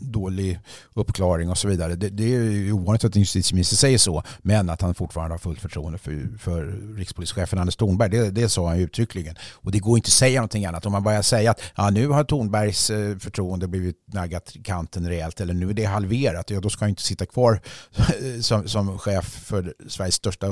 dålig 0.03 0.61
uppklaring 0.95 1.51
och 1.51 1.59
så 1.59 1.69
vidare. 1.69 1.95
Det, 1.95 2.09
det 2.09 2.35
är 2.35 2.41
ju 2.41 2.73
ovanligt 2.73 3.05
att 3.05 3.17
en 3.17 3.23
justitieminister 3.23 3.77
säger 3.77 3.99
så, 3.99 4.23
men 4.39 4.71
att 4.71 4.83
han 4.83 4.95
fortfarande 4.95 5.35
har 5.35 5.39
fullt 5.39 5.61
förtroende 5.61 5.99
för, 5.99 6.39
för 6.39 6.65
rikspolischefen 6.97 7.59
Anders 7.59 7.77
Thornberg, 7.77 8.11
det, 8.11 8.31
det 8.31 8.49
sa 8.49 8.69
han 8.69 8.79
uttryckligen. 8.79 9.37
Och 9.53 9.73
det 9.73 9.79
går 9.79 9.99
inte 9.99 10.09
att 10.09 10.13
säga 10.13 10.41
någonting 10.41 10.66
annat. 10.69 10.87
Om 10.87 10.93
man 10.93 11.03
börjar 11.03 11.23
säga 11.23 11.51
att 11.51 11.61
ja, 11.77 11.91
nu 11.91 12.09
har 12.09 12.25
Tornbergs 12.25 12.91
eh, 12.91 13.19
förtroende 13.19 13.69
blivit 13.69 13.97
naggat 14.07 14.57
i 14.57 14.63
kanten 14.63 15.09
rejält 15.09 15.41
eller 15.41 15.55
nu 15.55 15.71
är 15.71 15.75
det 15.75 15.85
halverat, 15.85 16.51
ja, 16.51 16.61
då 16.61 16.71
ska 16.71 16.85
han 16.85 16.91
inte 16.91 17.03
sitta 17.03 17.27
kvar 17.27 17.61
eh, 17.97 18.41
som, 18.41 18.69
som 18.69 18.99
chef 18.99 19.25
för 19.25 19.75
Sveriges 19.89 20.15
största 20.15 20.47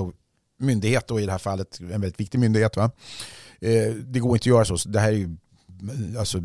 myndighet 0.58 1.10
och 1.10 1.20
i 1.20 1.26
det 1.26 1.32
här 1.32 1.38
fallet 1.38 1.80
en 1.80 2.00
väldigt 2.00 2.20
viktig 2.20 2.38
myndighet. 2.38 2.76
Va? 2.76 2.90
Eh, 3.60 3.94
det 3.94 4.20
går 4.20 4.32
inte 4.32 4.42
att 4.42 4.46
göra 4.46 4.64
så. 4.64 4.88
Det 4.88 5.00
här 5.00 5.08
är 5.08 5.16
ju 5.16 5.36
alltså, 6.18 6.38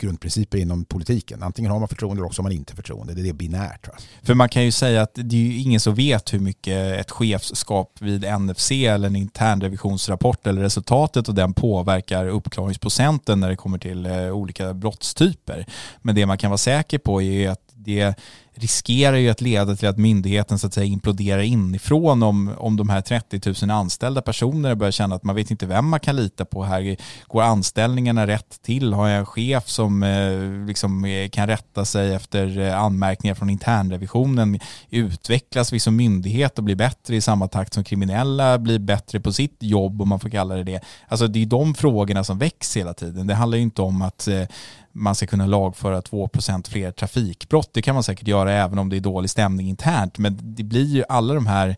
grundprinciper 0.00 0.58
inom 0.58 0.84
politiken. 0.84 1.42
Antingen 1.42 1.70
har 1.70 1.78
man 1.78 1.88
förtroende 1.88 2.20
eller 2.20 2.26
också 2.26 2.42
har 2.42 2.44
man 2.44 2.52
inte 2.52 2.76
förtroende. 2.76 3.14
Det 3.14 3.20
är 3.20 3.24
det 3.24 3.32
binärt. 3.32 3.88
Va? 3.88 3.94
För 4.22 4.34
man 4.34 4.48
kan 4.48 4.64
ju 4.64 4.72
säga 4.72 5.02
att 5.02 5.14
det 5.14 5.36
är 5.36 5.40
ju 5.40 5.58
ingen 5.58 5.80
som 5.80 5.94
vet 5.94 6.34
hur 6.34 6.38
mycket 6.38 7.00
ett 7.00 7.10
chefskap 7.10 7.96
vid 8.00 8.40
NFC 8.40 8.70
eller 8.70 9.06
en 9.08 9.16
internrevisionsrapport 9.16 10.46
eller 10.46 10.62
resultatet 10.62 11.28
och 11.28 11.34
den 11.34 11.54
påverkar 11.54 12.26
uppklaringsprocenten 12.28 13.40
när 13.40 13.48
det 13.48 13.56
kommer 13.56 13.78
till 13.78 14.06
eh, 14.06 14.30
olika 14.30 14.74
brottstyper. 14.74 15.66
Men 16.02 16.14
det 16.14 16.26
man 16.26 16.38
kan 16.38 16.50
vara 16.50 16.58
säker 16.58 16.98
på 16.98 17.22
är 17.22 17.48
att 17.48 17.70
det 17.74 18.14
riskerar 18.60 19.16
ju 19.16 19.28
att 19.28 19.40
leda 19.40 19.76
till 19.76 19.88
att 19.88 19.98
myndigheten 19.98 20.58
så 20.58 20.66
att 20.66 20.74
säga 20.74 20.86
imploderar 20.86 21.42
inifrån 21.42 22.22
om, 22.22 22.54
om 22.58 22.76
de 22.76 22.88
här 22.88 23.00
30 23.00 23.66
000 23.66 23.70
anställda 23.70 24.22
personerna 24.22 24.76
börjar 24.76 24.92
känna 24.92 25.14
att 25.14 25.24
man 25.24 25.36
vet 25.36 25.50
inte 25.50 25.66
vem 25.66 25.88
man 25.88 26.00
kan 26.00 26.16
lita 26.16 26.44
på 26.44 26.62
här. 26.62 26.96
Går 27.26 27.42
anställningarna 27.42 28.26
rätt 28.26 28.62
till? 28.62 28.92
Har 28.92 29.08
jag 29.08 29.18
en 29.18 29.26
chef 29.26 29.68
som 29.68 30.02
eh, 30.02 30.66
liksom 30.66 31.04
eh, 31.04 31.28
kan 31.28 31.46
rätta 31.46 31.84
sig 31.84 32.14
efter 32.14 32.58
eh, 32.58 32.82
anmärkningar 32.82 33.34
från 33.34 33.50
internrevisionen? 33.50 34.60
Utvecklas 34.90 35.72
vi 35.72 35.80
som 35.80 35.96
myndighet 35.96 36.58
och 36.58 36.64
blir 36.64 36.76
bättre 36.76 37.16
i 37.16 37.20
samma 37.20 37.48
takt 37.48 37.74
som 37.74 37.84
kriminella 37.84 38.58
blir 38.58 38.78
bättre 38.78 39.20
på 39.20 39.32
sitt 39.32 39.56
jobb 39.58 40.02
om 40.02 40.08
man 40.08 40.20
får 40.20 40.28
kalla 40.28 40.54
det 40.54 40.64
det? 40.64 40.80
Alltså 41.08 41.26
det 41.26 41.42
är 41.42 41.46
de 41.46 41.74
frågorna 41.74 42.24
som 42.24 42.38
väcks 42.38 42.76
hela 42.76 42.94
tiden. 42.94 43.26
Det 43.26 43.34
handlar 43.34 43.56
ju 43.56 43.62
inte 43.62 43.82
om 43.82 44.02
att 44.02 44.28
eh, 44.28 44.44
man 44.92 45.14
ska 45.14 45.26
kunna 45.26 45.46
lagföra 45.46 46.00
2% 46.00 46.70
fler 46.70 46.92
trafikbrott. 46.92 47.70
Det 47.72 47.82
kan 47.82 47.94
man 47.94 48.04
säkert 48.04 48.28
göra 48.28 48.52
även 48.52 48.78
om 48.78 48.88
det 48.88 48.96
är 48.96 49.00
dålig 49.00 49.30
stämning 49.30 49.68
internt. 49.68 50.18
Men 50.18 50.38
det 50.42 50.62
blir 50.62 50.86
ju 50.86 51.04
alla 51.08 51.34
de 51.34 51.46
här 51.46 51.76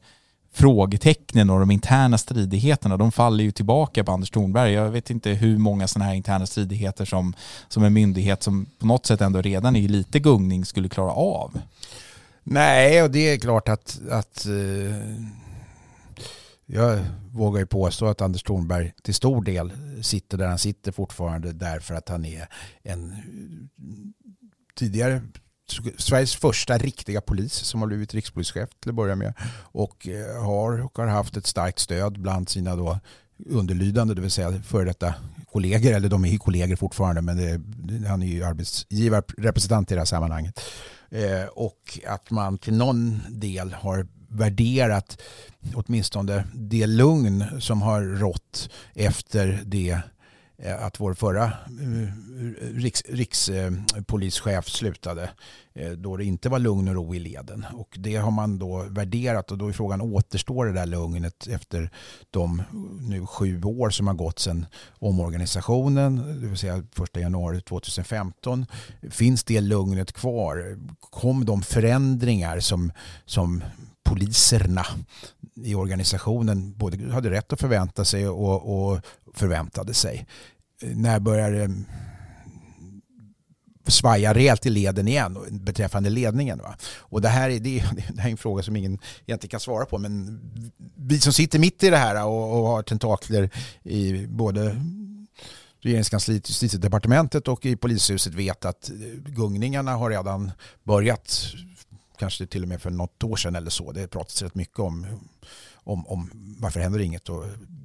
frågetecknen 0.54 1.50
och 1.50 1.60
de 1.60 1.70
interna 1.70 2.18
stridigheterna, 2.18 2.96
de 2.96 3.12
faller 3.12 3.44
ju 3.44 3.50
tillbaka 3.50 4.04
på 4.04 4.12
Anders 4.12 4.30
Thornberg. 4.30 4.72
Jag 4.72 4.90
vet 4.90 5.10
inte 5.10 5.30
hur 5.30 5.58
många 5.58 5.88
sådana 5.88 6.04
här 6.04 6.14
interna 6.14 6.46
stridigheter 6.46 7.04
som, 7.04 7.34
som 7.68 7.84
en 7.84 7.92
myndighet 7.92 8.42
som 8.42 8.66
på 8.78 8.86
något 8.86 9.06
sätt 9.06 9.20
ändå 9.20 9.42
redan 9.42 9.76
är 9.76 9.88
lite 9.88 10.18
gungning 10.18 10.64
skulle 10.64 10.88
klara 10.88 11.12
av. 11.12 11.60
Nej, 12.44 13.02
och 13.02 13.10
det 13.10 13.32
är 13.32 13.38
klart 13.38 13.68
att, 13.68 14.00
att 14.10 14.46
uh 14.48 14.92
jag 16.74 17.04
vågar 17.32 17.60
ju 17.60 17.66
påstå 17.66 18.06
att 18.06 18.20
Anders 18.20 18.42
Thornberg 18.42 18.92
till 19.02 19.14
stor 19.14 19.42
del 19.42 19.72
sitter 20.02 20.38
där 20.38 20.46
han 20.46 20.58
sitter 20.58 20.92
fortfarande 20.92 21.52
därför 21.52 21.94
att 21.94 22.08
han 22.08 22.24
är 22.24 22.48
en 22.82 23.16
tidigare 24.74 25.22
Sveriges 25.98 26.36
första 26.36 26.78
riktiga 26.78 27.20
polis 27.20 27.52
som 27.52 27.80
har 27.80 27.86
blivit 27.86 28.14
rikspolischef 28.14 28.68
till 28.80 28.90
att 28.90 28.94
börja 28.94 29.16
med 29.16 29.34
och 29.62 30.08
eh, 30.08 30.42
har 30.42 30.82
och 30.82 30.98
har 30.98 31.06
haft 31.06 31.36
ett 31.36 31.46
starkt 31.46 31.78
stöd 31.78 32.20
bland 32.20 32.48
sina 32.48 32.76
då 32.76 32.98
underlydande, 33.46 34.14
det 34.14 34.20
vill 34.20 34.30
säga 34.30 34.62
före 34.62 34.84
detta 34.84 35.14
kollegor, 35.52 35.92
eller 35.92 36.08
de 36.08 36.24
är 36.24 36.38
kollegor 36.38 36.76
fortfarande, 36.76 37.22
men 37.22 37.36
det, 37.36 38.08
han 38.08 38.22
är 38.22 38.26
ju 38.26 38.44
arbetsgivarrepresentant 38.44 39.90
i 39.90 39.94
det 39.94 40.00
här 40.00 40.04
sammanhanget. 40.04 40.60
Eh, 41.10 41.44
och 41.52 41.98
att 42.06 42.30
man 42.30 42.58
till 42.58 42.76
någon 42.76 43.20
del 43.28 43.72
har 43.72 44.06
värderat 44.32 45.22
åtminstone 45.74 46.44
det 46.54 46.86
lugn 46.86 47.44
som 47.60 47.82
har 47.82 48.02
rått 48.02 48.70
efter 48.94 49.62
det 49.64 50.00
eh, 50.58 50.84
att 50.84 51.00
vår 51.00 51.14
förra 51.14 51.44
eh, 51.44 52.08
riks, 52.74 53.02
rikspolischef 53.08 54.68
slutade 54.68 55.30
eh, 55.74 55.90
då 55.90 56.16
det 56.16 56.24
inte 56.24 56.48
var 56.48 56.58
lugn 56.58 56.88
och 56.88 56.94
ro 56.94 57.14
i 57.14 57.18
leden. 57.18 57.66
Och 57.72 57.96
det 57.98 58.16
har 58.16 58.30
man 58.30 58.58
då 58.58 58.86
värderat 58.88 59.50
och 59.50 59.58
då 59.58 59.68
är 59.68 59.72
frågan 59.72 60.00
återstår 60.00 60.66
det 60.66 60.72
där 60.72 60.86
lugnet 60.86 61.46
efter 61.46 61.90
de 62.30 62.62
nu 63.00 63.26
sju 63.26 63.62
år 63.62 63.90
som 63.90 64.06
har 64.06 64.14
gått 64.14 64.38
sedan 64.38 64.66
omorganisationen, 64.98 66.16
det 66.40 66.46
vill 66.48 66.58
säga 66.58 66.82
1 67.02 67.16
januari 67.16 67.60
2015. 67.60 68.66
Finns 69.10 69.44
det 69.44 69.60
lugnet 69.60 70.12
kvar? 70.12 70.78
Kom 71.00 71.44
de 71.44 71.62
förändringar 71.62 72.60
som, 72.60 72.92
som 73.24 73.62
poliserna 74.04 74.86
i 75.54 75.74
organisationen 75.74 76.72
både 76.76 77.12
hade 77.12 77.30
rätt 77.30 77.52
att 77.52 77.60
förvänta 77.60 78.04
sig 78.04 78.28
och, 78.28 78.92
och 78.92 79.00
förväntade 79.34 79.94
sig. 79.94 80.26
När 80.82 81.20
började 81.20 81.70
det 83.84 83.90
svaja 83.90 84.34
rejält 84.34 84.66
i 84.66 84.70
leden 84.70 85.08
igen 85.08 85.38
beträffande 85.50 86.10
ledningen. 86.10 86.58
Va? 86.58 86.76
Och 86.98 87.20
det 87.20 87.28
här, 87.28 87.50
är, 87.50 87.60
det, 87.60 87.84
det 88.12 88.20
här 88.20 88.28
är 88.28 88.30
en 88.30 88.36
fråga 88.36 88.62
som 88.62 88.76
ingen 88.76 88.98
egentligen 89.26 89.50
kan 89.50 89.60
svara 89.60 89.84
på 89.84 89.98
men 89.98 90.40
vi 90.96 91.20
som 91.20 91.32
sitter 91.32 91.58
mitt 91.58 91.82
i 91.82 91.90
det 91.90 91.96
här 91.96 92.26
och, 92.26 92.60
och 92.60 92.66
har 92.66 92.82
tentakler 92.82 93.50
i 93.82 94.26
både 94.26 94.76
regeringskansliet, 95.80 96.48
justitiedepartementet 96.48 97.48
och 97.48 97.66
i 97.66 97.76
polishuset 97.76 98.34
vet 98.34 98.64
att 98.64 98.90
gungningarna 99.26 99.92
har 99.92 100.10
redan 100.10 100.50
börjat 100.84 101.44
kanske 102.18 102.46
till 102.46 102.62
och 102.62 102.68
med 102.68 102.82
för 102.82 102.90
något 102.90 103.24
år 103.24 103.36
sedan 103.36 103.54
eller 103.54 103.70
så. 103.70 103.92
Det 103.92 104.06
pratas 104.08 104.42
rätt 104.42 104.54
mycket 104.54 104.78
om, 104.78 105.06
om, 105.74 106.06
om 106.06 106.30
varför 106.60 106.80
händer 106.80 107.00
inget 107.00 107.28
och 107.28 107.44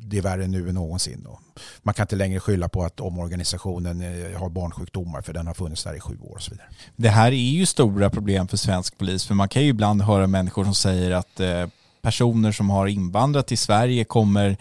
det 0.10 0.18
är 0.18 0.22
värre 0.22 0.48
nu 0.48 0.70
än 0.70 0.76
någonsin. 0.76 1.26
Och 1.26 1.40
man 1.84 1.94
kan 1.94 2.04
inte 2.04 2.16
längre 2.16 2.40
skylla 2.40 2.70
på 2.70 2.84
att 2.84 3.00
omorganisationen 3.00 4.02
eh, 4.02 4.40
har 4.40 4.50
barnsjukdomar 4.50 5.22
för 5.22 5.34
den 5.34 5.48
har 5.48 5.54
funnits 5.54 5.84
där 5.84 5.94
i 5.94 6.00
sju 6.00 6.18
år 6.22 6.36
och 6.36 6.42
så 6.42 6.52
vidare. 6.52 6.68
Det 6.96 7.10
här 7.10 7.32
är 7.32 7.52
ju 7.52 7.66
stora 7.66 8.10
problem 8.10 8.48
för 8.48 8.58
svensk 8.58 8.98
polis 8.98 9.26
för 9.26 9.36
man 9.36 9.50
kan 9.50 9.64
ju 9.64 9.68
ibland 9.68 10.02
höra 10.02 10.28
människor 10.28 10.64
som 10.64 10.76
säger 10.76 11.12
att 11.12 11.40
eh, 11.40 11.68
personer 12.02 12.52
som 12.52 12.70
har 12.70 12.88
invandrat 12.88 13.48
till 13.48 13.58
Sverige 13.58 14.04
kommer 14.04 14.58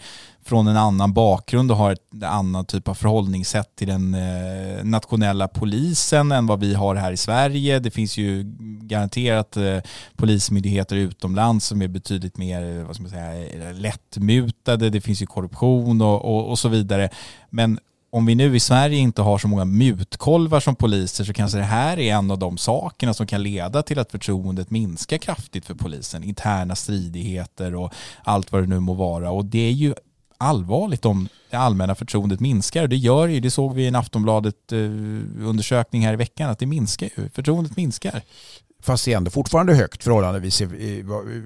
från 0.47 0.67
en 0.67 0.77
annan 0.77 1.13
bakgrund 1.13 1.71
och 1.71 1.77
har 1.77 1.91
ett 1.91 2.23
annat 2.23 2.67
typ 2.67 2.87
av 2.87 2.93
förhållningssätt 2.93 3.75
till 3.75 3.87
den 3.87 4.13
eh, 4.13 4.83
nationella 4.83 5.47
polisen 5.47 6.31
än 6.31 6.47
vad 6.47 6.59
vi 6.59 6.73
har 6.73 6.95
här 6.95 7.11
i 7.11 7.17
Sverige. 7.17 7.79
Det 7.79 7.91
finns 7.91 8.17
ju 8.17 8.43
garanterat 8.81 9.57
eh, 9.57 9.77
polismyndigheter 10.15 10.95
utomlands 10.95 11.65
som 11.65 11.81
är 11.81 11.87
betydligt 11.87 12.37
mer 12.37 12.77
eh, 12.79 12.85
vad 12.85 12.95
ska 12.95 13.01
man 13.01 13.11
säga, 13.11 13.69
eh, 13.69 13.73
lättmutade. 13.73 14.89
Det 14.89 15.01
finns 15.01 15.21
ju 15.21 15.25
korruption 15.25 16.01
och, 16.01 16.25
och, 16.25 16.49
och 16.49 16.59
så 16.59 16.69
vidare. 16.69 17.09
Men 17.49 17.79
om 18.09 18.25
vi 18.25 18.35
nu 18.35 18.55
i 18.55 18.59
Sverige 18.59 18.97
inte 18.97 19.21
har 19.21 19.37
så 19.37 19.47
många 19.47 19.65
mutkolvar 19.65 20.59
som 20.59 20.75
poliser 20.75 21.23
så 21.23 21.33
kanske 21.33 21.57
det 21.57 21.63
här 21.63 21.99
är 21.99 22.13
en 22.13 22.31
av 22.31 22.39
de 22.39 22.57
sakerna 22.57 23.13
som 23.13 23.27
kan 23.27 23.43
leda 23.43 23.83
till 23.83 23.99
att 23.99 24.11
förtroendet 24.11 24.71
minskar 24.71 25.17
kraftigt 25.17 25.65
för 25.65 25.73
polisen. 25.73 26.23
Interna 26.23 26.75
stridigheter 26.75 27.75
och 27.75 27.93
allt 28.23 28.51
vad 28.51 28.63
det 28.63 28.67
nu 28.67 28.79
må 28.79 28.93
vara. 28.93 29.31
Och 29.31 29.45
det 29.45 29.67
är 29.67 29.71
ju 29.71 29.93
allvarligt 30.37 31.05
om 31.05 31.27
det 31.49 31.57
allmänna 31.57 31.95
förtroendet 31.95 32.39
minskar. 32.39 32.87
Det 32.87 32.95
gör 32.95 33.27
ju, 33.27 33.39
det 33.39 33.51
såg 33.51 33.73
vi 33.73 33.83
i 33.83 33.87
en 33.87 33.95
Aftonbladet-undersökning 33.95 36.05
här 36.05 36.13
i 36.13 36.15
veckan, 36.15 36.49
att 36.49 36.59
det 36.59 36.65
minskar 36.65 37.09
ju. 37.17 37.29
Förtroendet 37.29 37.77
minskar. 37.77 38.21
Fast 38.79 39.05
det 39.05 39.13
är 39.13 39.17
ändå 39.17 39.31
fortfarande 39.31 39.75
högt 39.75 40.03
förhållandevis. 40.03 40.61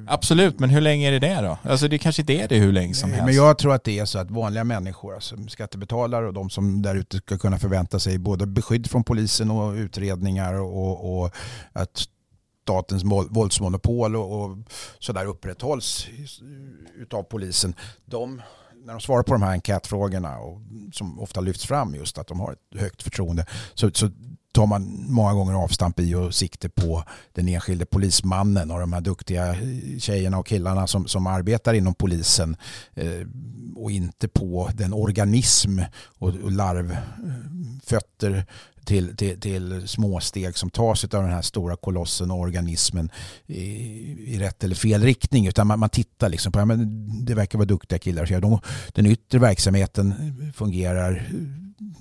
Absolut, 0.08 0.60
men 0.60 0.70
hur 0.70 0.82
länge 0.82 1.08
är 1.08 1.12
det 1.12 1.20
det 1.20 1.42
då? 1.42 1.58
Alltså 1.64 1.88
det 1.88 1.98
kanske 1.98 2.22
inte 2.22 2.34
är 2.34 2.48
det 2.48 2.58
hur 2.58 2.72
länge 2.72 2.94
som 2.94 3.12
helst. 3.12 3.26
Men 3.26 3.36
jag 3.36 3.58
tror 3.58 3.74
att 3.74 3.84
det 3.84 4.00
är 4.00 4.06
så 4.06 4.20
att 4.20 4.32
vanliga 4.32 4.64
människor, 4.64 5.16
alltså 5.16 5.36
skattebetalare 5.48 6.28
och 6.28 6.34
de 6.34 6.50
som 6.50 6.82
där 6.82 6.96
ute 6.96 7.18
ska 7.18 7.38
kunna 7.38 7.60
förvänta 7.60 8.00
sig 8.00 8.18
både 8.18 8.46
beskydd 8.46 8.92
från 8.92 9.04
polisen 9.04 9.52
och 9.52 9.74
utredningar 9.74 10.54
och, 10.54 11.24
och 11.24 11.36
att 11.74 12.08
statens 12.64 13.04
våldsmonopol 13.30 14.16
och, 14.16 14.42
och 14.42 14.58
sådär 15.00 15.26
upprätthålls 15.26 16.08
utav 16.96 17.24
polisen. 17.24 17.74
De 18.06 18.42
när 18.86 18.94
de 18.94 19.02
svarar 19.02 19.24
på 19.24 19.34
de 19.34 19.42
här 19.42 19.52
enkätfrågorna 19.52 20.38
och 20.38 20.62
som 20.94 21.20
ofta 21.20 21.42
lyfts 21.42 21.66
fram 21.66 21.96
just 21.96 22.18
att 22.18 22.28
de 22.28 22.40
har 22.40 22.52
ett 22.52 22.80
högt 22.80 23.04
förtroende 23.04 23.46
så, 23.74 23.92
så 23.94 24.10
tar 24.52 24.66
man 24.66 25.06
många 25.08 25.34
gånger 25.34 25.54
avstamp 25.54 26.00
i 26.00 26.16
och 26.16 26.36
sikte 26.36 26.70
på 26.70 27.04
den 27.34 27.48
enskilde 27.48 27.86
polismannen 27.86 28.72
och 28.72 28.80
de 28.80 28.94
här 28.94 29.02
duktiga 29.02 29.50
eh, 29.50 29.60
tjejerna 30.00 30.40
och 30.40 30.48
killarna 30.48 30.88
som, 30.88 31.08
som 31.08 31.28
arbetar 31.28 31.74
inom 31.74 31.94
polisen 31.94 32.56
eh, 32.94 33.28
och 33.76 33.92
inte 33.92 34.28
på 34.28 34.70
den 34.74 34.94
organism 34.94 35.80
och, 36.20 36.28
och 36.28 36.52
larvfötter 36.52 38.46
till, 38.86 39.16
till, 39.18 39.40
till 39.40 39.88
småsteg 39.88 40.58
som 40.58 40.70
tas 40.70 41.04
av 41.04 41.10
den 41.10 41.32
här 41.32 41.42
stora 41.42 41.76
kolossen 41.76 42.32
och 42.32 42.40
organismen 42.40 43.12
i, 43.48 43.62
i 44.34 44.40
rätt 44.40 44.64
eller 44.64 44.76
fel 44.76 45.04
riktning. 45.04 45.48
Utan 45.48 45.68
man, 45.68 45.80
man 45.80 45.90
tittar 45.90 46.30
liksom 46.30 46.52
på, 46.52 46.60
ja, 46.60 46.66
men 46.66 47.26
det 47.26 47.36
verkar 47.36 47.58
vara 47.58 47.68
duktiga 47.68 48.00
killar. 48.00 48.26
Så 48.26 48.40
de, 48.40 48.60
den 48.94 49.06
yttre 49.06 49.40
verksamheten 49.40 50.14
fungerar 50.56 51.28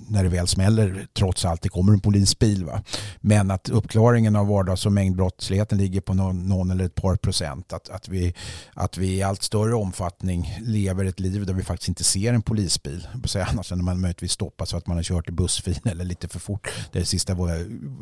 när 0.07 0.23
det 0.23 0.29
väl 0.29 0.47
smäller 0.47 1.07
trots 1.13 1.45
allt 1.45 1.61
det 1.61 1.69
kommer 1.69 1.93
en 1.93 1.99
polisbil. 1.99 2.65
Va? 2.65 2.83
Men 3.21 3.51
att 3.51 3.69
uppklaringen 3.69 4.35
av 4.35 4.47
vardags 4.47 4.85
och 4.85 4.91
mängdbrottsligheten 4.91 5.77
ligger 5.77 6.01
på 6.01 6.13
någon, 6.13 6.49
någon, 6.49 6.71
eller 6.71 6.85
ett 6.85 6.95
par 6.95 7.15
procent. 7.15 7.73
Att, 7.73 7.89
att, 7.89 8.09
vi, 8.09 8.33
att 8.73 8.97
vi 8.97 9.15
i 9.15 9.23
allt 9.23 9.43
större 9.43 9.75
omfattning 9.75 10.57
lever 10.61 11.05
ett 11.05 11.19
liv 11.19 11.45
där 11.45 11.53
vi 11.53 11.63
faktiskt 11.63 11.89
inte 11.89 12.03
ser 12.03 12.33
en 12.33 12.41
polisbil. 12.41 13.07
Annars 13.35 13.71
än 13.71 13.77
när 13.77 13.85
man 13.85 14.01
möjligtvis 14.01 14.31
stoppas 14.31 14.71
för 14.71 14.77
att 14.77 14.87
man 14.87 14.97
har 14.97 15.03
kört 15.03 15.29
i 15.29 15.31
bussfil 15.31 15.79
eller 15.83 16.05
lite 16.05 16.27
för 16.27 16.39
fort. 16.39 16.70
Det 16.91 17.05
sista 17.05 17.33
var, 17.33 17.47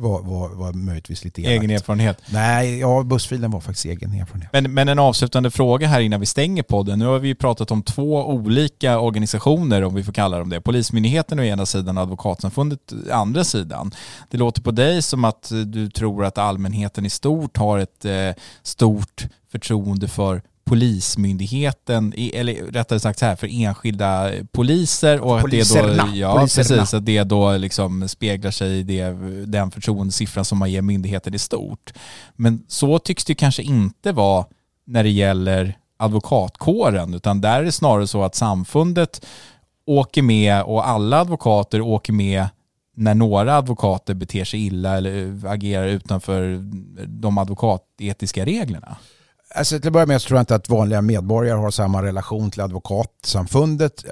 var, 0.01 0.22
var, 0.22 0.49
var 0.49 0.74
möjligtvis 0.74 1.24
lite 1.24 1.41
elakt. 1.41 1.63
Egen 1.63 1.72
erfarenhet? 1.72 2.22
Nej, 2.32 2.80
ja, 2.80 3.03
bussfilen 3.03 3.51
var 3.51 3.59
faktiskt 3.59 3.86
egen 3.86 4.13
erfarenhet. 4.13 4.49
Men, 4.53 4.74
men 4.74 4.89
en 4.89 4.99
avslutande 4.99 5.51
fråga 5.51 5.88
här 5.88 5.99
innan 5.99 6.20
vi 6.20 6.26
stänger 6.26 6.63
podden. 6.63 6.99
Nu 6.99 7.05
har 7.05 7.20
vi 7.20 7.36
pratat 7.36 7.72
om 7.72 7.84
två 7.84 8.26
olika 8.28 8.99
organisationer, 8.99 9.84
om 9.84 9.95
vi 9.95 10.03
får 10.03 10.13
kalla 10.13 10.38
dem 10.38 10.49
det. 10.49 10.61
Polismyndigheten 10.61 11.39
å 11.39 11.43
ena 11.43 11.65
sidan 11.65 11.97
Advokatsamfundet 11.97 12.93
andra 13.11 13.43
sidan. 13.43 13.91
Det 14.30 14.38
låter 14.38 14.61
på 14.61 14.72
dig 14.72 15.01
som 15.01 15.26
att 15.26 15.51
du 15.65 15.89
tror 15.89 16.26
att 16.26 16.38
allmänheten 16.38 17.05
i 17.05 17.09
stort 17.09 17.57
har 17.57 17.80
ett 17.80 18.05
eh, 18.05 18.43
stort 18.63 19.28
förtroende 19.51 20.07
för 20.07 20.41
polismyndigheten, 20.70 22.13
eller 22.34 22.72
rättare 22.72 22.99
sagt 22.99 23.20
så 23.20 23.26
här, 23.26 23.36
för 23.36 23.47
enskilda 23.51 24.32
poliser 24.51 25.20
och 25.20 25.39
att 25.39 25.51
det 25.51 25.74
då, 25.74 26.09
ja, 26.13 26.39
precis, 26.39 26.93
att 26.93 27.05
det 27.05 27.24
då 27.24 27.57
liksom 27.57 28.07
speglar 28.07 28.51
sig 28.51 28.80
i 28.80 28.84
det, 28.84 29.09
den 29.45 29.72
förtroendesiffran 29.72 30.45
som 30.45 30.57
man 30.57 30.72
ger 30.72 30.82
myndigheten 30.82 31.34
i 31.34 31.39
stort. 31.39 31.93
Men 32.36 32.63
så 32.67 32.99
tycks 32.99 33.26
det 33.26 33.36
kanske 33.36 33.63
inte 33.63 34.11
vara 34.11 34.45
när 34.86 35.03
det 35.03 35.09
gäller 35.09 35.78
advokatkåren, 35.97 37.13
utan 37.13 37.41
där 37.41 37.59
är 37.59 37.63
det 37.63 37.72
snarare 37.72 38.07
så 38.07 38.24
att 38.24 38.36
samfundet 38.36 39.26
åker 39.86 40.22
med 40.22 40.63
och 40.63 40.88
alla 40.88 41.20
advokater 41.20 41.82
åker 41.82 42.13
med 42.13 42.47
när 42.95 43.15
några 43.15 43.57
advokater 43.57 44.13
beter 44.13 44.45
sig 44.45 44.65
illa 44.65 44.97
eller 44.97 45.45
agerar 45.45 45.88
utanför 45.88 46.59
de 47.07 47.38
advokatetiska 47.38 48.45
reglerna? 48.45 48.97
Alltså 49.56 49.80
till 49.80 49.88
att 49.88 49.93
börja 49.93 50.06
med 50.06 50.22
så 50.22 50.28
tror 50.28 50.38
jag 50.38 50.41
inte 50.41 50.56
att 50.56 50.70
vanliga 50.70 51.02
medborgare 51.02 51.58
har 51.58 51.72
samma 51.72 52.04
relation 52.04 52.52
till 52.52 52.62
advokatsamfundet. 52.62 54.06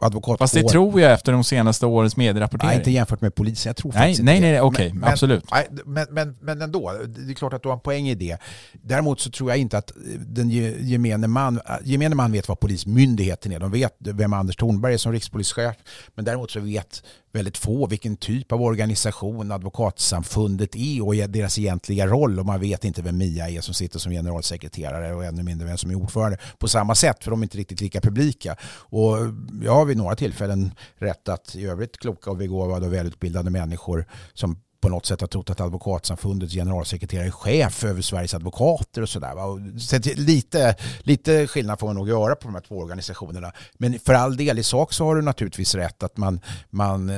Advokatkår. 0.00 0.36
Fast 0.36 0.54
det 0.54 0.68
tror 0.68 1.00
jag 1.00 1.12
efter 1.12 1.32
de 1.32 1.44
senaste 1.44 1.86
årens 1.86 2.16
medierapportering. 2.16 2.68
Nej, 2.68 2.78
inte 2.78 2.90
jämfört 2.90 3.20
med 3.20 3.34
polisen. 3.34 3.70
Jag 3.70 3.76
tror 3.76 3.92
nej, 3.92 4.00
faktiskt 4.00 4.22
nej, 4.22 4.36
inte 4.36 4.46
nej, 4.46 4.52
nej, 4.52 4.60
okej, 4.60 4.92
okay, 4.96 5.12
absolut. 5.12 5.44
Men, 5.84 6.06
men, 6.10 6.36
men 6.40 6.62
ändå, 6.62 6.92
det 7.06 7.32
är 7.32 7.34
klart 7.34 7.52
att 7.52 7.62
du 7.62 7.68
har 7.68 7.74
en 7.74 7.80
poäng 7.80 8.08
i 8.08 8.14
det. 8.14 8.38
Däremot 8.72 9.20
så 9.20 9.30
tror 9.30 9.50
jag 9.50 9.58
inte 9.58 9.78
att 9.78 9.92
den 10.18 10.50
gemene 10.80 11.26
man, 11.26 11.60
gemene 11.84 12.14
man 12.14 12.32
vet 12.32 12.48
vad 12.48 12.60
polismyndigheten 12.60 13.52
är. 13.52 13.60
De 13.60 13.70
vet 13.70 13.96
vem 13.98 14.32
Anders 14.32 14.56
Thornberg 14.56 14.94
är 14.94 14.98
som 14.98 15.12
rikspolischef. 15.12 15.76
Men 16.14 16.24
däremot 16.24 16.50
så 16.50 16.60
vet 16.60 17.02
väldigt 17.36 17.58
få 17.58 17.86
vilken 17.86 18.16
typ 18.16 18.52
av 18.52 18.62
organisation 18.62 19.52
advokatsamfundet 19.52 20.76
är 20.76 21.06
och 21.06 21.14
deras 21.14 21.58
egentliga 21.58 22.06
roll 22.06 22.38
och 22.38 22.46
man 22.46 22.60
vet 22.60 22.84
inte 22.84 23.02
vem 23.02 23.18
Mia 23.18 23.48
är 23.48 23.60
som 23.60 23.74
sitter 23.74 23.98
som 23.98 24.12
generalsekreterare 24.12 25.14
och 25.14 25.24
ännu 25.24 25.42
mindre 25.42 25.68
vem 25.68 25.78
som 25.78 25.90
är 25.90 25.94
ordförande 25.94 26.38
på 26.58 26.68
samma 26.68 26.94
sätt 26.94 27.24
för 27.24 27.30
de 27.30 27.40
är 27.40 27.44
inte 27.44 27.58
riktigt 27.58 27.80
lika 27.80 28.00
publika. 28.00 28.56
Och 28.88 29.16
jag 29.62 29.74
har 29.74 29.84
vid 29.84 29.96
några 29.96 30.16
tillfällen 30.16 30.70
rättat 30.98 31.54
i 31.56 31.66
övrigt 31.66 31.98
kloka 31.98 32.30
och 32.30 32.36
begåvade 32.36 32.86
och 32.86 32.92
välutbildade 32.92 33.50
människor 33.50 34.06
som 34.34 34.56
på 34.86 34.90
något 34.90 35.06
sätt 35.06 35.20
har 35.20 35.28
trott 35.28 35.50
att 35.50 35.60
Advokatsamfundets 35.60 36.54
generalsekreterare 36.54 37.26
är 37.26 37.30
chef 37.30 37.84
över 37.84 38.02
Sveriges 38.02 38.34
advokater 38.34 39.02
och 39.02 39.08
sådär. 39.08 39.34
Så 39.78 39.98
lite, 40.14 40.76
lite 41.00 41.46
skillnad 41.46 41.78
får 41.78 41.86
man 41.86 41.96
nog 41.96 42.08
göra 42.08 42.34
på 42.34 42.48
de 42.48 42.54
här 42.54 42.62
två 42.62 42.78
organisationerna. 42.78 43.52
Men 43.74 43.98
för 43.98 44.14
all 44.14 44.36
del, 44.36 44.58
i 44.58 44.62
sak 44.62 44.92
så 44.92 45.04
har 45.04 45.16
du 45.16 45.22
naturligtvis 45.22 45.74
rätt 45.74 46.02
att 46.02 46.16
man, 46.16 46.40
man 46.70 47.10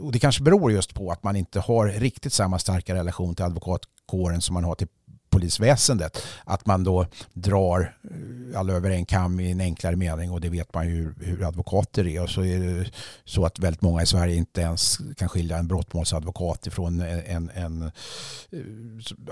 och 0.00 0.12
det 0.12 0.18
kanske 0.18 0.42
beror 0.42 0.72
just 0.72 0.94
på 0.94 1.10
att 1.10 1.22
man 1.22 1.36
inte 1.36 1.60
har 1.60 1.86
riktigt 1.86 2.32
samma 2.32 2.58
starka 2.58 2.94
relation 2.94 3.34
till 3.34 3.44
advokatkåren 3.44 4.40
som 4.40 4.54
man 4.54 4.64
har 4.64 4.74
till 4.74 4.88
polisväsendet. 5.36 6.22
Att 6.44 6.66
man 6.66 6.84
då 6.84 7.06
drar 7.34 7.94
eh, 8.04 8.60
alla 8.60 8.72
över 8.72 8.90
en 8.90 9.06
kam 9.06 9.40
i 9.40 9.50
en 9.50 9.60
enklare 9.60 9.96
mening 9.96 10.30
och 10.30 10.40
det 10.40 10.48
vet 10.48 10.74
man 10.74 10.88
ju 10.88 11.14
hur 11.20 11.48
advokater 11.48 12.06
är. 12.06 12.22
Och 12.22 12.30
så 12.30 12.44
är 12.44 12.58
det 12.60 12.90
så 13.24 13.44
att 13.44 13.58
väldigt 13.58 13.82
många 13.82 14.02
i 14.02 14.06
Sverige 14.06 14.36
inte 14.36 14.60
ens 14.60 14.98
kan 15.16 15.28
skilja 15.28 15.58
en 15.58 15.68
brottmålsadvokat 15.68 16.66
ifrån 16.66 17.00
en, 17.00 17.50
en, 17.54 17.82
eh, 17.82 17.88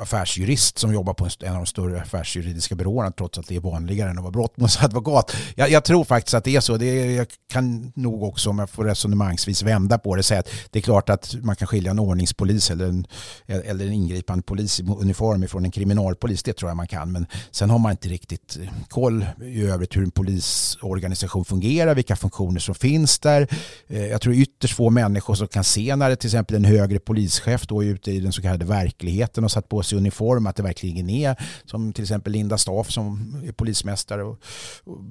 affärsjurist 0.01 0.79
som 0.79 0.95
jobbar 0.95 1.15
på 1.15 1.29
en 1.41 1.53
av 1.53 1.57
de 1.57 1.67
större 1.67 2.01
affärsjuridiska 2.01 2.75
byråerna 2.75 3.11
trots 3.11 3.39
att 3.39 3.47
det 3.47 3.57
är 3.57 3.61
vanligare 3.61 4.11
än 4.11 4.19
att 4.19 4.25
vara 4.25 4.33
brottmålsadvokat. 4.33 5.37
Jag, 5.57 5.71
jag 5.71 5.85
tror 5.85 6.05
faktiskt 6.05 6.35
att 6.35 6.45
det 6.45 6.57
är 6.57 6.61
så. 6.61 6.77
Det 6.77 6.87
är, 6.87 7.11
jag 7.11 7.27
kan 7.53 7.93
nog 7.95 8.23
också, 8.23 8.51
om 8.51 8.59
jag 8.59 8.71
får 8.71 8.85
resonemangsvis 8.85 9.63
vända 9.63 9.99
på 9.99 10.17
det, 10.17 10.23
säga 10.23 10.41
att 10.41 10.51
det 10.71 10.79
är 10.79 10.83
klart 10.83 11.11
att 11.11 11.35
man 11.43 11.57
kan 11.57 11.69
skilja 11.69 11.91
en 11.91 11.99
ordningspolis 11.99 12.71
eller 12.71 12.87
en, 12.89 13.07
eller 13.47 13.87
en 13.87 13.93
ingripande 13.93 14.43
polis 14.43 14.81
i 14.81 14.83
uniform 14.83 15.43
ifrån 15.43 15.65
en 15.65 15.71
kriminell 15.71 15.94
kriminalpolis, 15.95 16.43
det 16.43 16.53
tror 16.53 16.71
jag 16.71 16.77
man 16.77 16.87
kan. 16.87 17.13
Men 17.13 17.27
sen 17.51 17.71
har 17.71 17.79
man 17.79 17.91
inte 17.91 18.09
riktigt 18.09 18.59
eh, 18.61 18.69
koll 18.89 19.27
i 19.43 19.63
övrigt 19.67 19.97
hur 19.97 20.03
en 20.03 20.11
polisorganisation 20.11 21.45
fungerar, 21.45 21.95
vilka 21.95 22.17
funktioner 22.17 22.61
som 22.61 22.75
finns 22.75 23.19
där. 23.19 23.49
Eh, 23.87 24.07
jag 24.07 24.21
tror 24.21 24.35
ytterst 24.35 24.75
få 24.75 24.91
människor 24.91 25.35
som 25.35 25.49
kan 25.49 25.65
se 25.65 25.97
när 25.97 26.11
det 26.11 26.17
till 26.17 26.29
exempel 26.29 26.57
en 26.57 26.65
högre 26.65 26.99
polischef 26.99 27.67
då 27.67 27.85
är 27.85 27.87
ute 27.87 28.11
i 28.11 28.21
den 28.21 28.33
så 28.33 28.43
kallade 28.43 28.65
verkligheten 28.65 29.45
och 29.45 29.51
satt 29.51 29.69
på 29.69 29.83
sig 29.83 29.99
uniform, 29.99 30.47
att 30.47 30.57
det 30.57 30.63
verkligen 30.63 31.11
är 31.11 31.37
som 31.65 31.93
till 31.93 32.05
exempel 32.05 32.33
Linda 32.33 32.59
Staff 32.59 32.91
som 32.91 33.43
är 33.47 33.53
polismästare 33.53 34.23
och, 34.23 34.39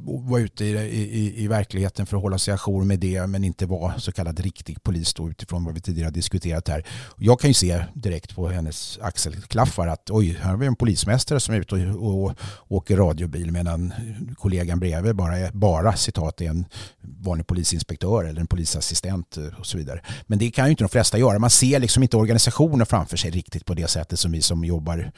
och 0.06 0.24
var 0.24 0.40
ute 0.40 0.66
i, 0.66 0.70
i, 0.70 1.44
i 1.44 1.48
verkligheten 1.48 2.06
för 2.06 2.18
att 2.18 2.24
hålla 2.24 2.38
sig 2.38 2.54
ajour 2.54 2.84
med 2.86 3.00
det 3.00 3.28
men 3.28 3.44
inte 3.44 3.66
var 3.66 3.94
så 3.98 4.12
kallad 4.12 4.40
riktig 4.40 4.84
polis 4.84 5.14
då 5.14 5.30
utifrån 5.30 5.66
vad 5.66 5.74
vi 5.74 5.82
tidigare 5.82 6.08
har 6.08 6.12
diskuterat 6.12 6.68
här. 6.68 6.86
Jag 7.18 7.40
kan 7.40 7.50
ju 7.50 7.54
se 7.54 7.84
direkt 7.94 8.36
på 8.36 8.48
hennes 8.48 9.00
axelklaffar 9.02 9.88
att 9.88 10.10
oj, 10.10 10.38
här 10.42 10.50
har 10.52 10.58
vi 10.58 10.66
en 10.74 10.78
polismästare 10.78 11.40
som 11.40 11.54
är 11.54 11.60
ute 11.60 11.76
och, 11.76 12.26
och 12.26 12.34
åker 12.68 12.98
radiobil 12.98 13.52
medan 13.52 13.94
kollegan 14.36 14.80
bredvid 14.80 15.16
bara, 15.16 15.52
bara 15.54 15.96
citat 15.96 16.42
är 16.42 16.50
en 16.50 16.66
vanlig 17.02 17.48
polisinspektör 17.48 18.24
eller 18.24 18.42
en 18.42 18.48
polisassistent 18.48 19.38
eh, 19.38 19.60
och 19.60 19.66
så 19.66 19.78
vidare. 19.78 20.02
Men 20.28 20.40
det 20.40 20.52
kan 20.52 20.66
ju 20.66 20.72
inte 20.72 20.84
de 20.84 20.90
flesta 20.90 21.18
göra. 21.18 21.40
Man 21.40 21.50
ser 21.50 21.80
liksom 21.80 22.04
inte 22.04 22.18
organisationen 22.18 22.86
framför 22.86 23.18
sig 23.18 23.32
riktigt 23.32 23.66
på 23.66 23.74
det 23.74 23.88
sättet 23.88 24.20
som 24.20 24.32
vi 24.32 24.42
som 24.42 24.64
jobbar 24.64 25.12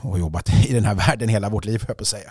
och 0.00 0.10
har 0.10 0.18
jobbat 0.18 0.48
i 0.68 0.72
den 0.72 0.84
här 0.84 0.94
världen 0.94 1.28
hela 1.28 1.48
vårt 1.48 1.64
liv, 1.64 1.84
jag 1.88 1.96
på 1.96 2.02
att 2.02 2.06
säga. 2.06 2.30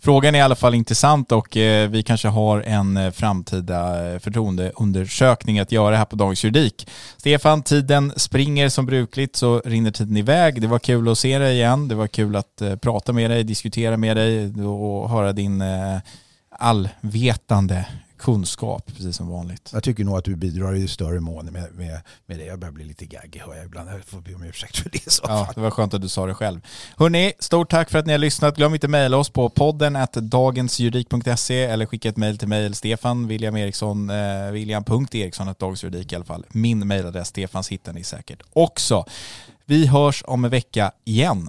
Frågan 0.00 0.34
är 0.34 0.38
i 0.38 0.42
alla 0.42 0.56
fall 0.56 0.74
intressant 0.74 1.32
och 1.32 1.56
eh, 1.56 1.90
vi 1.90 2.02
kanske 2.02 2.28
har 2.28 2.60
en 2.60 3.12
framtida 3.12 3.94
förtroendeundersökning 4.20 5.58
att 5.58 5.72
göra 5.72 5.96
här 5.96 6.04
på 6.04 6.16
Dagens 6.16 6.44
Juridik. 6.44 6.88
Stefan, 7.16 7.62
tiden 7.62 8.12
springer 8.16 8.68
som 8.68 8.86
brukligt 8.86 9.36
så 9.36 9.62
rinner 9.64 9.90
tiden 9.90 10.16
iväg. 10.16 10.60
Det 10.60 10.66
var 10.66 10.78
kul 10.78 11.08
att 11.08 11.18
se 11.18 11.38
dig 11.38 11.54
igen. 11.54 11.88
Var 11.98 12.06
kul 12.06 12.36
att 12.36 12.62
prata 12.80 13.12
med 13.12 13.30
dig, 13.30 13.44
diskutera 13.44 13.96
med 13.96 14.16
dig 14.16 14.64
och 14.64 15.10
höra 15.10 15.32
din 15.32 15.62
allvetande 16.50 17.86
kunskap, 18.18 18.86
precis 18.86 19.16
som 19.16 19.28
vanligt. 19.28 19.70
Jag 19.72 19.82
tycker 19.82 20.04
nog 20.04 20.18
att 20.18 20.24
du 20.24 20.36
bidrar 20.36 20.74
i 20.74 20.88
större 20.88 21.20
mån 21.20 21.46
med, 21.46 21.74
med, 21.74 22.00
med 22.26 22.38
det. 22.38 22.44
Jag 22.44 22.58
börjar 22.58 22.72
bli 22.72 22.84
lite 22.84 23.06
gaggig 23.06 23.40
hör 23.40 23.54
jag 23.54 23.64
ibland. 23.64 23.90
Jag 23.90 24.04
får 24.04 24.20
be 24.20 24.34
om 24.34 24.42
ursäkt 24.42 24.76
för 24.76 24.90
det. 24.90 25.10
Så 25.10 25.22
ja, 25.28 25.48
det 25.54 25.60
var 25.60 25.70
skönt 25.70 25.94
att 25.94 26.02
du 26.02 26.08
sa 26.08 26.26
det 26.26 26.34
själv. 26.34 26.60
Hörni, 26.96 27.32
stort 27.38 27.70
tack 27.70 27.90
för 27.90 27.98
att 27.98 28.06
ni 28.06 28.12
har 28.12 28.18
lyssnat. 28.18 28.56
Glöm 28.56 28.74
inte 28.74 28.86
att 28.86 28.90
mejla 28.90 29.16
oss 29.16 29.30
på 29.30 29.48
podden 29.48 29.96
at 29.96 30.12
dagensjuridik.se 30.12 31.64
eller 31.64 31.86
skicka 31.86 32.08
ett 32.08 32.16
mejl 32.16 32.38
till 32.38 32.48
mejl 32.48 32.74
Stefan 32.74 33.26
William 33.26 33.56
Eriksson, 33.56 34.10
eh, 34.10 34.50
William.Eriksson 34.50 35.54
dagsjuridik 35.58 36.12
i 36.12 36.16
alla 36.16 36.24
fall. 36.24 36.44
Min 36.48 36.88
mejladress 36.88 37.28
Stefans 37.28 37.68
hittar 37.68 37.92
ni 37.92 38.04
säkert 38.04 38.42
också. 38.52 39.04
Vi 39.66 39.86
hörs 39.86 40.24
om 40.26 40.44
en 40.44 40.50
vecka 40.50 40.92
igen. 41.04 41.48